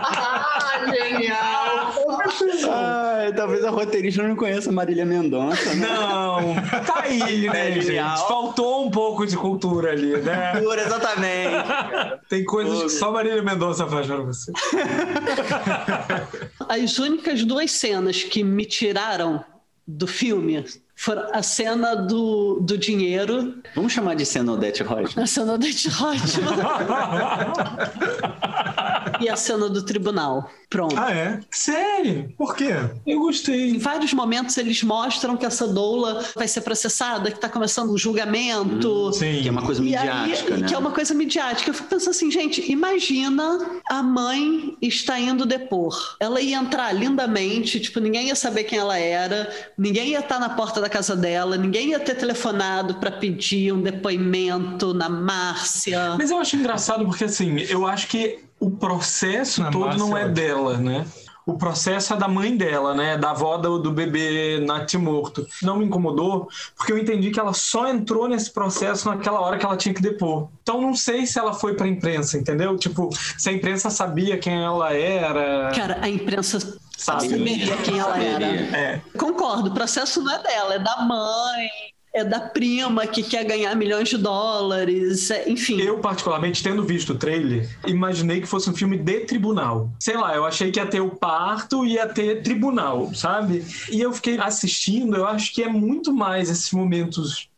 ah, 0.00 0.82
genial. 0.94 1.92
Ai, 3.30 3.36
talvez 3.36 3.64
a 3.64 3.70
roteirista 3.70 4.22
não 4.26 4.34
conheça 4.34 4.72
Marília 4.72 5.06
Mendonça. 5.06 5.74
Né? 5.74 5.86
Não, 5.86 6.54
tá 6.84 7.02
aí, 7.02 7.46
né, 7.48 7.70
É 7.70 7.74
gente? 7.74 7.86
genial. 7.86 8.28
Faltou 8.28 8.86
um 8.86 8.90
pouco 8.90 9.26
de 9.26 9.36
cultura 9.36 9.92
ali, 9.92 10.16
né? 10.18 10.52
Cultura, 10.52 10.82
exatamente. 10.82 12.20
Tem 12.28 12.44
coisas 12.44 12.82
que 12.82 12.88
só 12.90 13.12
Marília 13.12 13.42
Mendonça 13.42 13.86
faz 13.86 14.06
pra 14.06 14.16
você. 14.16 14.52
As 16.68 16.98
únicas 16.98 17.44
duas 17.44 17.70
cenas 17.70 18.22
que 18.22 18.42
me 18.42 18.64
tiraram 18.64 19.44
do 19.86 20.06
filme 20.06 20.64
a 21.32 21.42
cena 21.42 21.94
do, 21.96 22.60
do 22.60 22.76
dinheiro. 22.76 23.54
Vamos 23.74 23.92
chamar 23.92 24.14
de 24.14 24.26
cena 24.26 24.52
Odete 24.52 24.82
Rocha. 24.82 25.20
A 25.20 25.26
cena 25.26 25.56
da 25.56 25.66
e 29.20 29.28
a 29.28 29.36
cena 29.36 29.68
do 29.68 29.82
tribunal. 29.82 30.50
Pronto. 30.68 30.96
Ah, 30.98 31.12
é? 31.12 31.40
Sério? 31.50 32.32
Por 32.38 32.54
quê? 32.54 32.70
Eu 33.06 33.20
gostei. 33.20 33.70
Em 33.70 33.78
vários 33.78 34.12
momentos 34.12 34.56
eles 34.56 34.82
mostram 34.82 35.36
que 35.36 35.44
essa 35.44 35.66
doula 35.66 36.24
vai 36.36 36.46
ser 36.46 36.60
processada, 36.60 37.30
que 37.30 37.36
está 37.36 37.48
começando 37.48 37.90
um 37.92 37.98
julgamento. 37.98 39.12
Sim. 39.12 39.40
Que 39.42 39.48
é 39.48 39.50
uma 39.50 39.62
coisa 39.62 39.82
E 39.82 39.96
aí- 39.96 40.20
midiática, 40.20 40.56
né? 40.56 40.68
Que 40.68 40.74
é 40.74 40.78
uma 40.78 40.90
coisa 40.92 41.14
midiática. 41.14 41.70
Eu 41.70 41.74
fico 41.74 41.88
pensando 41.88 42.10
assim, 42.10 42.30
gente, 42.30 42.70
imagina 42.70 43.58
a 43.88 44.02
mãe 44.02 44.76
está 44.80 45.18
indo 45.18 45.44
depor. 45.46 46.16
Ela 46.20 46.40
ia 46.40 46.56
entrar 46.58 46.92
lindamente, 46.92 47.80
tipo, 47.80 47.98
ninguém 48.00 48.28
ia 48.28 48.36
saber 48.36 48.64
quem 48.64 48.78
ela 48.78 48.98
era, 48.98 49.50
ninguém 49.76 50.10
ia 50.10 50.20
estar 50.20 50.38
na 50.38 50.50
porta 50.50 50.80
da 50.80 50.88
casa 50.90 51.16
dela, 51.16 51.56
ninguém 51.56 51.90
ia 51.90 52.00
ter 52.00 52.14
telefonado 52.14 52.96
para 52.96 53.10
pedir 53.10 53.72
um 53.72 53.80
depoimento 53.80 54.92
na 54.92 55.08
Márcia. 55.08 56.16
Mas 56.18 56.30
eu 56.30 56.38
acho 56.38 56.56
engraçado 56.56 57.06
porque, 57.06 57.24
assim, 57.24 57.58
eu 57.68 57.86
acho 57.86 58.08
que 58.08 58.40
o 58.58 58.70
processo 58.70 59.62
Na 59.62 59.70
todo 59.70 59.86
Márcia 59.86 59.98
não 59.98 60.16
é 60.16 60.28
dela, 60.28 60.76
né? 60.76 61.06
O 61.46 61.54
processo 61.54 62.14
é 62.14 62.16
da 62.16 62.28
mãe 62.28 62.56
dela, 62.56 62.94
né? 62.94 63.16
Da 63.16 63.30
avó 63.30 63.56
do, 63.56 63.78
do 63.78 63.90
bebê 63.90 64.60
natimorto. 64.60 65.46
Não 65.62 65.78
me 65.78 65.84
incomodou, 65.86 66.48
porque 66.76 66.92
eu 66.92 66.98
entendi 66.98 67.30
que 67.30 67.40
ela 67.40 67.52
só 67.54 67.88
entrou 67.88 68.28
nesse 68.28 68.52
processo 68.52 69.08
naquela 69.08 69.40
hora 69.40 69.58
que 69.58 69.64
ela 69.64 69.76
tinha 69.76 69.94
que 69.94 70.02
depor. 70.02 70.48
Então 70.62 70.80
não 70.80 70.94
sei 70.94 71.26
se 71.26 71.38
ela 71.38 71.52
foi 71.52 71.74
pra 71.74 71.88
imprensa, 71.88 72.38
entendeu? 72.38 72.76
Tipo, 72.76 73.08
se 73.36 73.48
a 73.48 73.52
imprensa 73.52 73.90
sabia 73.90 74.38
quem 74.38 74.62
ela 74.62 74.92
era. 74.92 75.72
Cara, 75.74 75.98
a 76.02 76.08
imprensa 76.08 76.78
Sabe. 77.00 77.28
saberia 77.30 77.76
quem 77.78 77.98
ela 77.98 78.22
era. 78.22 78.44
É. 78.44 79.00
Concordo, 79.16 79.70
o 79.70 79.74
processo 79.74 80.20
não 80.22 80.32
é 80.32 80.42
dela, 80.42 80.74
é 80.74 80.78
da 80.78 80.98
mãe, 81.02 81.68
é 82.12 82.24
da 82.24 82.40
prima 82.40 83.06
que 83.06 83.22
quer 83.22 83.44
ganhar 83.44 83.74
milhões 83.74 84.08
de 84.08 84.18
dólares, 84.18 85.30
é- 85.30 85.48
enfim. 85.48 85.80
Eu, 85.80 85.98
particularmente, 85.98 86.62
tendo 86.62 86.84
visto 86.84 87.12
o 87.12 87.14
trailer, 87.14 87.68
imaginei 87.86 88.40
que 88.40 88.46
fosse 88.46 88.68
um 88.68 88.74
filme 88.74 88.98
de 88.98 89.20
tribunal. 89.20 89.90
Sei 89.98 90.16
lá, 90.16 90.34
eu 90.34 90.44
achei 90.44 90.70
que 90.70 90.78
ia 90.78 90.86
ter 90.86 91.00
o 91.00 91.10
parto 91.10 91.86
e 91.86 91.92
ia 91.94 92.06
ter 92.06 92.42
tribunal, 92.42 93.14
sabe? 93.14 93.64
E 93.90 94.00
eu 94.00 94.12
fiquei 94.12 94.38
assistindo, 94.38 95.16
eu 95.16 95.26
acho 95.26 95.54
que 95.54 95.62
é 95.62 95.68
muito 95.68 96.12
mais 96.12 96.50
esses 96.50 96.70
momentos 96.72 97.48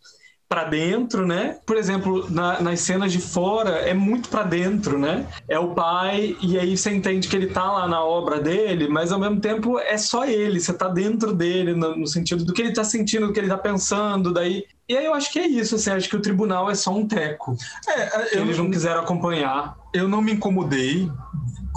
pra 0.52 0.64
dentro, 0.64 1.26
né? 1.26 1.56
Por 1.64 1.78
exemplo, 1.78 2.26
na- 2.30 2.60
nas 2.60 2.80
cenas 2.80 3.10
de 3.10 3.18
fora 3.18 3.70
é 3.70 3.94
muito 3.94 4.28
pra 4.28 4.42
dentro, 4.42 4.98
né? 4.98 5.26
É 5.48 5.58
o 5.58 5.68
pai 5.74 6.36
e 6.42 6.58
aí 6.58 6.76
você 6.76 6.90
entende 6.94 7.26
que 7.26 7.34
ele 7.34 7.46
tá 7.46 7.64
lá 7.72 7.88
na 7.88 8.04
obra 8.04 8.38
dele, 8.38 8.86
mas 8.86 9.12
ao 9.12 9.18
mesmo 9.18 9.40
tempo 9.40 9.78
é 9.78 9.96
só 9.96 10.26
ele, 10.26 10.60
você 10.60 10.74
tá 10.74 10.88
dentro 10.88 11.32
dele 11.32 11.72
no, 11.74 11.96
no 11.96 12.06
sentido 12.06 12.44
do 12.44 12.52
que 12.52 12.60
ele 12.60 12.74
tá 12.74 12.84
sentindo, 12.84 13.28
do 13.28 13.32
que 13.32 13.40
ele 13.40 13.48
tá 13.48 13.56
pensando, 13.56 14.30
daí 14.30 14.62
e 14.86 14.94
aí 14.94 15.06
eu 15.06 15.14
acho 15.14 15.32
que 15.32 15.38
é 15.38 15.46
isso, 15.46 15.76
assim, 15.76 15.88
acho 15.90 16.06
que 16.06 16.16
o 16.16 16.20
tribunal 16.20 16.70
é 16.70 16.74
só 16.74 16.94
um 16.94 17.06
teco. 17.08 17.56
É, 17.88 18.36
eu, 18.36 18.42
eles 18.42 18.58
não 18.58 18.70
quiseram 18.70 19.00
acompanhar. 19.00 19.74
eu 19.94 20.06
não 20.06 20.20
me 20.20 20.32
incomodei 20.32 21.10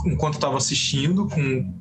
enquanto 0.05 0.33
estava 0.33 0.57
assistindo 0.57 1.29
com 1.29 1.73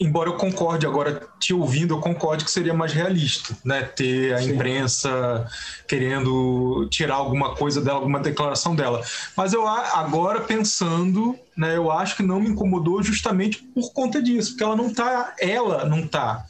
embora 0.00 0.30
eu 0.30 0.34
concorde 0.34 0.86
agora 0.86 1.22
te 1.38 1.52
ouvindo 1.52 1.94
eu 1.94 2.00
concorde 2.00 2.44
que 2.44 2.50
seria 2.50 2.72
mais 2.72 2.92
realista 2.92 3.54
né 3.62 3.82
ter 3.82 4.34
a 4.34 4.38
Sim. 4.38 4.52
imprensa 4.52 5.46
querendo 5.86 6.88
tirar 6.90 7.16
alguma 7.16 7.54
coisa 7.54 7.80
dela 7.80 7.98
alguma 7.98 8.18
declaração 8.18 8.74
dela 8.74 9.02
mas 9.36 9.52
eu 9.52 9.66
agora 9.68 10.40
pensando 10.40 11.38
né 11.56 11.76
eu 11.76 11.90
acho 11.90 12.16
que 12.16 12.22
não 12.22 12.40
me 12.40 12.48
incomodou 12.48 13.02
justamente 13.02 13.58
por 13.58 13.92
conta 13.92 14.22
disso 14.22 14.52
porque 14.52 14.64
ela 14.64 14.76
não 14.76 14.92
tá 14.92 15.34
ela 15.38 15.84
não 15.84 16.06
tá 16.06 16.46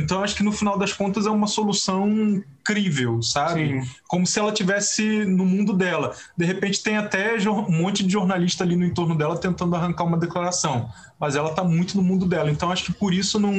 então 0.00 0.22
acho 0.22 0.34
que 0.34 0.42
no 0.42 0.52
final 0.52 0.78
das 0.78 0.92
contas 0.92 1.26
é 1.26 1.30
uma 1.30 1.46
solução 1.46 2.42
crível, 2.64 3.22
sabe? 3.22 3.82
Sim. 3.82 3.90
Como 4.06 4.26
se 4.26 4.38
ela 4.38 4.52
tivesse 4.52 5.24
no 5.24 5.44
mundo 5.44 5.72
dela. 5.72 6.14
De 6.36 6.44
repente 6.44 6.82
tem 6.82 6.96
até 6.96 7.36
um 7.48 7.70
monte 7.70 8.04
de 8.04 8.12
jornalista 8.12 8.62
ali 8.62 8.76
no 8.76 8.84
entorno 8.84 9.16
dela 9.16 9.38
tentando 9.38 9.74
arrancar 9.74 10.04
uma 10.04 10.18
declaração, 10.18 10.90
mas 11.18 11.34
ela 11.34 11.50
tá 11.50 11.64
muito 11.64 11.96
no 11.96 12.02
mundo 12.02 12.26
dela. 12.26 12.50
Então 12.50 12.70
acho 12.70 12.84
que 12.84 12.92
por 12.92 13.14
isso 13.14 13.40
não 13.40 13.52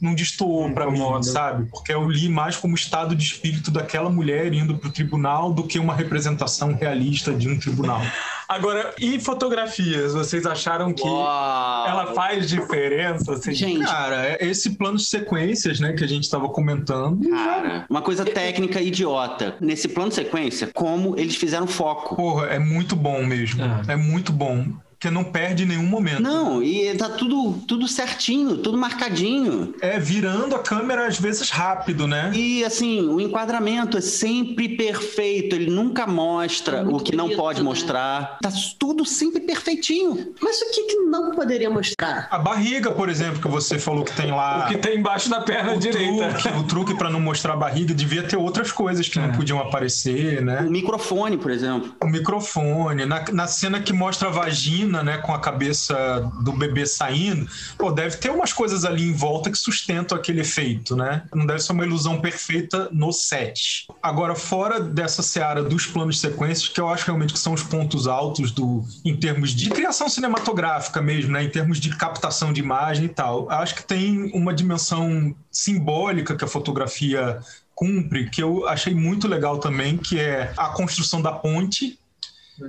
não 0.00 0.14
destoou 0.14 0.70
para 0.72 0.90
mim, 0.90 1.00
sabe? 1.22 1.68
Porque 1.70 1.92
eu 1.92 2.08
li 2.08 2.28
mais 2.28 2.56
como 2.56 2.74
estado 2.74 3.14
de 3.14 3.24
espírito 3.24 3.70
daquela 3.70 4.08
mulher 4.10 4.52
indo 4.52 4.76
pro 4.76 4.90
tribunal 4.90 5.52
do 5.52 5.64
que 5.64 5.78
uma 5.78 5.94
representação 5.94 6.74
realista 6.74 7.32
de 7.32 7.48
um 7.48 7.58
tribunal. 7.58 8.00
Agora, 8.48 8.94
e 8.98 9.20
fotografias? 9.20 10.14
Vocês 10.14 10.46
acharam 10.46 10.94
que 10.94 11.06
Uau. 11.06 11.86
ela 11.86 12.14
faz 12.14 12.48
diferença? 12.48 13.34
Assim? 13.34 13.52
Gente, 13.52 13.84
Cara, 13.84 14.38
esse 14.40 14.70
plano 14.70 14.96
de 14.96 15.04
sequências, 15.04 15.78
né, 15.80 15.92
que 15.92 16.02
a 16.02 16.06
gente 16.06 16.24
estava 16.24 16.48
comentando, 16.48 17.28
Cara, 17.28 17.84
uma 17.90 18.00
coisa 18.00 18.24
técnica 18.24 18.80
idiota. 18.80 19.56
Nesse 19.60 19.86
plano 19.86 20.08
de 20.08 20.14
sequência, 20.14 20.70
como 20.72 21.18
eles 21.18 21.36
fizeram 21.36 21.66
foco. 21.66 22.16
porra, 22.16 22.46
é 22.46 22.58
muito 22.58 22.96
bom 22.96 23.22
mesmo. 23.24 23.62
É. 23.62 23.92
É 23.92 23.96
muito 23.96 24.32
bom. 24.32 24.64
Porque 24.98 25.14
não 25.14 25.22
perde 25.22 25.64
nenhum 25.64 25.84
momento. 25.86 26.20
Não, 26.20 26.60
e 26.60 26.92
tá 26.96 27.08
tudo, 27.08 27.52
tudo 27.68 27.86
certinho, 27.86 28.56
tudo 28.56 28.76
marcadinho. 28.76 29.72
É 29.80 29.96
virando 29.96 30.56
a 30.56 30.58
câmera 30.58 31.06
às 31.06 31.20
vezes 31.20 31.50
rápido, 31.50 32.08
né? 32.08 32.32
E 32.34 32.64
assim, 32.64 33.02
o 33.08 33.20
enquadramento 33.20 33.96
é 33.96 34.00
sempre 34.00 34.70
perfeito, 34.70 35.54
ele 35.54 35.70
nunca 35.70 36.04
mostra 36.04 36.78
É 36.78 36.82
o 36.82 36.98
que 36.98 37.14
não 37.14 37.26
bonito, 37.26 37.36
pode 37.38 37.58
né? 37.60 37.64
mostrar. 37.64 38.38
Tá 38.42 38.50
tudo 38.76 39.04
sempre 39.04 39.38
perfeitinho. 39.40 40.34
mas 40.42 40.60
o 40.62 40.70
que, 40.72 40.82
que 40.86 40.96
não 41.04 41.30
poderia 41.30 41.70
mostrar? 41.70 42.26
A 42.28 42.38
barriga, 42.38 42.90
por 42.90 43.08
exemplo, 43.08 43.40
que 43.40 43.46
você 43.46 43.78
falou 43.78 44.02
que 44.04 44.16
tem 44.16 44.32
lá. 44.32 44.64
O 44.64 44.68
que 44.68 44.78
tem 44.78 44.98
embaixo 44.98 45.30
da 45.30 45.40
perna 45.40 45.74
o 45.74 45.78
direita. 45.78 46.32
truque, 46.32 46.48
o 46.58 46.62
truque 46.64 46.94
para 46.96 47.08
não 47.08 47.20
mostrar 47.20 47.52
a 47.52 47.56
barriga 47.56 47.94
devia 47.94 48.24
ter 48.24 48.36
outras 48.36 48.72
coisas 48.72 49.08
que 49.08 49.20
É. 49.20 49.22
não 49.28 49.32
podiam 49.36 49.60
aparecer, 49.60 50.42
né? 50.42 50.62
O 50.66 50.70
microfone, 50.72 51.36
por 51.36 51.52
exemplo. 51.52 51.94
O 52.02 52.06
microfone, 52.08 53.06
na, 53.06 53.24
na 53.32 53.46
cena 53.46 53.78
que 53.80 53.92
mostra 53.92 54.26
a 54.26 54.32
vagina, 54.32 54.87
né, 54.88 55.18
com 55.18 55.32
a 55.32 55.38
cabeça 55.38 56.30
do 56.42 56.52
bebê 56.52 56.86
saindo, 56.86 57.48
pô, 57.76 57.90
deve 57.90 58.16
ter 58.16 58.30
umas 58.30 58.52
coisas 58.52 58.84
ali 58.84 59.08
em 59.08 59.12
volta 59.12 59.50
que 59.50 59.58
sustentam 59.58 60.16
aquele 60.16 60.40
efeito, 60.40 60.96
né? 60.96 61.22
Não 61.34 61.46
deve 61.46 61.60
ser 61.60 61.72
uma 61.72 61.84
ilusão 61.84 62.20
perfeita 62.20 62.88
no 62.92 63.12
set. 63.12 63.86
Agora, 64.02 64.34
fora 64.34 64.80
dessa 64.80 65.22
seara 65.22 65.62
dos 65.62 65.86
planos 65.86 66.16
de 66.16 66.20
sequências, 66.20 66.68
que 66.68 66.80
eu 66.80 66.88
acho 66.88 67.06
realmente 67.06 67.32
que 67.32 67.38
são 67.38 67.52
os 67.52 67.62
pontos 67.62 68.06
altos 68.06 68.50
do, 68.50 68.84
em 69.04 69.16
termos 69.16 69.50
de 69.50 69.70
criação 69.70 70.08
cinematográfica 70.08 71.00
mesmo, 71.00 71.32
né? 71.32 71.44
Em 71.44 71.50
termos 71.50 71.78
de 71.80 71.94
captação 71.96 72.52
de 72.52 72.60
imagem 72.60 73.06
e 73.06 73.08
tal. 73.08 73.50
Acho 73.50 73.74
que 73.74 73.82
tem 73.82 74.30
uma 74.34 74.54
dimensão 74.54 75.34
simbólica 75.50 76.36
que 76.36 76.44
a 76.44 76.48
fotografia 76.48 77.40
cumpre, 77.74 78.28
que 78.28 78.42
eu 78.42 78.66
achei 78.66 78.92
muito 78.92 79.28
legal 79.28 79.58
também, 79.58 79.96
que 79.96 80.18
é 80.18 80.52
a 80.56 80.68
construção 80.70 81.22
da 81.22 81.30
ponte, 81.30 81.96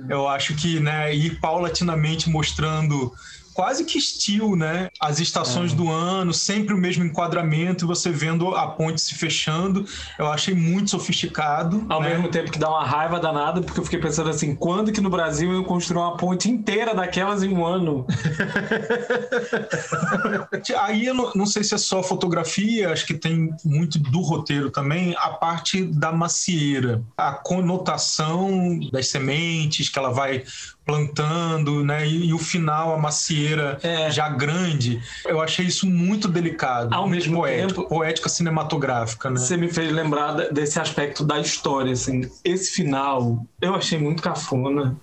eu 0.08 0.28
acho 0.28 0.54
que 0.54 0.80
né, 0.80 1.14
ir 1.14 1.40
paulatinamente 1.40 2.28
mostrando 2.30 3.12
quase 3.60 3.84
que 3.84 3.98
estilo, 3.98 4.56
né? 4.56 4.88
As 4.98 5.20
estações 5.20 5.74
do 5.74 5.90
ano, 5.90 6.32
sempre 6.32 6.72
o 6.72 6.78
mesmo 6.78 7.04
enquadramento, 7.04 7.84
e 7.84 7.86
você 7.86 8.10
vendo 8.10 8.54
a 8.54 8.66
ponte 8.66 9.02
se 9.02 9.14
fechando. 9.14 9.84
Eu 10.18 10.28
achei 10.28 10.54
muito 10.54 10.88
sofisticado. 10.88 11.84
Ao 11.90 12.00
né? 12.00 12.08
mesmo 12.08 12.28
tempo 12.28 12.50
que 12.50 12.58
dá 12.58 12.70
uma 12.70 12.86
raiva 12.86 13.20
danada, 13.20 13.60
porque 13.60 13.78
eu 13.78 13.84
fiquei 13.84 14.00
pensando 14.00 14.30
assim, 14.30 14.54
quando 14.54 14.90
que 14.90 15.02
no 15.02 15.10
Brasil 15.10 15.52
eu 15.52 15.62
construir 15.62 15.98
uma 15.98 16.16
ponte 16.16 16.48
inteira 16.48 16.94
daquelas 16.94 17.42
em 17.42 17.52
um 17.52 17.66
ano? 17.66 18.06
Aí 20.80 21.04
eu 21.04 21.12
não, 21.12 21.30
não 21.34 21.44
sei 21.44 21.62
se 21.62 21.74
é 21.74 21.78
só 21.78 22.02
fotografia, 22.02 22.90
acho 22.90 23.06
que 23.06 23.12
tem 23.12 23.50
muito 23.62 23.98
do 23.98 24.22
roteiro 24.22 24.70
também, 24.70 25.14
a 25.18 25.28
parte 25.28 25.84
da 25.84 26.10
macieira, 26.10 27.02
a 27.14 27.32
conotação 27.32 28.80
das 28.90 29.08
sementes 29.08 29.90
que 29.90 29.98
ela 29.98 30.10
vai 30.10 30.44
plantando, 30.90 31.84
né? 31.84 32.06
E, 32.06 32.26
e 32.26 32.34
o 32.34 32.38
final, 32.38 32.94
a 32.94 32.98
macieira 32.98 33.78
É. 33.82 34.10
já 34.10 34.28
grande. 34.28 35.00
Eu 35.24 35.40
achei 35.40 35.66
isso 35.66 35.86
muito 35.86 36.26
delicado. 36.28 36.92
Ao 36.94 37.08
mesmo 37.08 37.36
poético, 37.36 37.82
tempo- 37.82 37.88
poética 37.88 38.28
cinematográfica, 38.28 39.30
né? 39.30 39.36
Você 39.38 39.56
me 39.56 39.68
fez 39.68 39.92
lembrar 39.92 40.34
desse 40.52 40.78
aspecto 40.80 41.24
da 41.24 41.38
história, 41.38 41.92
assim. 41.92 42.28
Esse 42.44 42.72
final, 42.72 43.44
eu 43.60 43.74
achei 43.74 43.98
muito 43.98 44.22
cafona. 44.22 44.96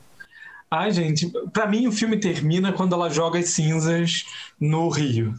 Ai, 0.69 0.91
gente, 0.91 1.31
pra 1.53 1.65
mim 1.65 1.87
o 1.87 1.91
filme 1.93 2.17
termina 2.17 2.73
quando 2.73 2.93
ela 2.93 3.09
joga 3.09 3.39
as 3.39 3.49
cinzas 3.51 4.25
no 4.59 4.89
rio. 4.89 5.33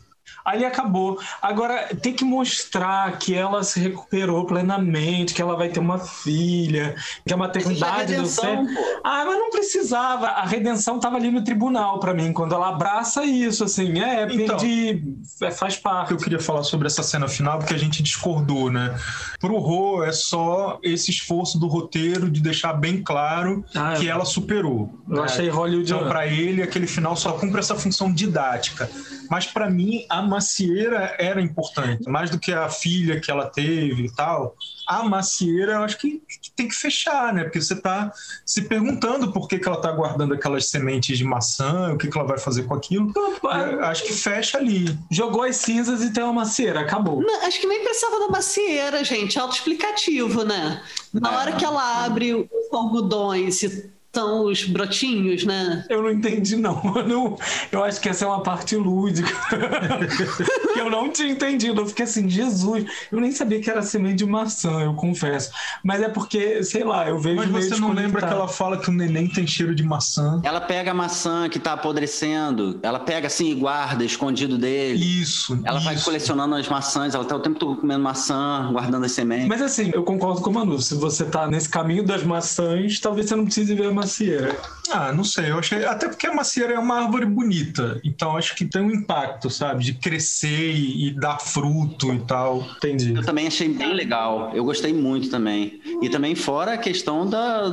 Ali 0.49 0.65
acabou. 0.65 1.19
Agora, 1.43 1.89
tem 2.01 2.13
que 2.13 2.25
mostrar 2.25 3.19
que 3.19 3.35
ela 3.35 3.63
se 3.63 3.79
recuperou 3.81 4.45
plenamente, 4.47 5.35
que 5.35 5.43
ela 5.43 5.57
vai 5.57 5.69
ter 5.69 5.81
uma 5.81 5.99
filha, 5.99 6.95
que 7.27 7.33
a 7.33 7.37
maternidade 7.37 8.07
deu 8.13 8.17
redenção, 8.23 8.67
certo. 8.67 9.01
Ah, 9.05 9.25
mas 9.27 9.39
não 9.39 9.51
precisava. 9.51 10.27
A 10.29 10.45
redenção 10.47 10.99
tava 10.99 11.17
ali 11.17 11.31
no 11.31 11.43
tribunal 11.45 12.01
pra 12.01 12.15
mim, 12.15 12.33
quando 12.33 12.55
ela 12.55 12.69
abraça 12.69 13.25
isso, 13.25 13.65
assim. 13.65 14.01
É, 14.01 14.25
Então. 14.33 14.57
perdi. 14.57 15.03
é, 15.43 15.51
faz 15.51 15.77
parte. 15.77 16.13
eu 16.13 16.17
queria 16.19 16.41
falar 16.41 16.63
sobre 16.63 16.87
essa 16.87 17.03
cena 17.03 17.29
final, 17.29 17.59
porque 17.59 17.75
a 17.75 17.79
gente 17.79 18.03
discordou, 18.03 18.71
né? 18.71 18.95
Pro 19.41 19.59
Rô 19.59 20.03
é 20.03 20.13
só 20.13 20.79
esse 20.83 21.11
esforço 21.11 21.59
do 21.59 21.67
roteiro 21.67 22.31
de 22.31 22.41
deixar 22.41 22.73
bem 22.73 23.03
claro 23.03 23.65
Ah, 23.75 23.95
que 23.99 24.07
eu- 24.07 24.13
ela 24.13 24.25
superou. 24.25 24.91
Eu 25.09 25.23
achei 25.23 25.49
hollywoodiano. 25.49 26.01
Então, 26.03 26.09
para 26.13 26.27
ele, 26.27 26.63
aquele 26.63 26.87
final 26.87 27.15
só 27.17 27.33
cumpre 27.33 27.61
essa 27.61 27.75
função 27.75 28.13
didática. 28.13 28.91
Mas 29.31 29.47
para 29.47 29.69
mim, 29.69 30.05
a 30.09 30.23
macieira 30.39 31.17
era 31.19 31.41
importante, 31.41 32.09
mais 32.09 32.31
do 32.31 32.39
que 32.39 32.53
a 32.53 32.69
filha 32.69 33.21
que 33.21 33.31
ela 33.31 33.47
teve 33.47 34.05
e 34.05 34.15
tal. 34.15 34.57
A 34.87 35.03
macieira, 35.03 35.73
eu 35.73 35.83
acho 35.83 35.99
que, 35.99 36.23
que 36.41 36.51
tem 36.53 36.69
que 36.69 36.75
fechar, 36.75 37.35
né? 37.35 37.43
Porque 37.45 37.61
você 37.61 37.77
tá 37.77 38.13
se 38.47 38.63
perguntando 38.63 39.33
por 39.33 39.49
que, 39.49 39.59
que 39.59 39.69
ela 39.69 39.81
tá 39.81 39.91
guardando 39.91 40.35
aquelas 40.35 40.67
sementes 40.67 41.19
de 41.19 41.25
maçã, 41.25 41.93
o 41.93 41.99
que, 41.99 42.09
que 42.09 42.17
ela 42.17 42.27
vai 42.27 42.39
fazer 42.39 42.63
com 42.63 42.75
aquilo. 42.75 43.13
Eu 43.43 43.85
acho 43.85 44.05
que 44.05 44.13
fecha 44.13 44.57
ali. 44.57 44.97
Jogou 45.11 45.43
as 45.43 45.57
cinzas 45.57 46.03
e 46.03 46.13
tem 46.13 46.23
uma 46.23 46.33
macieira, 46.33 46.81
acabou. 46.81 47.21
Não, 47.21 47.47
acho 47.47 47.61
que 47.61 47.67
nem 47.67 47.83
precisava 47.83 48.21
da 48.21 48.29
macieira, 48.29 49.05
gente. 49.05 49.39
Autoexplicativo, 49.39 50.45
né? 50.45 50.83
Na 51.13 51.39
hora 51.39 51.53
que 51.53 51.65
ela 51.65 52.05
abre 52.05 52.33
os 52.35 52.49
algodões 52.73 53.63
e 53.63 53.98
estão 54.19 54.45
os 54.45 54.65
brotinhos, 54.65 55.45
né? 55.45 55.85
Eu 55.89 56.03
não 56.03 56.11
entendi, 56.11 56.57
não. 56.57 56.79
Eu, 56.99 57.07
não- 57.07 57.39
eu 57.71 57.85
acho 57.85 58.01
que 58.01 58.09
essa 58.09 58.25
é 58.25 58.29
uma 58.29 58.43
parte 58.43 58.75
lúdica. 58.77 59.29
que 60.75 60.81
eu 60.81 60.91
não 60.91 61.11
tinha 61.11 61.31
entendido. 61.31 61.81
Eu 61.81 61.87
fiquei 61.87 62.05
assim, 62.05 62.29
Jesus. 62.29 62.85
Eu 63.13 63.21
nem 63.21 63.31
sabia 63.31 63.61
que 63.61 63.71
era 63.71 63.83
semente 63.83 64.17
de 64.17 64.27
maçã, 64.27 64.81
eu 64.81 64.95
confesso. 64.95 65.51
Mas 65.83 66.03
é 66.03 66.09
porque, 66.09 66.63
sei 66.65 66.83
lá, 66.83 67.09
eu 67.09 67.19
vejo. 67.19 67.37
Mas 67.51 67.69
você 67.69 67.81
não 67.81 67.93
lembra 67.93 68.27
que 68.27 68.33
ela 68.33 68.49
fala 68.49 68.79
que 68.79 68.89
o 68.89 68.93
neném 68.93 69.29
tem 69.29 69.47
cheiro 69.47 69.75
de 69.75 69.83
maçã? 69.83 70.41
Ela 70.43 70.61
pega 70.61 70.91
a 70.91 70.95
maçã 70.95 71.49
que 71.49 71.59
tá 71.59 71.75
apodrecendo, 71.75 72.79
ela 72.83 72.99
pega 72.99 73.27
assim 73.27 73.51
e 73.51 73.55
guarda 73.55 74.05
escondido 74.05 74.59
dele. 74.59 75.05
Isso. 75.05 75.61
Ela 75.65 75.79
vai 75.81 75.95
isso. 75.95 76.05
colecionando 76.05 76.55
as 76.55 76.69
maçãs, 76.69 77.15
ela 77.15 77.25
tá 77.25 77.37
o 77.37 77.41
tempo 77.41 77.59
todo 77.59 77.77
comendo 77.77 78.03
maçã, 78.03 78.69
guardando 78.73 79.05
as 79.05 79.13
sementes. 79.13 79.47
Mas 79.47 79.63
assim, 79.63 79.91
eu 79.95 80.03
concordo 80.03 80.41
com 80.41 80.51
o 80.51 80.55
Manu. 80.55 80.81
Se 80.81 80.95
você 80.95 81.25
tá 81.25 81.47
nesse 81.47 81.69
caminho 81.69 82.03
das 82.05 82.23
maçãs, 82.25 82.99
talvez 82.99 83.29
você 83.29 83.37
não 83.37 83.45
precise 83.45 83.75
ver 83.75 83.87
a 83.89 83.93
macieira. 84.09 84.57
Ah, 84.91 85.13
não 85.13 85.23
sei. 85.23 85.51
Eu 85.51 85.59
achei. 85.59 85.85
Até 85.85 86.09
porque 86.09 86.27
a 86.27 86.35
macieira 86.35 86.73
é 86.73 86.79
uma 86.79 87.03
árvore 87.03 87.27
bonita. 87.27 88.01
Então 88.03 88.37
acho 88.37 88.57
que 88.57 88.65
tem 88.65 88.81
um 88.81 88.91
impacto, 88.91 89.51
sabe? 89.51 89.85
De 89.85 89.93
crescer 89.93 90.73
e, 90.73 91.09
e 91.09 91.11
dar 91.11 91.39
fruto 91.39 92.13
e 92.13 92.19
tal. 92.21 92.67
Entendi. 92.79 93.15
Eu 93.15 93.23
também 93.23 93.47
achei 93.47 93.69
bem 93.69 93.93
legal. 93.93 94.51
Eu 94.55 94.65
gostei 94.65 94.93
muito 94.95 95.29
também. 95.29 95.81
E 96.01 96.09
também 96.09 96.35
fora 96.35 96.73
a 96.73 96.79
questão 96.79 97.29
da 97.29 97.71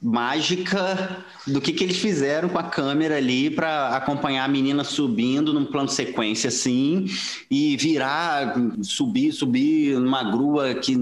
mágica 0.00 1.24
do 1.46 1.60
que, 1.60 1.72
que 1.72 1.84
eles 1.84 1.98
fizeram 1.98 2.48
com 2.48 2.58
a 2.58 2.62
câmera 2.62 3.16
ali 3.16 3.50
para 3.50 3.90
acompanhar 3.90 4.44
a 4.44 4.48
menina 4.48 4.84
subindo 4.84 5.52
num 5.52 5.66
plano 5.66 5.88
de 5.88 5.94
sequência 5.94 6.48
assim 6.48 7.06
e 7.50 7.76
virar, 7.76 8.54
subir, 8.82 9.32
subir 9.32 9.98
numa 9.98 10.22
grua 10.24 10.74
que 10.74 10.96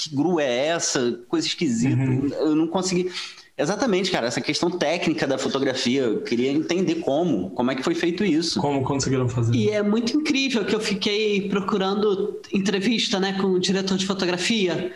que 0.00 0.14
grua 0.16 0.42
é 0.42 0.68
essa? 0.68 1.20
Coisa 1.28 1.46
esquisita. 1.46 2.02
Eu 2.36 2.56
não 2.56 2.66
consegui 2.66 3.12
Exatamente, 3.60 4.10
cara, 4.10 4.26
essa 4.26 4.40
questão 4.40 4.70
técnica 4.70 5.26
da 5.26 5.36
fotografia, 5.38 6.02
eu 6.02 6.20
queria 6.22 6.50
entender 6.50 6.96
como, 6.96 7.50
como 7.50 7.70
é 7.70 7.74
que 7.74 7.82
foi 7.82 7.94
feito 7.94 8.24
isso. 8.24 8.60
Como 8.60 8.82
conseguiram 8.82 9.28
fazer? 9.28 9.54
E 9.54 9.68
é 9.70 9.82
muito 9.82 10.16
incrível 10.16 10.64
que 10.64 10.74
eu 10.74 10.80
fiquei 10.80 11.48
procurando 11.48 12.40
entrevista, 12.52 13.20
né, 13.20 13.36
com 13.40 13.48
o 13.48 13.60
diretor 13.60 13.96
de 13.98 14.06
fotografia, 14.06 14.92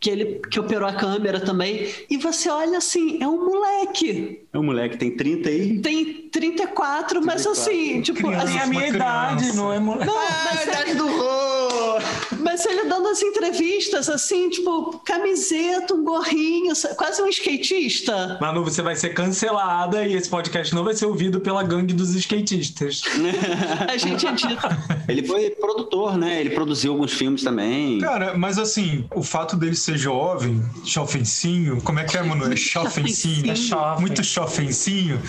que 0.00 0.10
ele 0.10 0.40
que 0.50 0.60
operou 0.60 0.86
a 0.86 0.92
câmera 0.92 1.40
também, 1.40 1.88
e 2.10 2.18
você 2.18 2.50
olha 2.50 2.76
assim, 2.78 3.22
é 3.22 3.26
um 3.26 3.42
moleque. 3.46 4.42
É 4.52 4.58
um 4.58 4.62
moleque 4.62 4.98
tem 4.98 5.16
30 5.16 5.48
aí. 5.48 5.80
Tem 5.80 6.28
34, 6.30 7.24
mas 7.24 7.46
assim, 7.46 8.02
tipo, 8.02 8.18
Criança, 8.18 8.44
assim, 8.44 8.58
É 8.58 8.62
a 8.62 8.66
minha 8.66 8.80
uma 8.82 8.88
idade, 8.88 9.38
criança. 9.44 9.56
não 9.56 9.72
é? 9.72 9.78
mo- 9.80 9.96
não, 9.96 10.14
mas, 10.14 10.80
ele, 10.80 10.94
do 10.94 11.06
Rô! 11.06 11.98
Mas 12.44 12.64
ele 12.66 12.84
dando 12.84 13.08
as 13.08 13.22
entrevistas 13.22 14.08
assim, 14.10 14.50
tipo, 14.50 14.98
camiseta, 14.98 15.94
um 15.94 16.04
gorrinho, 16.04 16.74
quase 16.96 17.22
um 17.22 17.28
skatista. 17.28 18.38
Manu, 18.40 18.62
você 18.62 18.82
vai 18.82 18.94
ser 18.94 19.14
cancelada 19.14 20.06
e 20.06 20.14
esse 20.14 20.28
podcast 20.28 20.74
não 20.74 20.84
vai 20.84 20.94
ser 20.94 21.06
ouvido 21.06 21.40
pela 21.40 21.62
gangue 21.62 21.94
dos 21.94 22.14
skatistas. 22.14 23.00
A 23.90 23.96
gente 23.96 24.26
edita. 24.26 24.68
Ele 25.08 25.26
foi 25.26 25.50
produtor, 25.50 26.18
né? 26.18 26.40
Ele 26.40 26.50
produziu 26.50 26.92
alguns 26.92 27.14
filmes 27.14 27.42
também. 27.42 27.98
Cara, 27.98 28.36
mas 28.36 28.58
assim, 28.58 29.06
o 29.14 29.22
fato 29.22 29.56
dele 29.56 29.74
ser 29.74 29.96
jovem, 29.96 30.62
chofencinho, 30.84 31.80
como 31.80 31.98
é 31.98 32.04
que 32.04 32.18
é, 32.18 32.22
mano? 32.22 32.52
É 32.52 32.56
chofencinho, 32.56 33.52
É 33.52 34.00
muito 34.00 34.22
chofencinho. 34.22 35.20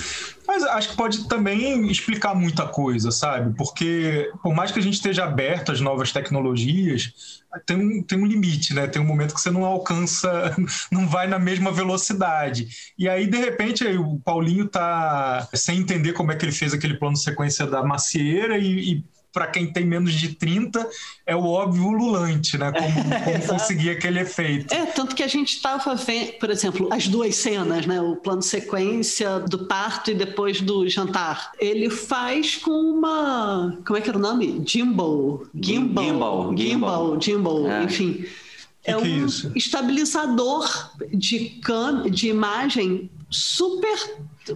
Mas 0.47 0.63
acho 0.63 0.89
que 0.89 0.95
pode 0.95 1.27
também 1.27 1.89
explicar 1.89 2.35
muita 2.35 2.67
coisa, 2.67 3.11
sabe? 3.11 3.55
Porque 3.57 4.31
por 4.43 4.53
mais 4.53 4.71
que 4.71 4.79
a 4.79 4.81
gente 4.81 4.95
esteja 4.95 5.23
aberto 5.23 5.71
às 5.71 5.81
novas 5.81 6.11
tecnologias, 6.11 7.04
tem 7.65 7.77
um, 7.77 8.03
tem 8.03 8.19
um 8.19 8.25
limite, 8.25 8.73
né? 8.73 8.87
Tem 8.87 9.01
um 9.01 9.05
momento 9.05 9.33
que 9.33 9.41
você 9.41 9.51
não 9.51 9.63
alcança, 9.63 10.55
não 10.91 11.07
vai 11.07 11.27
na 11.27 11.39
mesma 11.39 11.71
velocidade. 11.71 12.67
E 12.97 13.07
aí, 13.07 13.27
de 13.27 13.37
repente, 13.37 13.85
aí, 13.85 13.97
o 13.97 14.19
Paulinho 14.19 14.67
tá 14.67 15.47
sem 15.53 15.79
entender 15.79 16.13
como 16.13 16.31
é 16.31 16.35
que 16.35 16.45
ele 16.45 16.51
fez 16.51 16.73
aquele 16.73 16.97
plano 16.97 17.15
sequência 17.15 17.65
da 17.65 17.83
macieira 17.83 18.57
e, 18.57 18.93
e 18.93 19.03
para 19.35 19.47
quem 19.47 19.67
tem 19.67 19.85
menos 19.85 20.13
de 20.13 20.29
30, 20.29 20.89
é 21.25 21.35
o 21.35 21.43
óbvio 21.43 21.87
ululante, 21.87 22.57
né? 22.57 22.71
Como, 22.71 22.87
como 23.25 23.47
conseguir 23.47 23.89
aquele 23.89 24.21
efeito. 24.21 24.73
É, 24.73 24.85
tanto 24.85 25.13
que 25.13 25.21
a 25.21 25.27
gente 25.27 25.57
estava 25.57 25.93
vendo, 25.93 26.31
por 26.39 26.49
exemplo, 26.49 26.87
as 26.89 27.09
duas 27.09 27.35
cenas, 27.35 27.85
né? 27.85 27.99
O 27.99 28.15
plano 28.15 28.41
sequência 28.41 29.41
do 29.41 29.67
parto 29.67 30.09
e 30.09 30.13
depois 30.13 30.61
do 30.61 30.87
jantar. 30.87 31.51
Ele 31.59 31.89
faz 31.89 32.55
com 32.55 32.71
uma. 32.71 33.77
Como 33.85 33.97
é 33.97 34.01
que 34.01 34.07
era 34.07 34.17
o 34.17 34.21
nome? 34.21 34.63
Gimbal. 34.65 35.43
Gimbal. 35.53 36.05
Gimbal. 36.05 36.57
Gimbal. 36.57 37.21
Gimbal. 37.21 37.69
É. 37.69 37.83
Enfim. 37.83 38.25
Que 38.85 38.91
é 38.91 38.93
que 38.95 39.01
é 39.01 39.21
um 39.21 39.25
isso? 39.25 39.51
estabilizador 39.53 40.91
de, 41.11 41.59
cam 41.61 42.03
de 42.09 42.29
imagem 42.29 43.09
super 43.29 43.97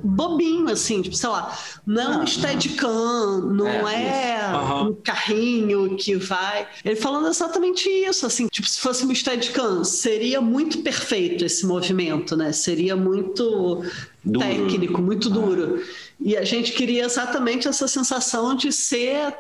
bobinho, 0.04 0.70
assim, 0.70 1.02
tipo, 1.02 1.16
sei 1.16 1.30
lá, 1.30 1.58
não 1.86 2.02
é 2.02 2.08
um 2.08 2.18
Não, 2.20 2.28
Steadicam, 2.28 3.42
não 3.42 3.88
É, 3.88 4.32
é, 4.36 4.42
Aham. 4.46 4.90
um 4.90 4.94
carrinho 4.94 5.96
que 5.96 6.16
vai. 6.16 6.68
Ele 6.86 6.96
falando 6.96 7.28
exatamente 7.28 7.90
isso, 7.90 8.26
assim, 8.26 8.48
tipo, 8.48 8.68
se 8.68 8.80
fosse 8.80 9.06
um 9.06 9.14
Steadicam, 9.14 9.84
seria 9.84 10.40
muito 10.40 10.80
perfeito 10.80 11.44
esse 11.44 11.66
movimento, 11.66 12.36
né? 12.38 12.52
Seria 12.52 12.96
muito 12.96 13.84
Duro. 14.24 14.40
técnico, 14.40 15.02
muito 15.02 15.30
duro. 15.30 15.84
E 16.20 16.36
a 16.38 16.44
gente 16.44 16.74
queria 16.74 17.06
exatamente 17.06 17.68
essa 17.68 17.88
sensação 17.88 18.54
de 18.56 18.72
ser 18.72 19.34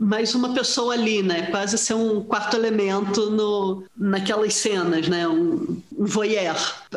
mais 0.00 0.34
uma 0.34 0.52
pessoa 0.54 0.94
ali, 0.94 1.22
né? 1.22 1.42
Quase 1.50 1.78
ser 1.78 1.94
um 1.94 2.22
quarto 2.22 2.56
elemento 2.56 3.30
no, 3.30 3.84
naquelas 3.96 4.54
cenas, 4.54 5.08
né? 5.08 5.26
Um, 5.28 5.80
um 5.96 6.04
voyeur. 6.04 6.56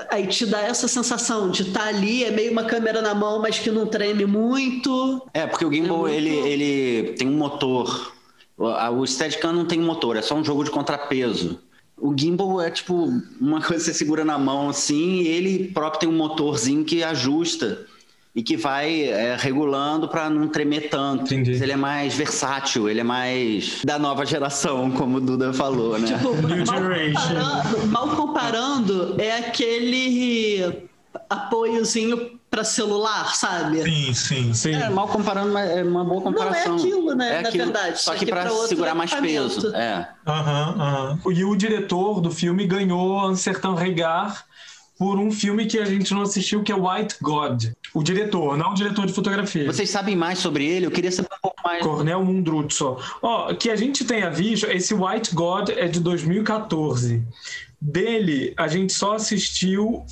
Aí 0.09 0.27
te 0.27 0.45
dá 0.45 0.61
essa 0.61 0.87
sensação 0.87 1.49
de 1.49 1.63
estar 1.63 1.87
ali, 1.87 2.23
é 2.23 2.31
meio 2.31 2.51
uma 2.51 2.63
câmera 2.63 3.01
na 3.01 3.13
mão, 3.13 3.41
mas 3.41 3.59
que 3.59 3.71
não 3.71 3.85
treme 3.87 4.25
muito. 4.25 5.21
É, 5.33 5.45
porque 5.47 5.65
o 5.65 5.71
gimbal, 5.71 5.99
muito- 5.99 6.13
ele, 6.13 6.29
ele 6.29 7.13
tem 7.13 7.27
um 7.27 7.37
motor. 7.37 8.13
O 8.57 9.05
Steadicam 9.05 9.53
não 9.53 9.65
tem 9.65 9.79
motor, 9.79 10.15
é 10.15 10.21
só 10.21 10.33
um 10.35 10.43
jogo 10.43 10.63
de 10.63 10.71
contrapeso. 10.71 11.59
O 11.99 12.13
gimbal 12.17 12.59
é 12.61 12.69
tipo 12.71 13.11
uma 13.39 13.61
coisa 13.61 13.83
que 13.85 13.91
você 13.91 13.93
segura 13.93 14.25
na 14.25 14.37
mão 14.37 14.69
assim, 14.69 15.21
e 15.21 15.27
ele 15.27 15.67
próprio 15.73 15.99
tem 16.01 16.09
um 16.09 16.17
motorzinho 16.17 16.83
que 16.83 17.03
ajusta 17.03 17.85
e 18.37 18.43
que 18.43 18.55
vai 18.55 19.05
é, 19.05 19.35
regulando 19.35 20.07
para 20.07 20.29
não 20.29 20.47
tremer 20.47 20.89
tanto. 20.91 21.33
Entendi. 21.33 21.53
Ele 21.53 21.71
é 21.71 21.75
mais 21.75 22.13
versátil, 22.13 22.87
ele 22.87 22.99
é 22.99 23.03
mais 23.03 23.81
da 23.83 23.97
nova 23.97 24.23
geração, 24.27 24.91
como 24.91 25.17
o 25.17 25.19
Duda 25.19 25.51
falou, 25.53 25.97
né? 25.97 26.05
Tipo, 26.05 26.35
New 26.35 26.63
mal 26.63 26.65
Generation. 26.67 27.19
comparando, 27.19 27.87
mal 27.87 28.07
comparando, 28.09 29.15
é 29.19 29.37
aquele 29.39 30.87
apoiozinho 31.27 32.37
para 32.49 32.63
celular, 32.63 33.35
sabe? 33.35 33.81
Sim, 33.81 34.13
sim, 34.13 34.53
sim. 34.53 34.73
É, 34.75 34.87
mal 34.87 35.07
comparando, 35.07 35.51
mas 35.51 35.69
é 35.71 35.83
uma 35.83 36.05
boa 36.05 36.21
comparação. 36.21 36.75
Não, 36.75 36.77
é 36.77 36.79
aquilo, 36.79 37.15
né, 37.15 37.39
É 37.39 37.41
na 37.41 37.49
aquilo, 37.49 37.63
verdade, 37.65 37.99
Só 37.99 38.13
só 38.13 38.17
que 38.19 38.25
para 38.27 38.47
segurar 38.67 38.93
mais 38.93 39.11
equipamento. 39.11 39.55
peso. 39.55 39.75
É. 39.75 40.07
Aham, 40.27 40.75
aham. 40.79 41.19
E 41.33 41.43
o 41.43 41.55
diretor 41.55 42.21
do 42.21 42.29
filme 42.29 42.67
ganhou 42.67 43.27
Un 43.27 43.35
Certain 43.35 43.73
Regard 43.73 44.37
por 44.97 45.19
um 45.19 45.31
filme 45.31 45.65
que 45.65 45.77
a 45.77 45.85
gente 45.85 46.13
não 46.13 46.23
assistiu, 46.23 46.63
que 46.63 46.71
é 46.71 46.75
White 46.75 47.17
God. 47.21 47.65
O 47.93 48.01
diretor, 48.01 48.57
não 48.57 48.71
o 48.71 48.73
diretor 48.73 49.05
de 49.05 49.13
fotografia. 49.13 49.65
Vocês 49.65 49.89
sabem 49.89 50.15
mais 50.15 50.39
sobre 50.39 50.65
ele? 50.65 50.87
Eu 50.87 50.91
queria 50.91 51.11
saber 51.11 51.29
um 51.33 51.41
pouco 51.41 51.61
mais. 51.63 51.83
Cornel 51.83 52.23
Mundruzzo. 52.23 52.97
Ó, 53.21 53.53
que 53.53 53.69
a 53.69 53.75
gente 53.75 54.05
tenha 54.05 54.29
visto, 54.29 54.65
esse 54.65 54.93
White 54.93 55.35
God 55.35 55.69
é 55.69 55.87
de 55.87 55.99
2014. 55.99 57.21
Dele, 57.79 58.53
a 58.57 58.67
gente 58.67 58.91
só 58.91 59.15
assistiu 59.15 60.03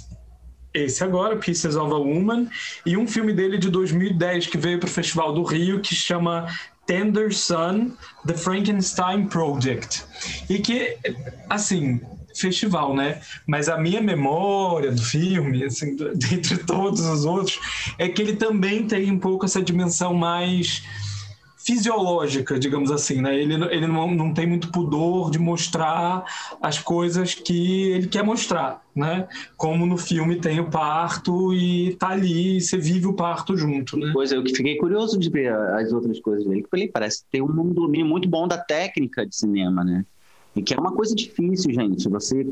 esse 0.71 1.03
agora, 1.03 1.37
Pieces 1.37 1.75
of 1.75 1.91
a 1.91 1.97
Woman, 1.97 2.47
e 2.85 2.97
um 2.97 3.07
filme 3.07 3.33
dele 3.33 3.57
de 3.57 3.69
2010 3.69 4.47
que 4.47 4.57
veio 4.57 4.77
para 4.79 4.87
o 4.87 4.91
Festival 4.91 5.33
do 5.33 5.41
Rio, 5.41 5.79
que 5.79 5.95
chama 5.95 6.47
Tender 6.85 7.33
Sun, 7.33 7.93
The 8.27 8.33
Frankenstein 8.33 9.27
Project. 9.27 10.03
E 10.49 10.59
que, 10.59 10.97
assim, 11.49 12.01
festival, 12.41 12.95
né? 12.95 13.21
Mas 13.45 13.69
a 13.69 13.77
minha 13.77 14.01
memória 14.01 14.91
do 14.91 15.01
filme, 15.01 15.63
assim, 15.63 15.95
dentre 16.15 16.57
todos 16.59 17.01
os 17.01 17.25
outros, 17.25 17.59
é 17.97 18.07
que 18.07 18.21
ele 18.21 18.35
também 18.35 18.87
tem 18.87 19.11
um 19.11 19.19
pouco 19.19 19.45
essa 19.45 19.61
dimensão 19.61 20.13
mais 20.13 20.83
fisiológica, 21.65 22.59
digamos 22.59 22.91
assim, 22.91 23.21
né? 23.21 23.35
Ele, 23.35 23.55
ele 23.73 23.87
não, 23.87 24.11
não 24.11 24.31
tem 24.31 24.45
muito 24.45 24.71
pudor 24.71 25.31
de 25.31 25.39
mostrar 25.39 26.23
as 26.61 26.77
coisas 26.77 27.33
que 27.33 27.89
ele 27.91 28.07
quer 28.07 28.23
mostrar, 28.23 28.83
né? 28.95 29.27
Como 29.57 29.83
no 29.87 29.97
filme 29.97 30.35
tem 30.35 30.59
o 30.59 30.69
parto 30.69 31.51
e 31.55 31.95
tá 31.95 32.09
ali, 32.09 32.61
você 32.61 32.77
vive 32.77 33.07
o 33.07 33.13
parto 33.13 33.57
junto, 33.57 33.97
né? 33.97 34.13
Coisa, 34.13 34.35
eu 34.35 34.43
que 34.43 34.55
fiquei 34.55 34.77
curioso 34.77 35.17
de 35.17 35.27
ver 35.27 35.51
as 35.51 35.91
outras 35.91 36.19
coisas 36.19 36.45
dele. 36.45 36.61
Porque 36.61 36.83
ele 36.83 36.91
parece 36.91 37.25
ter 37.31 37.41
um 37.41 37.73
domínio 37.73 38.05
muito 38.05 38.29
bom 38.29 38.47
da 38.47 38.59
técnica 38.59 39.25
de 39.25 39.35
cinema, 39.35 39.83
né? 39.83 40.05
E 40.55 40.61
que 40.61 40.73
é 40.73 40.79
uma 40.79 40.93
coisa 40.93 41.13
difícil, 41.13 41.73
gente. 41.73 42.07
Você 42.07 42.43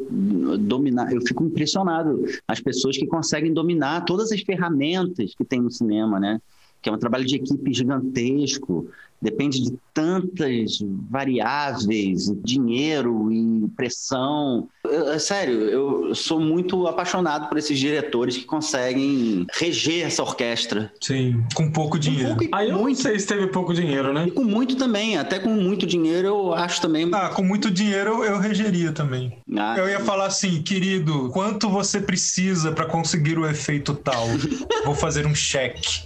dominar. 0.60 1.14
Eu 1.14 1.22
fico 1.22 1.44
impressionado. 1.44 2.26
As 2.48 2.60
pessoas 2.60 2.98
que 2.98 3.08
conseguem 3.08 3.54
dominar 3.54 4.04
todas 4.06 4.32
as 4.32 4.42
ferramentas 4.42 5.34
que 5.34 5.46
tem 5.46 5.62
no 5.62 5.72
cinema, 5.72 6.20
né? 6.20 6.42
Que 6.82 6.90
é 6.90 6.92
um 6.92 6.98
trabalho 6.98 7.26
de 7.26 7.38
equipe 7.38 7.74
gigantesco. 7.74 8.90
Depende 9.24 9.62
de 9.64 9.74
tantas 9.94 10.80
variáveis, 11.10 12.32
dinheiro 12.44 13.32
e 13.32 13.68
pressão. 13.76 14.68
Eu- 14.84 15.12
é 15.14 15.20
sério, 15.20 15.54
eu 15.70 16.14
sou 16.16 16.40
muito 16.40 16.88
apaixonado 16.88 17.48
por 17.48 17.58
esses 17.58 17.80
diretores 17.80 18.36
que 18.36 18.44
conseguem 18.44 19.46
reger 19.54 20.06
essa 20.06 20.22
orquestra. 20.22 20.92
Sim, 21.02 21.44
com 21.56 21.72
pouco 21.72 21.98
dinheiro. 21.98 22.30
pouco 22.30 22.44
e 22.44 22.50
Aí 22.52 22.70
eu 22.70 22.78
não 22.78 22.94
sei 22.96 23.18
se 23.20 23.26
teve 23.28 23.48
pouco 23.48 23.74
dinheiro, 23.74 24.12
né? 24.14 24.26
E 24.28 24.32
com 24.32 24.44
muito 24.44 24.76
também, 24.76 25.18
até 25.18 25.40
com 25.40 25.50
muito 25.50 25.86
dinheiro 25.86 26.28
eu 26.28 26.54
acho 26.54 26.82
também. 26.82 27.10
Ah, 27.14 27.30
com 27.30 27.44
muito 27.44 27.72
dinheiro 27.72 28.24
eu, 28.24 28.40
regeria 28.40 28.92
também. 28.92 29.38
Ah, 29.56 29.76
Eu 29.78 29.88
ia 29.88 30.00
falar 30.00 30.26
assim, 30.26 30.62
querido, 30.62 31.30
quanto 31.30 31.70
você 31.70 32.02
precisa 32.02 32.72
para 32.72 32.86
conseguir 32.86 33.38
o 33.38 33.48
efeito 33.48 33.94
tal? 33.94 34.28
Vou 34.86 34.96
fazer 34.96 35.26
um 35.26 35.36
cheque. 35.36 36.02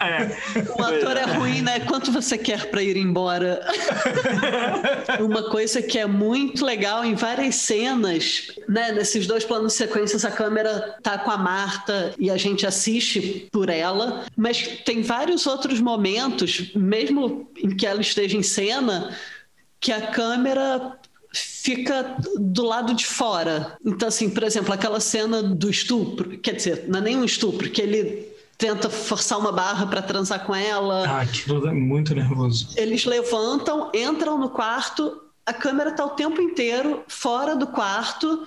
É. 0.00 0.36
O 0.78 0.82
ator 0.82 1.16
é 1.16 1.24
ruim, 1.24 1.60
né? 1.60 1.80
Quanto 1.80 2.10
você 2.12 2.38
quer 2.38 2.61
para 2.66 2.82
ir 2.82 2.96
embora? 2.96 3.60
Uma 5.20 5.50
coisa 5.50 5.82
que 5.82 5.98
é 5.98 6.06
muito 6.06 6.64
legal 6.64 7.04
em 7.04 7.14
várias 7.14 7.56
cenas, 7.56 8.52
né? 8.68 8.92
Nesses 8.92 9.26
dois 9.26 9.44
planos 9.44 9.72
de 9.72 9.78
sequências, 9.78 10.24
a 10.24 10.30
câmera 10.30 10.96
tá 11.02 11.18
com 11.18 11.30
a 11.30 11.38
Marta 11.38 12.14
e 12.18 12.30
a 12.30 12.36
gente 12.36 12.66
assiste 12.66 13.48
por 13.50 13.68
ela, 13.68 14.24
mas 14.36 14.66
tem 14.84 15.02
vários 15.02 15.46
outros 15.46 15.80
momentos, 15.80 16.72
mesmo 16.74 17.50
em 17.56 17.74
que 17.76 17.86
ela 17.86 18.00
esteja 18.00 18.36
em 18.36 18.42
cena, 18.42 19.16
que 19.80 19.92
a 19.92 20.08
câmera 20.08 20.98
fica 21.32 22.16
do 22.36 22.62
lado 22.64 22.94
de 22.94 23.06
fora. 23.06 23.76
Então, 23.84 24.08
assim, 24.08 24.28
por 24.28 24.42
exemplo, 24.42 24.72
aquela 24.72 25.00
cena 25.00 25.42
do 25.42 25.70
estupro, 25.70 26.38
quer 26.38 26.56
dizer, 26.56 26.84
não 26.88 26.98
é 26.98 27.02
nem 27.02 27.16
um 27.16 27.24
estupro, 27.24 27.70
que 27.70 27.80
ele 27.80 28.31
tenta 28.56 28.88
forçar 28.88 29.38
uma 29.38 29.52
barra 29.52 29.86
para 29.86 30.02
transar 30.02 30.44
com 30.44 30.54
ela. 30.54 31.08
Ah, 31.08 31.20
aquilo 31.22 31.66
é 31.66 31.72
muito 31.72 32.14
nervoso. 32.14 32.68
Eles 32.76 33.04
levantam, 33.04 33.90
entram 33.94 34.38
no 34.38 34.50
quarto, 34.50 35.20
a 35.44 35.52
câmera 35.52 35.90
está 35.90 36.04
o 36.04 36.10
tempo 36.10 36.40
inteiro 36.40 37.02
fora 37.08 37.56
do 37.56 37.66
quarto, 37.66 38.46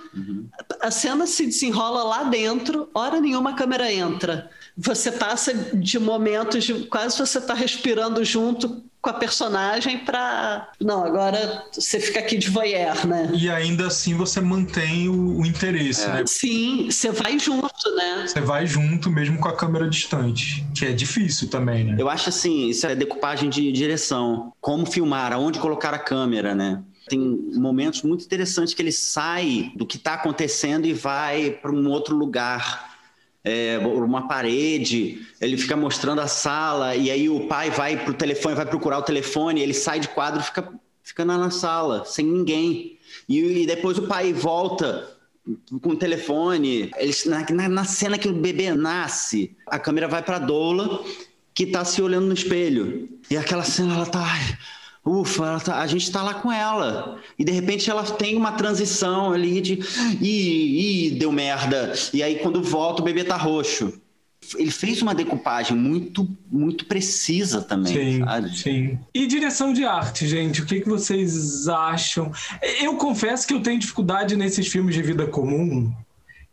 a 0.80 0.90
cena 0.90 1.26
se 1.26 1.44
desenrola 1.44 2.02
lá 2.02 2.24
dentro, 2.24 2.88
hora 2.94 3.20
nenhuma 3.20 3.50
a 3.50 3.54
câmera 3.54 3.92
entra. 3.92 4.50
Você 4.76 5.12
passa 5.12 5.52
de 5.54 5.98
momentos 5.98 6.64
de 6.64 6.86
quase 6.86 7.18
você 7.18 7.38
está 7.38 7.54
respirando 7.54 8.24
junto 8.24 8.82
com 9.06 9.10
a 9.10 9.14
personagem 9.14 9.98
para 9.98 10.68
não 10.80 11.04
agora 11.04 11.64
você 11.72 12.00
fica 12.00 12.18
aqui 12.18 12.36
de 12.36 12.50
voyeur, 12.50 13.06
né? 13.06 13.30
E 13.32 13.48
ainda 13.48 13.86
assim 13.86 14.16
você 14.16 14.40
mantém 14.40 15.08
o, 15.08 15.38
o 15.38 15.46
interesse, 15.46 16.08
né? 16.08 16.24
Sim, 16.26 16.90
você 16.90 17.12
vai 17.12 17.38
junto, 17.38 17.94
né? 17.94 18.26
Você 18.26 18.40
vai 18.40 18.66
junto 18.66 19.08
mesmo 19.08 19.38
com 19.38 19.46
a 19.46 19.54
câmera 19.54 19.88
distante, 19.88 20.66
que 20.74 20.84
é 20.84 20.92
difícil 20.92 21.48
também, 21.48 21.84
né? 21.84 21.94
Eu 21.96 22.08
acho 22.08 22.30
assim, 22.30 22.68
isso 22.68 22.84
é 22.84 22.96
decupagem 22.96 23.48
de 23.48 23.70
direção. 23.70 24.52
Como 24.60 24.84
filmar, 24.84 25.32
aonde 25.32 25.60
colocar 25.60 25.94
a 25.94 25.98
câmera, 26.00 26.52
né? 26.52 26.82
Tem 27.08 27.20
momentos 27.54 28.02
muito 28.02 28.24
interessantes 28.24 28.74
que 28.74 28.82
ele 28.82 28.90
sai 28.90 29.70
do 29.76 29.86
que 29.86 29.98
está 29.98 30.14
acontecendo 30.14 30.84
e 30.84 30.92
vai 30.92 31.50
para 31.50 31.70
um 31.70 31.88
outro 31.88 32.16
lugar. 32.16 32.95
É, 33.48 33.78
uma 33.78 34.26
parede, 34.26 35.24
ele 35.40 35.56
fica 35.56 35.76
mostrando 35.76 36.20
a 36.20 36.26
sala, 36.26 36.96
e 36.96 37.12
aí 37.12 37.28
o 37.28 37.46
pai 37.46 37.70
vai 37.70 37.96
pro 37.96 38.12
telefone, 38.12 38.56
vai 38.56 38.66
procurar 38.66 38.98
o 38.98 39.02
telefone, 39.02 39.60
ele 39.60 39.72
sai 39.72 40.00
de 40.00 40.08
quadro 40.08 40.40
e 40.40 40.42
fica, 40.42 40.68
fica 41.04 41.24
na, 41.24 41.48
sala, 41.48 42.04
sem 42.04 42.26
ninguém. 42.26 42.98
E, 43.28 43.62
e 43.62 43.66
depois 43.66 43.98
o 43.98 44.08
pai 44.08 44.32
volta 44.32 45.08
com 45.80 45.90
o 45.90 45.96
telefone. 45.96 46.90
Na, 47.26 47.46
na, 47.54 47.68
na 47.68 47.84
cena 47.84 48.18
que 48.18 48.28
o 48.28 48.32
bebê 48.32 48.72
nasce, 48.74 49.56
a 49.68 49.78
câmera 49.78 50.08
vai 50.08 50.22
para 50.22 50.36
a 50.36 50.40
doula 50.40 51.04
que 51.54 51.66
tá 51.66 51.84
se 51.84 52.02
olhando 52.02 52.26
no 52.26 52.34
espelho. 52.34 53.08
E 53.30 53.36
aquela 53.36 53.62
cena, 53.62 53.94
ela 53.94 54.06
tá. 54.06 54.26
Ufa, 55.06 55.60
tá, 55.60 55.78
a 55.78 55.86
gente 55.86 56.10
tá 56.10 56.20
lá 56.20 56.34
com 56.34 56.50
ela. 56.50 57.18
E 57.38 57.44
de 57.44 57.52
repente 57.52 57.88
ela 57.88 58.02
tem 58.02 58.36
uma 58.36 58.52
transição 58.52 59.32
ali 59.32 59.60
de. 59.60 59.78
Ih, 60.20 61.06
ih, 61.06 61.10
deu 61.12 61.30
merda. 61.30 61.92
E 62.12 62.22
aí 62.22 62.40
quando 62.40 62.60
volta 62.62 63.02
o 63.02 63.04
bebê 63.04 63.22
tá 63.22 63.36
roxo. 63.36 63.92
Ele 64.56 64.70
fez 64.70 65.02
uma 65.02 65.14
decupagem 65.14 65.76
muito, 65.76 66.28
muito 66.50 66.84
precisa 66.86 67.62
também, 67.62 67.92
sim, 67.92 68.24
sabe? 68.24 68.56
Sim. 68.56 68.98
E 69.12 69.26
direção 69.26 69.72
de 69.72 69.84
arte, 69.84 70.26
gente, 70.26 70.62
o 70.62 70.66
que, 70.66 70.80
que 70.80 70.88
vocês 70.88 71.66
acham? 71.66 72.30
Eu 72.80 72.96
confesso 72.96 73.44
que 73.46 73.54
eu 73.54 73.60
tenho 73.60 73.80
dificuldade 73.80 74.36
nesses 74.36 74.68
filmes 74.68 74.94
de 74.94 75.02
vida 75.02 75.26
comum 75.26 75.92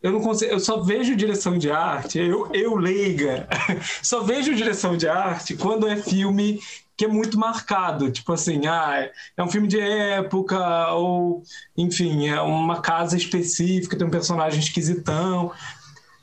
eu 0.04 0.12
não 0.12 0.20
consigo, 0.20 0.52
eu 0.52 0.60
só 0.60 0.82
vejo 0.82 1.16
direção 1.16 1.58
de 1.58 1.72
arte, 1.72 2.20
eu, 2.20 2.50
eu 2.54 2.76
leiga, 2.76 3.48
só 4.04 4.22
vejo 4.22 4.54
direção 4.54 4.98
de 4.98 5.08
arte 5.08 5.56
quando 5.56 5.88
é 5.88 5.96
filme 5.96 6.60
que 7.04 7.06
é 7.06 7.08
muito 7.08 7.38
marcado, 7.38 8.10
tipo 8.10 8.32
assim, 8.32 8.66
ah, 8.66 9.10
é 9.36 9.44
um 9.44 9.50
filme 9.50 9.68
de 9.68 9.80
época, 9.80 10.94
ou 10.94 11.44
enfim, 11.78 12.30
é 12.30 12.40
uma 12.40 12.80
casa 12.80 13.18
específica, 13.18 13.98
tem 13.98 14.08
um 14.08 14.12
personagem 14.12 14.60
esquisitão. 14.60 15.52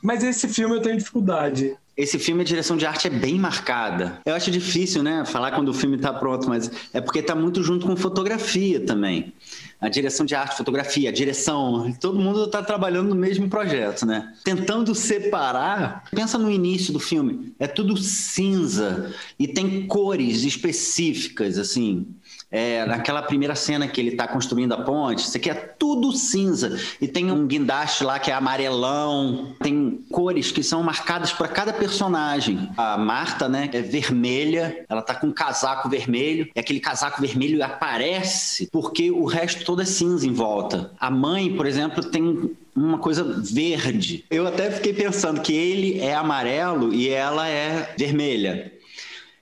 Mas 0.03 0.25
esse 0.25 0.49
filme 0.49 0.77
eu 0.77 0.81
tenho 0.81 0.97
dificuldade. 0.97 1.77
Esse 1.95 2.19
filme, 2.19 2.41
a 2.41 2.45
direção 2.45 2.79
de 2.79 2.87
arte 2.87 3.09
é 3.09 3.11
bem 3.11 3.39
marcada. 3.39 4.23
Eu 4.25 4.35
acho 4.35 4.51
difícil, 4.51 5.03
né, 5.03 5.23
falar 5.27 5.51
quando 5.51 5.69
o 5.69 5.75
filme 5.75 5.97
está 5.97 6.15
pronto, 6.15 6.49
mas 6.49 6.71
é 6.95 7.01
porque 7.01 7.19
está 7.19 7.35
muito 7.35 7.63
junto 7.63 7.87
com 7.87 7.95
fotografia 7.95 8.81
também. 8.81 9.35
A 9.81 9.89
direção 9.89 10.27
de 10.27 10.35
arte, 10.35 10.57
fotografia, 10.57 11.09
a 11.09 11.13
direção, 11.13 11.91
todo 12.01 12.19
mundo 12.19 12.45
está 12.45 12.63
trabalhando 12.63 13.09
no 13.09 13.15
mesmo 13.15 13.49
projeto, 13.49 14.05
né? 14.05 14.35
Tentando 14.45 14.95
separar. 14.95 16.05
Pensa 16.11 16.37
no 16.37 16.51
início 16.51 16.93
do 16.93 17.01
filme, 17.01 17.55
é 17.59 17.67
tudo 17.67 17.97
cinza 17.97 19.13
e 19.39 19.49
tem 19.49 19.87
cores 19.87 20.43
específicas, 20.43 21.57
assim 21.57 22.07
é, 22.51 22.85
naquela 22.85 23.23
primeira 23.23 23.55
cena 23.55 23.87
que 23.87 24.01
ele 24.01 24.11
está 24.11 24.27
construindo 24.27 24.73
a 24.73 24.83
ponte, 24.83 25.25
isso 25.25 25.37
aqui 25.37 25.51
é 25.51 25.55
tudo 25.55 26.13
cinza. 26.13 26.79
E 27.01 27.07
tem 27.07 27.31
um 27.31 27.47
guindaste 27.47 28.03
lá 28.03 28.19
que 28.19 28.31
é 28.31 28.35
amarelão, 28.35 29.55
tem 29.63 30.05
cores 30.11 30.51
que 30.51 30.63
são 30.63 30.83
marcadas 30.83 31.33
para 31.33 31.49
cada 31.49 31.73
personagem. 31.73 32.69
A 32.77 32.99
Marta, 32.99 33.49
né, 33.49 33.71
é 33.73 33.81
vermelha, 33.81 34.85
ela 34.89 35.03
tá 35.03 35.15
com 35.15 35.29
um 35.29 35.33
casaco 35.33 35.89
vermelho, 35.89 36.49
e 36.55 36.59
aquele 36.61 36.81
casaco 36.81 37.21
vermelho 37.21 37.63
aparece 37.65 38.69
porque 38.73 39.11
o 39.11 39.25
resto 39.25 39.65
todo 39.65 39.83
é 39.83 39.85
cinza 39.85 40.27
em 40.27 40.33
volta. 40.33 40.91
A 40.99 41.11
mãe, 41.11 41.55
por 41.55 41.67
exemplo, 41.67 42.03
tem 42.03 42.51
uma 42.75 42.99
coisa 42.99 43.23
verde. 43.25 44.25
Eu 44.31 44.47
até 44.47 44.71
fiquei 44.71 44.93
pensando 44.93 45.41
que 45.41 45.53
ele 45.53 46.01
é 46.01 46.15
amarelo 46.15 46.93
e 46.93 47.09
ela 47.09 47.49
é 47.49 47.95
vermelha. 47.97 48.73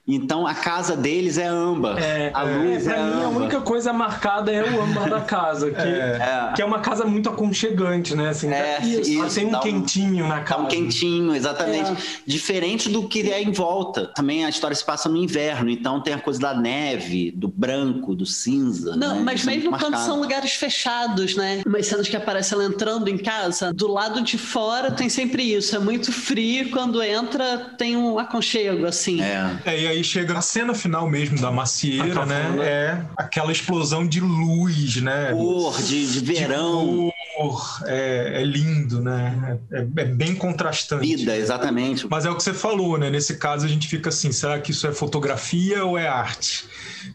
Então 0.08 0.46
a 0.46 0.54
casa 0.54 0.96
deles 0.96 1.36
é 1.36 1.46
âmbar. 1.46 1.98
É, 1.98 2.30
a 2.32 2.42
luz 2.42 2.86
é, 2.86 2.94
pra 2.94 2.98
é 2.98 3.04
mim, 3.04 3.12
âmbar. 3.12 3.24
a 3.24 3.28
única 3.28 3.60
coisa 3.60 3.92
marcada 3.92 4.50
é 4.50 4.64
o 4.64 4.82
âmbar 4.82 5.10
da 5.10 5.20
casa, 5.20 5.70
que 5.70 5.80
é. 5.80 6.52
que 6.56 6.62
é 6.62 6.64
uma 6.64 6.80
casa 6.80 7.04
muito 7.04 7.28
aconchegante, 7.28 8.14
né? 8.14 8.30
Assim, 8.30 8.50
é, 8.50 8.78
isso, 8.82 9.10
isso, 9.10 9.34
tem 9.34 9.46
um, 9.46 9.56
um 9.56 9.60
quentinho 9.60 10.26
na 10.26 10.40
casa. 10.40 10.62
um 10.62 10.66
quentinho, 10.66 11.34
exatamente. 11.34 11.90
É. 11.90 11.96
Diferente 12.26 12.88
do 12.88 13.06
que 13.06 13.30
é 13.30 13.42
em 13.42 13.52
volta. 13.52 14.06
Também 14.06 14.46
a 14.46 14.48
história 14.48 14.74
se 14.74 14.84
passa 14.84 15.10
no 15.10 15.16
inverno, 15.18 15.68
então 15.68 16.00
tem 16.00 16.14
a 16.14 16.18
coisa 16.18 16.40
da 16.40 16.54
neve, 16.54 17.30
do 17.32 17.48
branco, 17.48 18.14
do 18.14 18.24
cinza. 18.24 18.96
Não, 18.96 19.16
né? 19.16 19.22
mas 19.22 19.44
mesmo 19.44 19.76
quando 19.78 19.98
são 19.98 20.18
lugares 20.20 20.52
fechados, 20.52 21.36
né? 21.36 21.62
Umas 21.66 21.86
cenas 21.86 22.08
que 22.08 22.16
aparecem 22.16 22.56
ela 22.56 22.66
entrando 22.66 23.08
em 23.08 23.18
casa, 23.18 23.74
do 23.74 23.86
lado 23.86 24.22
de 24.22 24.38
fora 24.38 24.90
tem 24.90 25.10
sempre 25.10 25.42
isso. 25.42 25.76
É 25.76 25.78
muito 25.78 26.10
frio, 26.12 26.70
quando 26.70 27.02
entra 27.02 27.74
tem 27.76 27.94
um 27.94 28.18
aconchego, 28.18 28.86
assim. 28.86 29.20
É, 29.20 29.58
é 29.66 29.80
e 29.82 29.86
aí 29.86 29.97
aí 29.98 30.04
chega 30.04 30.32
na 30.32 30.40
cena 30.40 30.74
final 30.74 31.08
mesmo 31.08 31.40
da 31.40 31.50
macieira, 31.50 32.24
né? 32.24 32.56
É 32.60 33.04
aquela 33.16 33.52
explosão 33.52 34.06
de 34.06 34.20
luz, 34.20 34.96
né? 35.02 35.32
Cor, 35.32 35.80
de, 35.82 36.12
de 36.12 36.20
verão. 36.20 37.06
De 37.06 37.36
cor, 37.36 37.82
é, 37.86 38.40
é, 38.40 38.44
lindo, 38.44 39.02
né? 39.02 39.58
É, 39.70 39.78
é, 39.80 40.04
bem 40.04 40.34
contrastante. 40.34 41.16
Vida, 41.16 41.36
exatamente. 41.36 42.06
Mas 42.08 42.24
é 42.24 42.30
o 42.30 42.36
que 42.36 42.42
você 42.42 42.54
falou, 42.54 42.96
né? 42.96 43.10
Nesse 43.10 43.36
caso 43.36 43.66
a 43.66 43.68
gente 43.68 43.88
fica 43.88 44.08
assim, 44.08 44.32
será 44.32 44.58
que 44.60 44.70
isso 44.70 44.86
é 44.86 44.92
fotografia 44.92 45.84
ou 45.84 45.98
é 45.98 46.08
arte? 46.08 46.66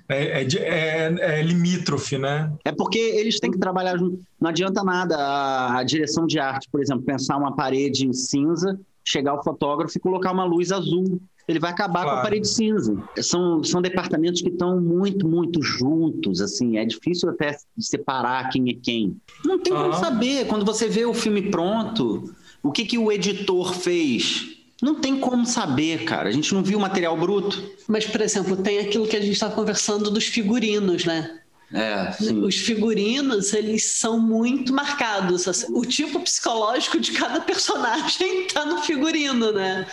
É, 0.07 0.41
é, 0.41 0.47
é, 0.55 1.39
é, 1.39 1.41
limítrofe, 1.41 2.17
né? 2.17 2.51
É 2.63 2.71
porque 2.71 2.99
eles 2.99 3.39
têm 3.39 3.51
que 3.51 3.57
trabalhar 3.57 3.97
junto. 3.97 4.19
Não 4.39 4.49
adianta 4.49 4.83
nada 4.83 5.17
a, 5.17 5.79
a 5.79 5.83
direção 5.83 6.27
de 6.27 6.39
arte, 6.39 6.67
por 6.69 6.81
exemplo, 6.81 7.03
pensar 7.03 7.37
uma 7.37 7.55
parede 7.55 8.13
cinza, 8.13 8.79
chegar 9.05 9.33
o 9.33 9.43
fotógrafo 9.43 9.97
e 9.97 10.01
colocar 10.01 10.31
uma 10.31 10.45
luz 10.45 10.71
azul 10.71 11.21
ele 11.47 11.59
vai 11.59 11.71
acabar 11.71 12.03
claro. 12.03 12.09
com 12.09 12.19
a 12.19 12.23
parede 12.23 12.47
cinza. 12.47 12.95
São, 13.21 13.63
são 13.63 13.81
departamentos 13.81 14.41
que 14.41 14.49
estão 14.49 14.79
muito, 14.79 15.27
muito 15.27 15.61
juntos, 15.61 16.41
assim, 16.41 16.77
é 16.77 16.85
difícil 16.85 17.29
até 17.29 17.57
separar 17.77 18.49
quem 18.49 18.69
é 18.69 18.73
quem. 18.73 19.17
Não 19.43 19.59
tem 19.59 19.73
como 19.73 19.93
saber, 19.93 20.47
quando 20.47 20.65
você 20.65 20.87
vê 20.87 21.05
o 21.05 21.13
filme 21.13 21.49
pronto, 21.49 22.33
o 22.61 22.71
que, 22.71 22.85
que 22.85 22.97
o 22.97 23.11
editor 23.11 23.73
fez? 23.73 24.53
Não 24.81 24.95
tem 24.95 25.17
como 25.19 25.45
saber, 25.45 26.03
cara. 26.03 26.27
A 26.27 26.31
gente 26.31 26.53
não 26.53 26.61
viu 26.61 26.77
o 26.77 26.81
material 26.81 27.15
bruto. 27.17 27.63
Mas, 27.87 28.05
por 28.05 28.19
exemplo, 28.19 28.57
tem 28.57 28.79
aquilo 28.79 29.07
que 29.07 29.15
a 29.15 29.21
gente 29.21 29.31
estava 29.31 29.55
conversando 29.55 30.11
dos 30.11 30.25
figurinos, 30.25 31.05
né? 31.05 31.39
É, 31.73 32.33
Os 32.35 32.55
figurinos, 32.55 33.51
eles 33.51 33.85
são 33.85 34.19
muito 34.19 34.71
marcados. 34.71 35.47
Assim, 35.47 35.65
o 35.69 35.83
tipo 35.83 36.19
psicológico 36.19 36.99
de 36.99 37.11
cada 37.11 37.41
personagem 37.41 38.47
tá 38.53 38.63
no 38.63 38.81
figurino, 38.83 39.51
né? 39.51 39.87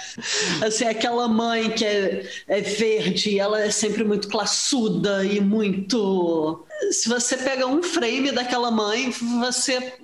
Assim, 0.64 0.84
aquela 0.84 1.26
mãe 1.26 1.70
que 1.70 1.84
é, 1.84 2.28
é 2.46 2.60
verde, 2.60 3.38
ela 3.38 3.62
é 3.62 3.70
sempre 3.70 4.04
muito 4.04 4.28
classuda 4.28 5.24
e 5.24 5.40
muito. 5.40 6.64
Se 6.90 7.08
você 7.08 7.36
pega 7.36 7.66
um 7.66 7.82
frame 7.82 8.30
daquela 8.30 8.70
mãe, 8.70 9.10
você 9.10 9.94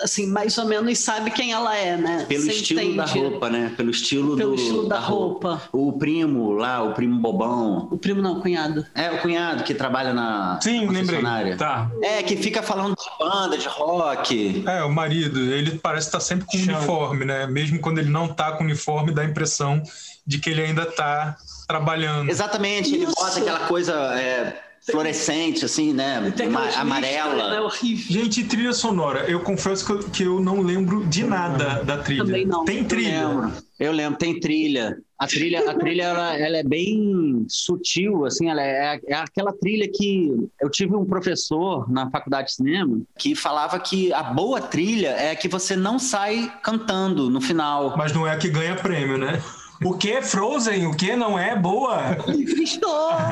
assim, 0.00 0.26
mais 0.26 0.56
ou 0.58 0.66
menos 0.66 0.98
sabe 0.98 1.30
quem 1.30 1.52
ela 1.52 1.76
é, 1.76 1.96
né? 1.96 2.24
Pelo 2.28 2.42
Você 2.42 2.52
estilo 2.52 2.80
entende. 2.80 2.96
da 2.96 3.04
roupa, 3.04 3.50
né? 3.50 3.72
Pelo 3.76 3.90
estilo, 3.90 4.36
Pelo 4.36 4.50
do, 4.50 4.56
estilo 4.56 4.88
da, 4.88 4.96
da 4.96 5.00
roupa. 5.00 5.48
roupa. 5.50 5.68
O 5.72 5.92
primo 5.92 6.52
lá, 6.52 6.82
o 6.82 6.92
primo 6.92 7.18
bobão. 7.20 7.88
O 7.90 7.98
primo 7.98 8.22
não, 8.22 8.38
o 8.38 8.40
cunhado. 8.40 8.86
É, 8.94 9.10
o 9.12 9.18
cunhado 9.20 9.64
que 9.64 9.74
trabalha 9.74 10.12
na 10.12 10.58
Sim, 10.60 10.86
lembrei. 10.88 11.20
Tá. 11.56 11.90
É, 12.02 12.22
que 12.22 12.36
fica 12.36 12.62
falando 12.62 12.94
de 12.94 13.18
banda, 13.18 13.56
de 13.58 13.68
rock. 13.68 14.64
É, 14.66 14.82
o 14.82 14.92
marido, 14.92 15.38
ele 15.40 15.78
parece 15.78 16.08
estar 16.08 16.20
sempre 16.20 16.46
com 16.46 16.56
Chama. 16.58 16.78
uniforme, 16.78 17.24
né? 17.24 17.46
Mesmo 17.46 17.78
quando 17.80 17.98
ele 17.98 18.10
não 18.10 18.28
tá 18.28 18.52
com 18.52 18.64
uniforme, 18.64 19.12
dá 19.12 19.22
a 19.22 19.24
impressão 19.24 19.82
de 20.26 20.38
que 20.38 20.50
ele 20.50 20.62
ainda 20.62 20.84
tá 20.86 21.36
trabalhando. 21.66 22.30
Exatamente, 22.30 22.86
Isso. 22.86 22.94
ele 22.94 23.06
bota 23.06 23.38
aquela 23.40 23.60
coisa 23.60 23.92
é, 24.18 24.56
fluorescente, 24.90 25.64
assim, 25.64 25.92
né? 25.92 26.32
amarela. 26.76 27.54
É 27.54 27.60
horrível. 27.60 28.22
Gente, 28.22 28.44
trilha 28.44 28.72
sonora. 28.72 29.28
Eu 29.28 29.40
confesso 29.40 29.84
que 29.84 29.92
eu, 29.92 29.98
que 30.10 30.22
eu 30.22 30.40
não 30.40 30.60
lembro 30.60 31.04
de 31.06 31.24
nada 31.24 31.82
da 31.82 31.98
trilha. 31.98 32.24
Também 32.24 32.46
não. 32.46 32.64
Tem 32.64 32.84
trilha. 32.84 33.20
Eu 33.20 33.28
lembro, 33.28 33.52
eu 33.78 33.92
lembro 33.92 34.18
tem 34.18 34.38
trilha. 34.38 34.96
A 35.18 35.26
trilha, 35.26 35.70
a 35.70 35.74
trilha 35.74 36.02
ela, 36.02 36.38
ela 36.38 36.56
é 36.58 36.62
bem 36.62 37.46
sutil, 37.48 38.26
assim, 38.26 38.50
ela 38.50 38.62
é, 38.62 39.00
é 39.06 39.14
aquela 39.14 39.50
trilha 39.50 39.88
que 39.90 40.30
eu 40.60 40.68
tive 40.68 40.94
um 40.94 41.06
professor 41.06 41.90
na 41.90 42.10
faculdade 42.10 42.48
de 42.48 42.54
cinema 42.54 43.00
que 43.18 43.34
falava 43.34 43.78
que 43.78 44.12
a 44.12 44.22
boa 44.22 44.60
trilha 44.60 45.08
é 45.08 45.30
a 45.30 45.36
que 45.36 45.48
você 45.48 45.74
não 45.74 45.98
sai 45.98 46.52
cantando 46.62 47.30
no 47.30 47.40
final. 47.40 47.96
Mas 47.96 48.12
não 48.12 48.26
é 48.26 48.32
a 48.32 48.36
que 48.36 48.50
ganha 48.50 48.76
prêmio, 48.76 49.16
né? 49.16 49.42
O 49.84 49.94
que 49.94 50.12
é 50.12 50.22
Frozen? 50.22 50.86
O 50.86 50.96
que 50.96 51.14
não 51.16 51.38
é 51.38 51.54
boa? 51.56 52.16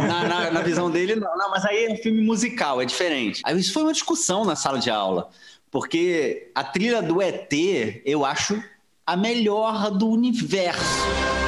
na, 0.06 0.24
na, 0.24 0.50
na, 0.50 0.60
visão 0.60 0.90
dele, 0.90 1.16
não. 1.16 1.36
não. 1.36 1.50
Mas 1.50 1.64
aí 1.64 1.86
é 1.86 1.92
um 1.92 1.96
filme 1.96 2.22
musical, 2.22 2.80
é 2.80 2.84
diferente. 2.84 3.40
Aí 3.44 3.58
isso 3.58 3.72
foi 3.72 3.82
uma 3.82 3.92
discussão 3.92 4.44
na 4.44 4.56
sala 4.56 4.78
de 4.78 4.90
aula. 4.90 5.28
Porque 5.70 6.50
a 6.54 6.62
trilha 6.62 7.02
do 7.02 7.20
ET, 7.20 7.52
eu 8.04 8.24
acho 8.24 8.62
a 9.06 9.16
melhor 9.16 9.90
do 9.90 10.08
universo. 10.08 11.43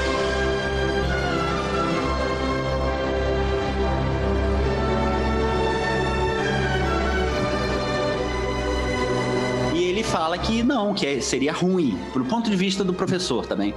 Fala 10.26 10.38
que 10.38 10.60
não, 10.60 10.92
que 10.92 11.06
é, 11.06 11.20
seria 11.20 11.52
ruim, 11.52 11.96
do 12.12 12.24
ponto 12.24 12.50
de 12.50 12.56
vista 12.56 12.82
do 12.82 12.92
professor 12.92 13.46
também 13.46 13.72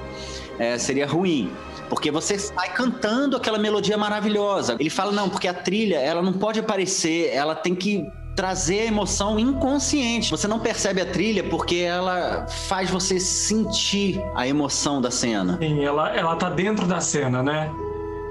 é, 0.57 0.79
seria 0.79 1.05
ruim. 1.05 1.51
Porque 1.87 2.09
você 2.09 2.39
sai 2.39 2.73
cantando 2.73 3.37
aquela 3.37 3.59
melodia 3.59 3.97
maravilhosa. 3.97 4.75
Ele 4.79 4.89
fala, 4.89 5.11
não, 5.11 5.29
porque 5.29 5.47
a 5.47 5.53
trilha, 5.53 5.97
ela 5.97 6.23
não 6.23 6.33
pode 6.33 6.59
aparecer, 6.59 7.29
ela 7.31 7.53
tem 7.53 7.75
que 7.75 8.03
trazer 8.35 8.81
a 8.81 8.85
emoção 8.85 9.39
inconsciente. 9.39 10.31
Você 10.31 10.47
não 10.47 10.59
percebe 10.59 11.01
a 11.01 11.05
trilha 11.05 11.43
porque 11.43 11.77
ela 11.77 12.47
faz 12.47 12.89
você 12.89 13.19
sentir 13.19 14.19
a 14.35 14.47
emoção 14.47 14.99
da 14.99 15.11
cena. 15.11 15.57
Sim, 15.59 15.83
ela, 15.83 16.15
ela 16.15 16.35
tá 16.35 16.49
dentro 16.49 16.87
da 16.87 16.99
cena, 16.99 17.43
né? 17.43 17.71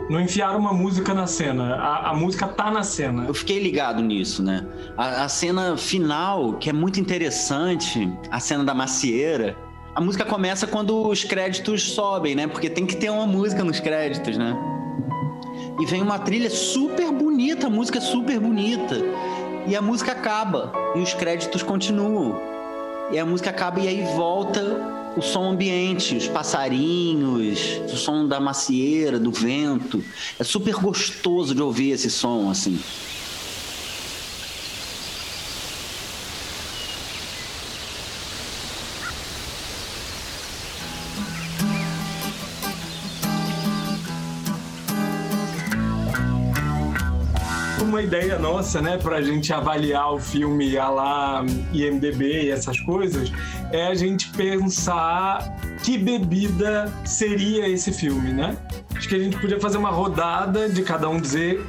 Não 0.09 0.20
enfiaram 0.20 0.59
uma 0.59 0.72
música 0.72 1.12
na 1.12 1.26
cena. 1.26 1.74
A, 1.76 2.11
a, 2.11 2.14
música 2.14 2.46
tá 2.48 2.70
na 2.70 2.82
cena. 2.82 3.24
Eu 3.26 3.34
fiquei 3.34 3.62
ligado 3.62 4.02
nisso, 4.02 4.42
né? 4.42 4.66
A, 4.96 5.24
a 5.24 5.28
cena 5.28 5.76
final, 5.76 6.54
que 6.54 6.70
é 6.70 6.72
muito 6.72 6.98
interessante, 6.98 8.11
a 8.30 8.40
cena 8.40 8.64
da 8.64 8.74
macieira, 8.74 9.56
a 9.94 10.00
música 10.00 10.24
começa 10.24 10.66
quando 10.66 11.06
os 11.06 11.24
créditos 11.24 11.82
sobem, 11.92 12.34
né? 12.34 12.46
Porque 12.46 12.70
tem 12.70 12.86
que 12.86 12.96
ter 12.96 13.11
uma 13.11 13.26
música 13.26 13.62
nos 13.62 13.80
créditos, 13.80 14.38
né? 14.38 14.56
e 15.78 15.86
vem 15.86 16.02
uma 16.02 16.18
trilha 16.18 16.50
super 16.50 17.11
bonita, 17.12 17.68
a 17.68 17.70
música 17.70 17.98
é 17.98 18.00
super 18.00 18.38
bonita. 18.40 18.96
E 19.66 19.76
a 19.76 19.82
música 19.82 20.12
acaba 20.12 20.72
e 20.94 21.00
os 21.00 21.14
créditos 21.14 21.62
continuam. 21.62 22.40
E 23.12 23.18
a 23.18 23.24
música 23.24 23.50
acaba 23.50 23.78
e 23.80 23.86
aí 23.86 24.02
volta 24.16 24.97
o 25.18 25.22
som 25.22 25.50
ambiente, 25.50 26.16
os 26.16 26.28
passarinhos, 26.28 27.80
o 27.92 27.96
som 27.96 28.26
da 28.26 28.40
macieira, 28.40 29.18
do 29.18 29.32
vento. 29.32 30.02
É 30.38 30.44
super 30.44 30.74
gostoso 30.74 31.54
de 31.54 31.62
ouvir 31.62 31.90
esse 31.90 32.10
som 32.10 32.50
assim. 32.50 32.78
Ideia 48.09 48.38
nossa, 48.38 48.80
né, 48.80 48.96
pra 48.96 49.20
gente 49.20 49.52
avaliar 49.52 50.14
o 50.14 50.18
filme 50.18 50.78
a 50.78 50.88
lá 50.88 51.44
IMDB 51.74 52.44
e 52.44 52.50
essas 52.50 52.80
coisas, 52.80 53.30
é 53.70 53.86
a 53.86 53.94
gente 53.94 54.30
pensar 54.30 55.54
que 55.84 55.98
bebida 55.98 56.90
seria 57.04 57.68
esse 57.68 57.92
filme, 57.92 58.32
né? 58.32 58.56
Acho 58.96 59.09
que 59.11 59.14
a 59.14 59.18
gente 59.18 59.36
podia 59.36 59.61
fazer 59.61 59.76
uma 59.76 59.90
rodada 59.90 60.70
de 60.70 60.82
cada 60.82 61.06
um 61.09 61.20
dizer 61.20 61.62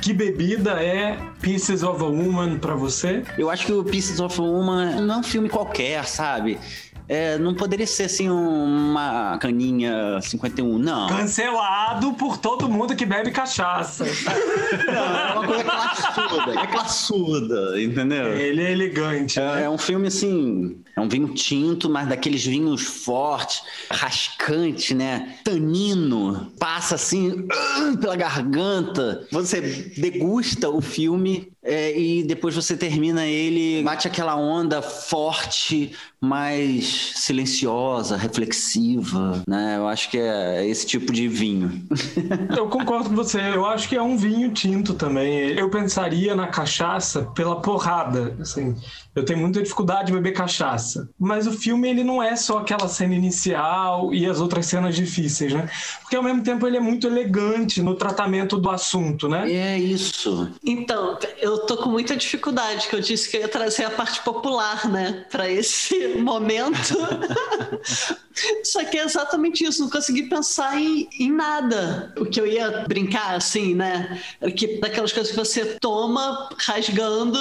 que 0.00 0.12
bebida 0.12 0.80
é 0.80 1.18
Pieces 1.40 1.82
of 1.82 2.00
a 2.00 2.06
Woman 2.06 2.58
para 2.58 2.76
você? 2.76 3.24
Eu 3.36 3.50
acho 3.50 3.66
que 3.66 3.72
o 3.72 3.82
Pieces 3.82 4.20
of 4.20 4.40
a 4.40 4.44
Woman 4.44 5.00
não 5.00 5.16
é 5.16 5.18
um 5.18 5.22
filme 5.24 5.48
qualquer, 5.48 6.04
sabe? 6.04 6.60
É, 7.08 7.38
não 7.38 7.54
poderia 7.54 7.86
ser 7.86 8.04
assim 8.04 8.28
uma 8.28 9.38
caninha 9.38 10.20
51, 10.20 10.78
não. 10.78 11.08
Cancelado 11.08 12.14
por 12.14 12.36
todo 12.36 12.68
mundo 12.68 12.96
que 12.96 13.06
bebe 13.06 13.30
cachaça. 13.30 14.04
não, 14.86 15.16
é 15.16 15.32
uma 15.32 15.46
coisa 15.46 15.64
classuda, 15.64 16.60
é 16.60 16.66
classuda, 16.66 17.82
entendeu? 17.82 18.36
Ele 18.36 18.62
é 18.62 18.72
elegante. 18.72 19.38
É, 19.38 19.54
né? 19.54 19.62
é 19.64 19.70
um 19.70 19.78
filme 19.78 20.08
assim, 20.08 20.82
é 20.96 21.00
um 21.02 21.08
vinho 21.10 21.28
tinto, 21.28 21.90
mas 21.90 22.08
daqueles 22.08 22.44
vinhos 22.44 22.82
fortes, 22.82 23.62
rascante, 23.90 24.94
né? 24.94 25.36
Tanino, 25.44 26.50
passa 26.58 26.94
assim 26.94 27.28
uh, 27.30 27.98
pela 28.00 28.16
garganta. 28.16 29.26
Você 29.30 29.60
degusta 29.60 30.70
o 30.70 30.80
filme 30.80 31.52
é, 31.62 31.98
e 31.98 32.22
depois 32.22 32.54
você 32.54 32.76
termina 32.76 33.26
ele, 33.26 33.82
bate 33.82 34.06
aquela 34.06 34.36
onda 34.36 34.80
forte, 34.80 35.92
mais 36.20 37.12
silenciosa, 37.16 38.16
reflexiva, 38.16 39.42
né? 39.46 39.76
Eu 39.76 39.88
acho 39.88 40.10
que 40.10 40.16
é 40.16 40.66
esse 40.66 40.86
tipo 40.86 41.12
de 41.12 41.28
vinho. 41.28 41.84
Eu 42.56 42.68
concordo 42.68 43.10
com 43.10 43.16
você. 43.16 43.40
Eu 43.40 43.66
acho 43.66 43.88
que 43.88 43.96
é 43.96 44.02
um 44.02 44.16
vinho 44.16 44.50
tinto 44.52 44.94
também. 44.94 45.58
Eu 45.58 45.68
pensaria 45.68 46.34
na 46.34 46.46
cachaça 46.46 47.22
pela 47.34 47.60
porrada, 47.60 48.34
assim. 48.40 48.74
Eu 49.14 49.24
tenho 49.24 49.40
muita 49.40 49.62
dificuldade 49.62 50.06
de 50.06 50.12
beber 50.12 50.32
cachaça. 50.32 50.85
Mas 51.18 51.46
o 51.46 51.52
filme, 51.52 51.88
ele 51.88 52.04
não 52.04 52.22
é 52.22 52.36
só 52.36 52.58
aquela 52.58 52.88
cena 52.88 53.14
inicial 53.14 54.12
e 54.12 54.26
as 54.26 54.40
outras 54.40 54.66
cenas 54.66 54.94
difíceis, 54.94 55.52
né? 55.52 55.68
Porque 56.00 56.16
ao 56.16 56.22
mesmo 56.22 56.42
tempo 56.42 56.66
ele 56.66 56.76
é 56.76 56.80
muito 56.80 57.06
elegante 57.06 57.82
no 57.82 57.94
tratamento 57.94 58.56
do 58.56 58.70
assunto, 58.70 59.28
né? 59.28 59.50
É 59.50 59.78
isso. 59.78 60.50
Então, 60.64 61.18
eu 61.40 61.58
tô 61.60 61.76
com 61.76 61.88
muita 61.88 62.16
dificuldade, 62.16 62.88
que 62.88 62.94
eu 62.94 63.00
disse 63.00 63.30
que 63.30 63.36
eu 63.36 63.42
ia 63.42 63.48
trazer 63.48 63.84
a 63.84 63.90
parte 63.90 64.22
popular, 64.22 64.88
né, 64.88 65.24
para 65.30 65.48
esse 65.50 66.08
momento. 66.18 66.96
Só 68.64 68.84
que 68.84 68.98
é 68.98 69.04
exatamente 69.04 69.64
isso, 69.64 69.82
não 69.82 69.90
consegui 69.90 70.24
pensar 70.24 70.78
em, 70.78 71.08
em 71.18 71.32
nada. 71.32 72.12
O 72.18 72.26
que 72.26 72.40
eu 72.40 72.46
ia 72.46 72.84
brincar, 72.86 73.34
assim, 73.34 73.74
né? 73.74 74.20
Que 74.54 74.78
daquelas 74.78 75.12
coisas 75.12 75.32
que 75.32 75.38
você 75.38 75.78
toma 75.80 76.50
rasgando 76.58 77.38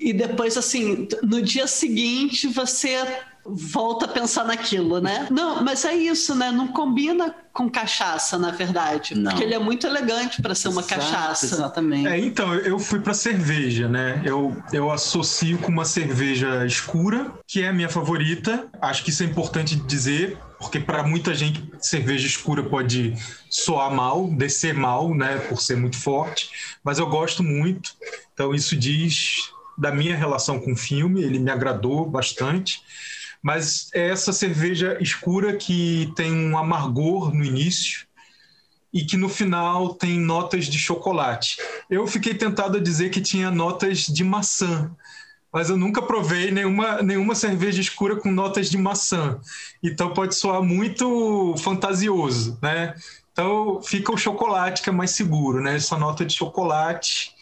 e 0.00 0.14
depois, 0.14 0.56
assim, 0.56 1.06
no 1.22 1.42
dia 1.42 1.66
seguinte 1.66 2.48
você 2.48 2.96
volta 3.44 4.06
a 4.06 4.08
pensar 4.08 4.44
naquilo, 4.44 5.00
né? 5.00 5.26
Não, 5.30 5.62
mas 5.62 5.84
é 5.84 5.94
isso, 5.94 6.34
né? 6.34 6.50
Não 6.50 6.68
combina 6.68 7.34
com 7.52 7.68
cachaça, 7.68 8.38
na 8.38 8.50
verdade. 8.50 9.14
Não. 9.14 9.30
Porque 9.30 9.44
ele 9.44 9.54
é 9.54 9.58
muito 9.58 9.86
elegante 9.86 10.40
para 10.40 10.54
ser 10.54 10.68
uma 10.68 10.80
Exato, 10.80 11.00
cachaça. 11.00 11.46
Exatamente. 11.46 12.08
É, 12.08 12.18
então, 12.18 12.54
eu 12.54 12.78
fui 12.78 13.00
para 13.00 13.12
cerveja, 13.12 13.88
né? 13.88 14.22
Eu, 14.24 14.56
eu 14.72 14.90
associo 14.90 15.58
com 15.58 15.70
uma 15.70 15.84
cerveja 15.84 16.64
escura, 16.64 17.32
que 17.46 17.62
é 17.62 17.68
a 17.68 17.72
minha 17.72 17.88
favorita. 17.88 18.68
Acho 18.80 19.04
que 19.04 19.10
isso 19.10 19.22
é 19.22 19.26
importante 19.26 19.74
dizer, 19.74 20.38
porque 20.58 20.78
para 20.78 21.02
muita 21.02 21.34
gente 21.34 21.62
cerveja 21.78 22.26
escura 22.26 22.62
pode 22.62 23.14
soar 23.50 23.92
mal, 23.92 24.28
descer 24.28 24.74
mal, 24.74 25.14
né? 25.14 25.38
Por 25.48 25.60
ser 25.60 25.76
muito 25.76 25.96
forte. 25.96 26.50
Mas 26.84 26.98
eu 26.98 27.06
gosto 27.06 27.42
muito. 27.42 27.94
Então, 28.32 28.54
isso 28.54 28.76
diz 28.76 29.50
da 29.80 29.90
minha 29.90 30.14
relação 30.14 30.60
com 30.60 30.72
o 30.72 30.76
filme, 30.76 31.22
ele 31.22 31.38
me 31.38 31.50
agradou 31.50 32.04
bastante. 32.04 32.82
Mas 33.42 33.88
é 33.94 34.10
essa 34.10 34.32
cerveja 34.32 34.98
escura 35.00 35.56
que 35.56 36.12
tem 36.14 36.30
um 36.30 36.58
amargor 36.58 37.34
no 37.34 37.42
início 37.42 38.06
e 38.92 39.02
que 39.04 39.16
no 39.16 39.28
final 39.28 39.94
tem 39.94 40.18
notas 40.18 40.66
de 40.66 40.78
chocolate. 40.78 41.56
Eu 41.88 42.06
fiquei 42.06 42.34
tentado 42.34 42.76
a 42.76 42.80
dizer 42.80 43.08
que 43.08 43.20
tinha 43.20 43.50
notas 43.50 44.00
de 44.00 44.22
maçã, 44.22 44.90
mas 45.52 45.70
eu 45.70 45.76
nunca 45.76 46.02
provei 46.02 46.50
nenhuma, 46.50 47.02
nenhuma 47.02 47.34
cerveja 47.34 47.80
escura 47.80 48.16
com 48.16 48.30
notas 48.30 48.68
de 48.68 48.76
maçã. 48.76 49.40
Então 49.82 50.12
pode 50.12 50.34
soar 50.34 50.62
muito 50.62 51.54
fantasioso, 51.58 52.58
né? 52.60 52.94
Então 53.32 53.80
fica 53.82 54.12
o 54.12 54.18
chocolate 54.18 54.82
que 54.82 54.90
é 54.90 54.92
mais 54.92 55.12
seguro, 55.12 55.62
né? 55.62 55.76
Essa 55.76 55.96
nota 55.96 56.26
de 56.26 56.34
chocolate 56.34 57.32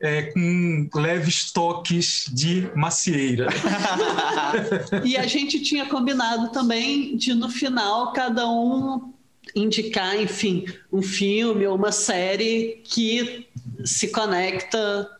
é, 0.00 0.22
com 0.22 0.88
leves 0.94 1.52
toques 1.52 2.24
de 2.32 2.70
macieira. 2.74 3.48
e 5.04 5.16
a 5.16 5.26
gente 5.26 5.60
tinha 5.60 5.86
combinado 5.86 6.50
também 6.50 7.16
de 7.16 7.34
no 7.34 7.50
final 7.50 8.12
cada 8.12 8.48
um 8.48 9.12
indicar, 9.54 10.20
enfim, 10.20 10.64
um 10.92 11.02
filme 11.02 11.66
ou 11.66 11.76
uma 11.76 11.92
série 11.92 12.80
que 12.84 13.46
se 13.84 14.08
conecta 14.08 15.10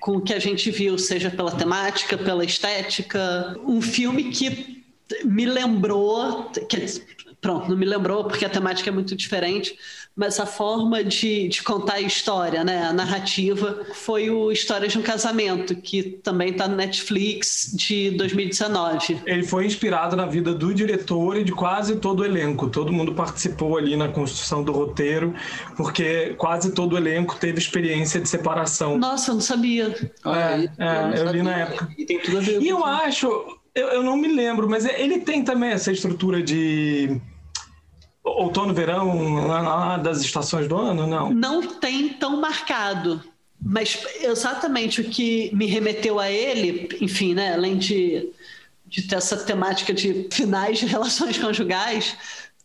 com 0.00 0.16
o 0.16 0.20
que 0.20 0.32
a 0.32 0.38
gente 0.38 0.70
viu, 0.70 0.98
seja 0.98 1.30
pela 1.30 1.52
temática, 1.52 2.16
pela 2.16 2.44
estética, 2.44 3.54
um 3.64 3.80
filme 3.80 4.30
que 4.30 4.84
me 5.24 5.44
lembrou, 5.44 6.50
que, 6.68 7.02
pronto, 7.40 7.68
não 7.68 7.76
me 7.76 7.84
lembrou 7.84 8.24
porque 8.24 8.44
a 8.44 8.50
temática 8.50 8.90
é 8.90 8.92
muito 8.92 9.14
diferente, 9.14 9.78
mas 10.16 10.40
a 10.40 10.46
forma 10.46 11.04
de, 11.04 11.46
de 11.48 11.62
contar 11.62 11.94
a 11.94 12.00
história, 12.00 12.64
né, 12.64 12.86
a 12.86 12.92
narrativa, 12.92 13.84
foi 13.92 14.30
o 14.30 14.50
Histórias 14.50 14.92
de 14.92 14.98
um 14.98 15.02
Casamento, 15.02 15.76
que 15.76 16.02
também 16.02 16.48
está 16.48 16.66
no 16.66 16.74
Netflix 16.74 17.70
de 17.74 18.12
2019. 18.12 19.20
Ele 19.26 19.42
foi 19.42 19.66
inspirado 19.66 20.16
na 20.16 20.24
vida 20.24 20.54
do 20.54 20.72
diretor 20.72 21.36
e 21.36 21.44
de 21.44 21.52
quase 21.52 21.96
todo 21.96 22.20
o 22.20 22.24
elenco. 22.24 22.70
Todo 22.70 22.90
mundo 22.90 23.12
participou 23.12 23.76
ali 23.76 23.94
na 23.94 24.08
construção 24.08 24.64
do 24.64 24.72
roteiro, 24.72 25.34
porque 25.76 26.34
quase 26.38 26.72
todo 26.72 26.94
o 26.94 26.96
elenco 26.96 27.36
teve 27.36 27.58
experiência 27.58 28.18
de 28.18 28.28
separação. 28.28 28.96
Nossa, 28.96 29.32
eu 29.32 29.34
não 29.34 29.42
sabia. 29.42 29.94
É, 30.24 30.70
é, 30.78 31.20
eu, 31.20 31.26
eu 31.26 31.32
li 31.32 31.42
na 31.42 31.58
época. 31.58 31.90
E 31.98 32.06
tem 32.06 32.18
tudo 32.20 32.38
a 32.38 32.40
ver. 32.40 32.62
E 32.62 32.68
eu 32.68 32.82
acho, 32.82 33.26
eu, 33.74 33.88
eu 33.88 34.02
não 34.02 34.16
me 34.16 34.28
lembro, 34.28 34.66
mas 34.66 34.86
ele 34.86 35.18
tem 35.18 35.44
também 35.44 35.72
essa 35.72 35.92
estrutura 35.92 36.42
de 36.42 37.20
outono, 38.26 38.74
verão, 38.74 39.46
lá 39.46 39.96
das 39.96 40.20
estações 40.20 40.66
do 40.66 40.76
ano, 40.76 41.06
não? 41.06 41.32
Não 41.32 41.62
tem 41.62 42.08
tão 42.10 42.40
marcado. 42.40 43.22
Mas 43.60 43.98
exatamente 44.20 45.00
o 45.00 45.04
que 45.04 45.50
me 45.54 45.66
remeteu 45.66 46.18
a 46.18 46.30
ele, 46.30 46.88
enfim, 47.00 47.34
né, 47.34 47.54
além 47.54 47.78
de, 47.78 48.30
de 48.86 49.02
ter 49.02 49.16
essa 49.16 49.36
temática 49.36 49.94
de 49.94 50.28
finais 50.30 50.78
de 50.78 50.86
relações 50.86 51.38
conjugais, 51.38 52.16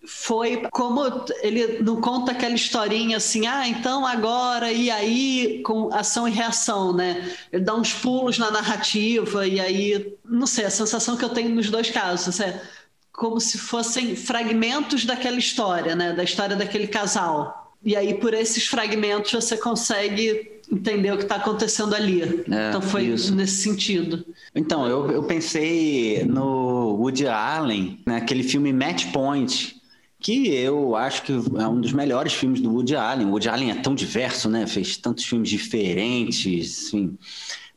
foi 0.05 0.68
como 0.72 1.01
ele 1.41 1.80
não 1.84 2.01
conta 2.01 2.32
aquela 2.32 2.55
historinha 2.55 3.18
assim, 3.18 3.45
ah, 3.45 3.68
então 3.68 4.05
agora 4.05 4.72
e 4.72 4.89
aí 4.89 5.62
com 5.64 5.93
ação 5.93 6.28
e 6.28 6.32
reação, 6.32 6.91
né? 6.91 7.32
Ele 7.51 7.64
dá 7.64 7.76
uns 7.76 7.93
pulos 7.93 8.39
na 8.39 8.49
narrativa 8.49 9.45
e 9.45 9.59
aí, 9.59 10.18
não 10.26 10.47
sei, 10.47 10.66
a 10.66 10.72
sensação 10.72 11.16
que 11.16 11.24
eu 11.24 11.30
tenho 11.30 11.49
nos 11.49 11.70
dois 11.70 11.91
casos 11.91 12.39
é 12.39 12.62
como 13.12 13.39
se 13.39 13.57
fossem 13.57 14.16
fragmentos 14.16 15.05
daquela 15.05 15.38
história, 15.38 15.95
né? 15.95 16.14
Da 16.14 16.24
história 16.24 16.55
daquele 16.55 16.88
casal. 16.88 17.76
E 17.84 17.95
aí, 17.95 18.14
por 18.14 18.34
esses 18.34 18.68
fragmentos, 18.68 19.32
você 19.32 19.57
consegue 19.57 20.59
entender 20.72 21.12
o 21.12 21.18
que 21.18 21.24
está 21.24 21.36
acontecendo 21.36 21.93
ali. 21.93 22.22
É, 22.22 22.70
então, 22.70 22.82
foi 22.82 23.05
isso. 23.05 23.36
nesse 23.36 23.64
sentido. 23.64 24.26
Então, 24.55 24.88
eu, 24.88 25.12
eu 25.12 25.24
pensei 25.24 26.24
no 26.24 26.95
Woody 26.97 27.28
Allen, 27.28 27.99
naquele 28.05 28.43
filme 28.43 28.72
Match 28.72 29.12
Point, 29.12 29.82
que 30.20 30.53
eu 30.53 30.95
acho 30.95 31.24
que 31.24 31.34
é 31.34 31.68
um 31.68 31.82
dos 31.82 31.91
melhores 31.91 32.34
filmes 32.34 32.62
do 32.62 32.72
Woody 32.72 32.95
Allen. 32.95 33.28
O 33.28 33.32
Woody 33.32 33.49
Allen 33.49 33.72
é 33.72 33.76
tão 33.76 33.95
diverso, 33.95 34.47
né? 34.47 34.68
Fez 34.68 34.95
tantos 34.95 35.26
filmes 35.26 35.49
diferentes, 35.49 36.88
assim. 36.88 37.18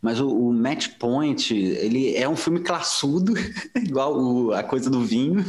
Mas 0.05 0.21
o, 0.21 0.29
o 0.29 0.53
Match 0.53 0.89
Point, 0.99 1.55
ele 1.55 2.15
é 2.15 2.29
um 2.29 2.37
filme 2.37 2.61
classudo, 2.61 3.33
igual 3.75 4.15
o, 4.15 4.53
a 4.53 4.63
coisa 4.63 4.91
do 4.91 5.01
vinho. 5.01 5.43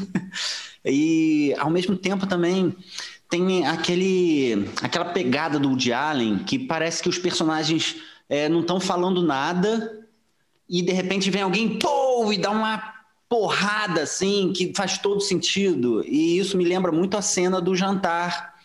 E, 0.85 1.53
ao 1.57 1.69
mesmo 1.69 1.97
tempo, 1.97 2.25
também 2.25 2.73
tem 3.29 3.67
aquele, 3.67 4.65
aquela 4.81 5.03
pegada 5.03 5.59
do 5.59 5.67
Woody 5.67 5.91
Allen 5.91 6.37
que 6.37 6.57
parece 6.57 7.03
que 7.03 7.09
os 7.09 7.17
personagens 7.17 7.97
é, 8.29 8.47
não 8.47 8.61
estão 8.61 8.79
falando 8.79 9.21
nada 9.21 10.07
e 10.69 10.81
de 10.81 10.93
repente 10.93 11.29
vem 11.29 11.41
alguém 11.41 11.77
pô, 11.77 12.31
e 12.31 12.37
dá 12.37 12.49
uma 12.49 12.93
porrada 13.27 14.03
assim 14.03 14.53
que 14.55 14.71
faz 14.73 14.97
todo 14.97 15.19
sentido. 15.19 16.01
E 16.07 16.39
isso 16.39 16.55
me 16.55 16.63
lembra 16.63 16.93
muito 16.93 17.17
a 17.17 17.21
cena 17.21 17.59
do 17.59 17.75
jantar. 17.75 18.55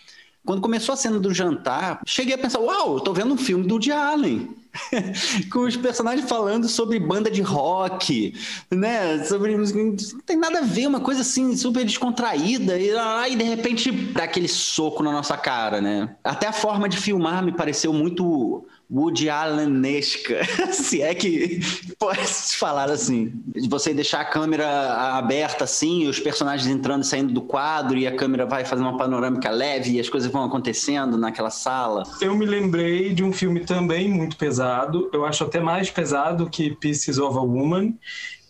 Quando 0.45 0.63
começou 0.63 0.93
a 0.93 0.97
cena 0.97 1.19
do 1.19 1.35
jantar, 1.35 2.01
cheguei 2.07 2.37
a 2.37 2.39
pensar: 2.39 2.61
uau, 2.61 3.01
tô 3.01 3.13
vendo 3.13 3.35
um 3.35 3.39
filme 3.39 3.67
do 3.67 3.75
Woody 3.75 3.91
Allen. 3.91 4.60
com 5.53 5.61
os 5.61 5.77
personagens 5.77 6.29
falando 6.29 6.69
sobre 6.69 6.99
banda 6.99 7.31
de 7.31 7.43
rock, 7.43 8.35
né? 8.71 9.25
Sobre 9.25 9.57
não 9.57 10.21
tem 10.25 10.37
nada 10.37 10.61
a 10.61 10.63
ver, 10.63 10.87
uma 10.87 11.01
coisa 11.01 11.23
assim 11.23 11.57
super 11.57 11.85
descontraída 11.85 12.79
e, 12.79 12.91
e 13.31 13.37
de 13.37 13.45
repente 13.45 13.91
dá 13.91 14.25
aquele 14.25 14.49
soco 14.49 15.03
na 15.03 15.13
nossa 15.13 15.37
cara, 15.37 15.81
né? 15.81 16.17
Até 16.23 16.47
a 16.47 16.53
forma 16.53 16.89
de 16.89 16.97
filmar 16.97 17.43
me 17.43 17.53
pareceu 17.53 17.93
muito 17.93 18.65
Woody 18.93 19.31
Allenesca, 19.31 20.41
se 20.73 21.01
é 21.01 21.15
que 21.15 21.61
pode 21.97 22.21
falar 22.57 22.91
assim. 22.91 23.33
Você 23.69 23.95
deixar 23.95 24.23
a 24.23 24.25
câmera 24.25 25.17
aberta 25.17 25.63
assim, 25.63 26.09
os 26.09 26.19
personagens 26.19 26.69
entrando 26.69 27.05
e 27.05 27.07
saindo 27.07 27.33
do 27.33 27.43
quadro, 27.43 27.97
e 27.97 28.07
a 28.07 28.17
câmera 28.17 28.45
vai 28.45 28.65
fazer 28.65 28.83
uma 28.83 28.97
panorâmica 28.97 29.49
leve 29.49 29.93
e 29.93 30.01
as 30.01 30.09
coisas 30.09 30.31
vão 30.31 30.45
acontecendo 30.45 31.17
naquela 31.17 31.51
sala. 31.51 32.03
Eu 32.21 32.35
me 32.35 32.45
lembrei 32.45 33.15
de 33.15 33.23
um 33.23 33.33
filme 33.33 33.61
também 33.61 34.09
muito 34.09 34.37
pesado, 34.37 35.09
eu 35.13 35.25
acho 35.25 35.45
até 35.45 35.61
mais 35.61 35.89
pesado 35.89 36.51
que 36.51 36.75
Pieces 36.75 37.19
of 37.19 37.39
a 37.39 37.43
Woman, 37.43 37.95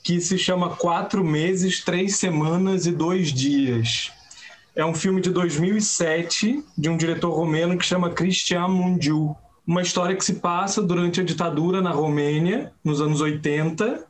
que 0.03 0.23
se 0.23 0.39
chama 0.39 0.71
Quatro 0.71 1.23
Meses, 1.23 1.85
Três 1.85 2.17
Semanas 2.17 2.87
e 2.87 2.93
Dois 2.93 3.31
Dias. 3.31 4.11
É 4.75 4.87
um 4.87 4.95
filme 4.95 5.21
de 5.21 5.31
2007 5.31 6.65
de 6.79 6.89
um 6.89 6.97
diretor 6.97 7.31
romeno 7.31 7.77
que 7.77 7.85
chama 7.85 8.09
Cristian 8.09 8.69
Mungiu 8.69 9.37
uma 9.67 9.83
história 9.83 10.17
que 10.17 10.25
se 10.25 10.35
passa 10.35 10.83
durante 10.83 11.21
a 11.21 11.25
ditadura 11.25 11.81
na 11.81 11.91
Romênia, 11.91 12.73
nos 12.83 13.01
anos 13.01 13.21
80, 13.21 14.05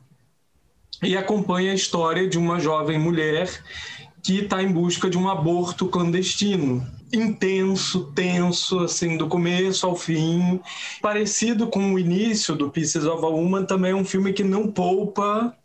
e 1.03 1.17
acompanha 1.17 1.71
a 1.71 1.75
história 1.75 2.27
de 2.27 2.37
uma 2.37 2.59
jovem 2.59 2.99
mulher 2.99 3.49
que 4.23 4.39
está 4.39 4.61
em 4.61 4.71
busca 4.71 5.09
de 5.09 5.17
um 5.17 5.29
aborto 5.29 5.87
clandestino. 5.87 6.85
Intenso, 7.11 8.11
tenso, 8.13 8.79
assim, 8.79 9.17
do 9.17 9.27
começo 9.27 9.85
ao 9.85 9.95
fim. 9.95 10.59
Parecido 11.01 11.67
com 11.67 11.93
o 11.93 11.99
início 11.99 12.55
do 12.55 12.69
Pieces 12.69 13.05
of 13.05 13.23
a 13.25 13.27
Woman, 13.27 13.65
também 13.65 13.91
é 13.91 13.95
um 13.95 14.05
filme 14.05 14.31
que 14.31 14.43
não 14.43 14.71
poupa 14.71 15.55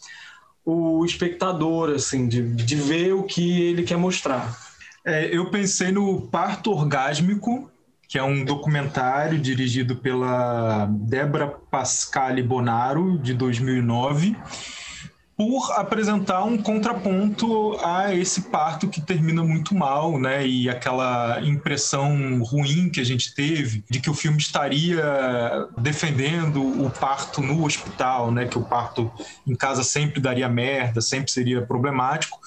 o 0.65 1.05
espectador, 1.05 1.91
assim, 1.91 2.27
de, 2.27 2.43
de 2.55 2.75
ver 2.75 3.13
o 3.15 3.23
que 3.23 3.63
ele 3.63 3.85
quer 3.85 3.97
mostrar. 3.97 4.59
É, 5.05 5.29
eu 5.33 5.51
pensei 5.51 5.93
no 5.93 6.23
parto 6.23 6.73
orgásmico, 6.73 7.71
que 8.09 8.19
é 8.19 8.23
um 8.23 8.45
documentário 8.45 9.39
dirigido 9.39 9.97
pela 9.97 10.87
Débora 10.87 11.49
Pascale 11.49 12.43
Bonaro, 12.43 13.19
de 13.19 13.35
2009, 13.35 14.37
por 15.37 15.71
apresentar 15.73 16.45
um 16.45 16.57
contraponto 16.57 17.77
a 17.85 18.15
esse 18.15 18.43
parto 18.43 18.89
que 18.89 19.03
termina 19.03 19.45
muito 19.45 19.75
mal, 19.75 20.19
né? 20.19 20.47
E 20.47 20.67
aquela 20.71 21.43
impressão 21.43 22.43
ruim 22.43 22.89
que 22.89 23.01
a 23.01 23.05
gente 23.05 23.35
teve 23.35 23.85
de 23.91 24.01
que 24.01 24.09
o 24.09 24.15
filme 24.15 24.39
estaria 24.39 25.05
defendendo 25.77 26.63
o 26.83 26.89
parto 26.89 27.43
no 27.43 27.67
hospital, 27.67 28.31
né? 28.31 28.47
Que 28.47 28.57
o 28.57 28.63
parto 28.63 29.13
em 29.47 29.55
casa 29.55 29.85
sempre 29.85 30.21
daria 30.21 30.49
merda, 30.49 31.03
sempre 31.03 31.31
seria 31.31 31.61
problemático 31.61 32.39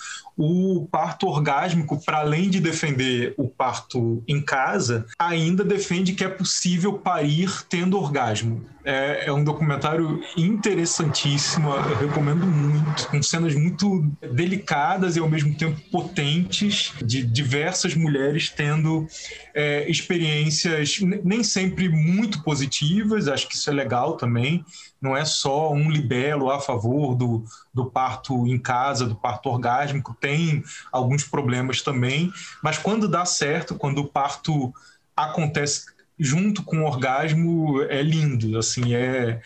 o 0.42 0.88
parto 0.90 1.28
orgásmico, 1.28 2.02
para 2.06 2.20
além 2.20 2.50
de 2.50 2.62
defender 2.62 3.34
o 3.36 3.50
parto 3.50 4.24
em 4.26 4.42
casa, 4.42 5.06
ainda 5.20 5.66
defende 5.66 6.14
que 6.14 6.24
é 6.24 6.30
possível 6.30 6.94
parir 6.94 7.66
tendo 7.68 7.98
orgasmo. 7.98 8.64
É, 8.86 9.26
é 9.26 9.34
um 9.34 9.44
documentário 9.44 10.22
interessantíssimo, 10.38 11.70
eu 11.72 11.98
recomendo 11.98 12.46
muito, 12.48 13.06
com 13.10 13.22
cenas 13.22 13.54
muito 13.54 14.10
delicadas 14.32 15.18
e 15.18 15.20
ao 15.20 15.30
mesmo 15.30 15.54
tempo 15.54 15.78
potentes 15.92 16.94
de 17.04 17.22
diversas 17.22 17.94
mulheres 17.94 18.50
tendo 18.50 19.06
é, 19.54 19.90
experiências 19.92 21.02
nem 21.02 21.44
sempre 21.44 21.90
muito 21.90 22.42
positivas, 22.44 23.28
acho 23.28 23.46
que 23.50 23.56
isso 23.56 23.70
é 23.70 23.74
legal 23.74 24.16
também, 24.16 24.64
não 25.02 25.16
é 25.16 25.24
só 25.24 25.72
um 25.72 25.90
libelo 25.90 26.50
a 26.52 26.60
favor 26.60 27.16
do, 27.16 27.44
do 27.74 27.86
parto 27.86 28.46
em 28.48 28.58
casa, 28.58 29.06
do 29.06 29.16
parto 29.16 29.50
orgásmico, 29.50 30.16
tem 30.20 30.64
alguns 30.92 31.24
problemas 31.24 31.82
também, 31.82 32.32
mas 32.62 32.78
quando 32.78 33.08
dá 33.08 33.26
certo, 33.26 33.76
quando 33.76 34.00
o 34.00 34.08
parto 34.08 34.74
acontece 35.16 35.86
junto 36.20 36.64
com 36.64 36.80
o 36.80 36.86
orgasmo, 36.86 37.82
é 37.84 38.02
lindo, 38.02 38.58
assim, 38.58 38.94
é 38.94 39.42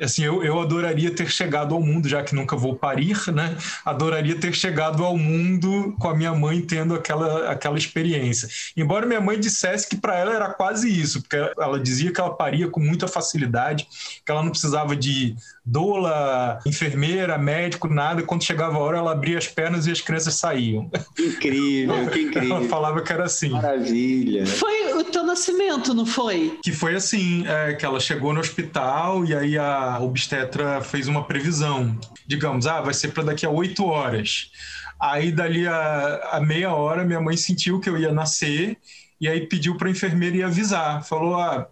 assim, 0.00 0.24
eu, 0.24 0.42
eu 0.42 0.60
adoraria 0.60 1.14
ter 1.14 1.28
chegado 1.28 1.74
ao 1.74 1.80
mundo, 1.80 2.08
já 2.08 2.22
que 2.22 2.34
nunca 2.34 2.56
vou 2.56 2.76
parir, 2.76 3.16
né? 3.32 3.56
Adoraria 3.84 4.38
ter 4.38 4.52
chegado 4.54 5.04
ao 5.04 5.16
mundo 5.16 5.94
com 5.98 6.08
a 6.08 6.16
minha 6.16 6.34
mãe 6.34 6.60
tendo 6.60 6.94
aquela, 6.94 7.50
aquela 7.50 7.78
experiência. 7.78 8.48
Embora 8.76 9.06
minha 9.06 9.20
mãe 9.20 9.38
dissesse 9.38 9.88
que 9.88 9.96
para 9.96 10.16
ela 10.16 10.34
era 10.34 10.52
quase 10.52 10.88
isso, 10.88 11.22
porque 11.22 11.36
ela 11.36 11.78
dizia 11.78 12.12
que 12.12 12.20
ela 12.20 12.34
paria 12.34 12.68
com 12.68 12.80
muita 12.80 13.06
facilidade, 13.06 13.86
que 14.24 14.30
ela 14.30 14.42
não 14.42 14.50
precisava 14.50 14.96
de 14.96 15.36
doula, 15.66 16.60
enfermeira, 16.64 17.36
médico, 17.36 17.88
nada. 17.88 18.22
Quando 18.22 18.44
chegava 18.44 18.76
a 18.76 18.78
hora, 18.78 18.98
ela 18.98 19.10
abria 19.10 19.36
as 19.36 19.48
pernas 19.48 19.88
e 19.88 19.90
as 19.90 20.00
crianças 20.00 20.34
saíam. 20.34 20.88
Incrível, 21.18 22.08
que 22.08 22.20
incrível. 22.20 22.56
Ela 22.58 22.68
falava 22.68 23.02
que 23.02 23.12
era 23.12 23.24
assim. 23.24 23.50
Maravilha. 23.50 24.46
Foi 24.46 24.94
o 24.94 25.02
teu 25.02 25.24
nascimento, 25.24 25.92
não 25.92 26.06
foi? 26.06 26.56
Que 26.62 26.70
foi 26.70 26.94
assim, 26.94 27.44
é, 27.48 27.74
que 27.74 27.84
ela 27.84 27.98
chegou 27.98 28.32
no 28.32 28.38
hospital 28.38 29.24
e 29.24 29.34
aí 29.34 29.58
a 29.58 29.98
obstetra 30.00 30.80
fez 30.80 31.08
uma 31.08 31.24
previsão. 31.24 31.98
Digamos, 32.24 32.68
ah, 32.68 32.80
vai 32.80 32.94
ser 32.94 33.08
para 33.08 33.24
daqui 33.24 33.44
a 33.44 33.50
oito 33.50 33.84
horas. 33.84 34.52
Aí, 35.00 35.32
dali 35.32 35.66
a, 35.66 36.30
a 36.32 36.40
meia 36.40 36.72
hora, 36.72 37.04
minha 37.04 37.20
mãe 37.20 37.36
sentiu 37.36 37.80
que 37.80 37.90
eu 37.90 37.98
ia 37.98 38.12
nascer 38.12 38.78
e 39.20 39.28
aí 39.28 39.46
pediu 39.46 39.76
para 39.76 39.88
a 39.88 39.90
enfermeira 39.90 40.36
ir 40.36 40.42
avisar. 40.42 41.04
Falou, 41.04 41.34
ah, 41.34 41.68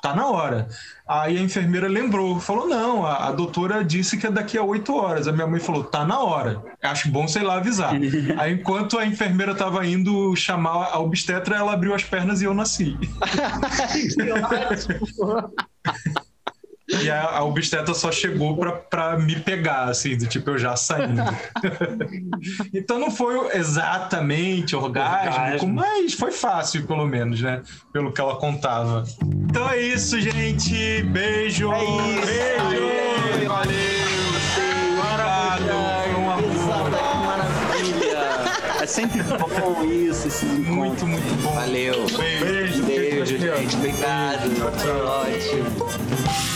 tá 0.00 0.14
na 0.14 0.26
hora. 0.26 0.68
Aí 1.06 1.36
a 1.36 1.40
enfermeira 1.40 1.88
lembrou, 1.88 2.38
falou: 2.40 2.68
não, 2.68 3.04
a, 3.04 3.28
a, 3.28 3.32
doutora 3.32 3.84
disse 3.84 4.16
que 4.16 4.26
é 4.26 4.30
daqui 4.30 4.56
a 4.56 4.62
oito 4.62 4.94
horas. 4.94 5.28
A 5.28 5.32
minha 5.32 5.46
mãe 5.46 5.60
falou: 5.60 5.84
tá 5.84 6.04
na 6.04 6.20
hora. 6.20 6.62
Acho 6.82 7.10
bom, 7.10 7.26
sei 7.28 7.42
lá, 7.42 7.56
avisar. 7.56 7.94
Aí 8.38 8.54
enquanto 8.54 8.98
a 8.98 9.06
enfermeira 9.06 9.54
tava 9.54 9.86
indo 9.86 10.34
chamar 10.36 10.90
a 10.92 10.98
obstetra, 10.98 11.56
ela 11.56 11.72
abriu 11.72 11.94
as 11.94 12.04
pernas 12.04 12.40
e 12.40 12.44
eu 12.44 12.54
nasci. 12.54 12.96
que 14.14 14.32
ótimo. 14.32 15.52
E 17.02 17.10
a, 17.10 17.22
a 17.22 17.44
obstetra 17.44 17.94
só 17.94 18.10
chegou 18.10 18.56
pra, 18.56 18.72
pra 18.72 19.18
me 19.18 19.36
pegar, 19.36 19.84
assim, 19.84 20.16
do 20.16 20.26
tipo, 20.26 20.50
eu 20.50 20.58
já 20.58 20.74
saindo. 20.76 21.22
então 22.74 22.98
não 22.98 23.10
foi 23.10 23.56
exatamente 23.56 24.74
orgásmico, 24.74 25.42
orgasmo. 25.42 25.72
mas 25.74 26.14
foi 26.14 26.32
fácil, 26.32 26.86
pelo 26.86 27.06
menos, 27.06 27.40
né? 27.40 27.62
Pelo 27.92 28.12
que 28.12 28.20
ela 28.20 28.36
contava. 28.36 29.04
Então 29.22 29.68
é 29.70 29.80
isso, 29.80 30.20
gente. 30.20 31.02
Beijo. 31.04 31.72
É 31.72 31.84
isso. 31.84 32.26
Beijo. 32.26 33.48
Valeu. 33.48 34.00
É 38.80 38.86
sempre 38.86 39.22
bom 39.22 39.84
isso, 39.84 40.28
esse 40.28 40.46
Muito, 40.46 41.06
muito 41.06 41.42
bom. 41.42 41.52
Valeu. 41.52 42.06
Beijo. 42.16 42.82
Beijo, 42.82 42.82
Beijo 42.82 43.38
gente. 43.38 43.76
Obrigado. 43.76 44.50
Foi 44.80 45.00
ótimo. 45.02 46.49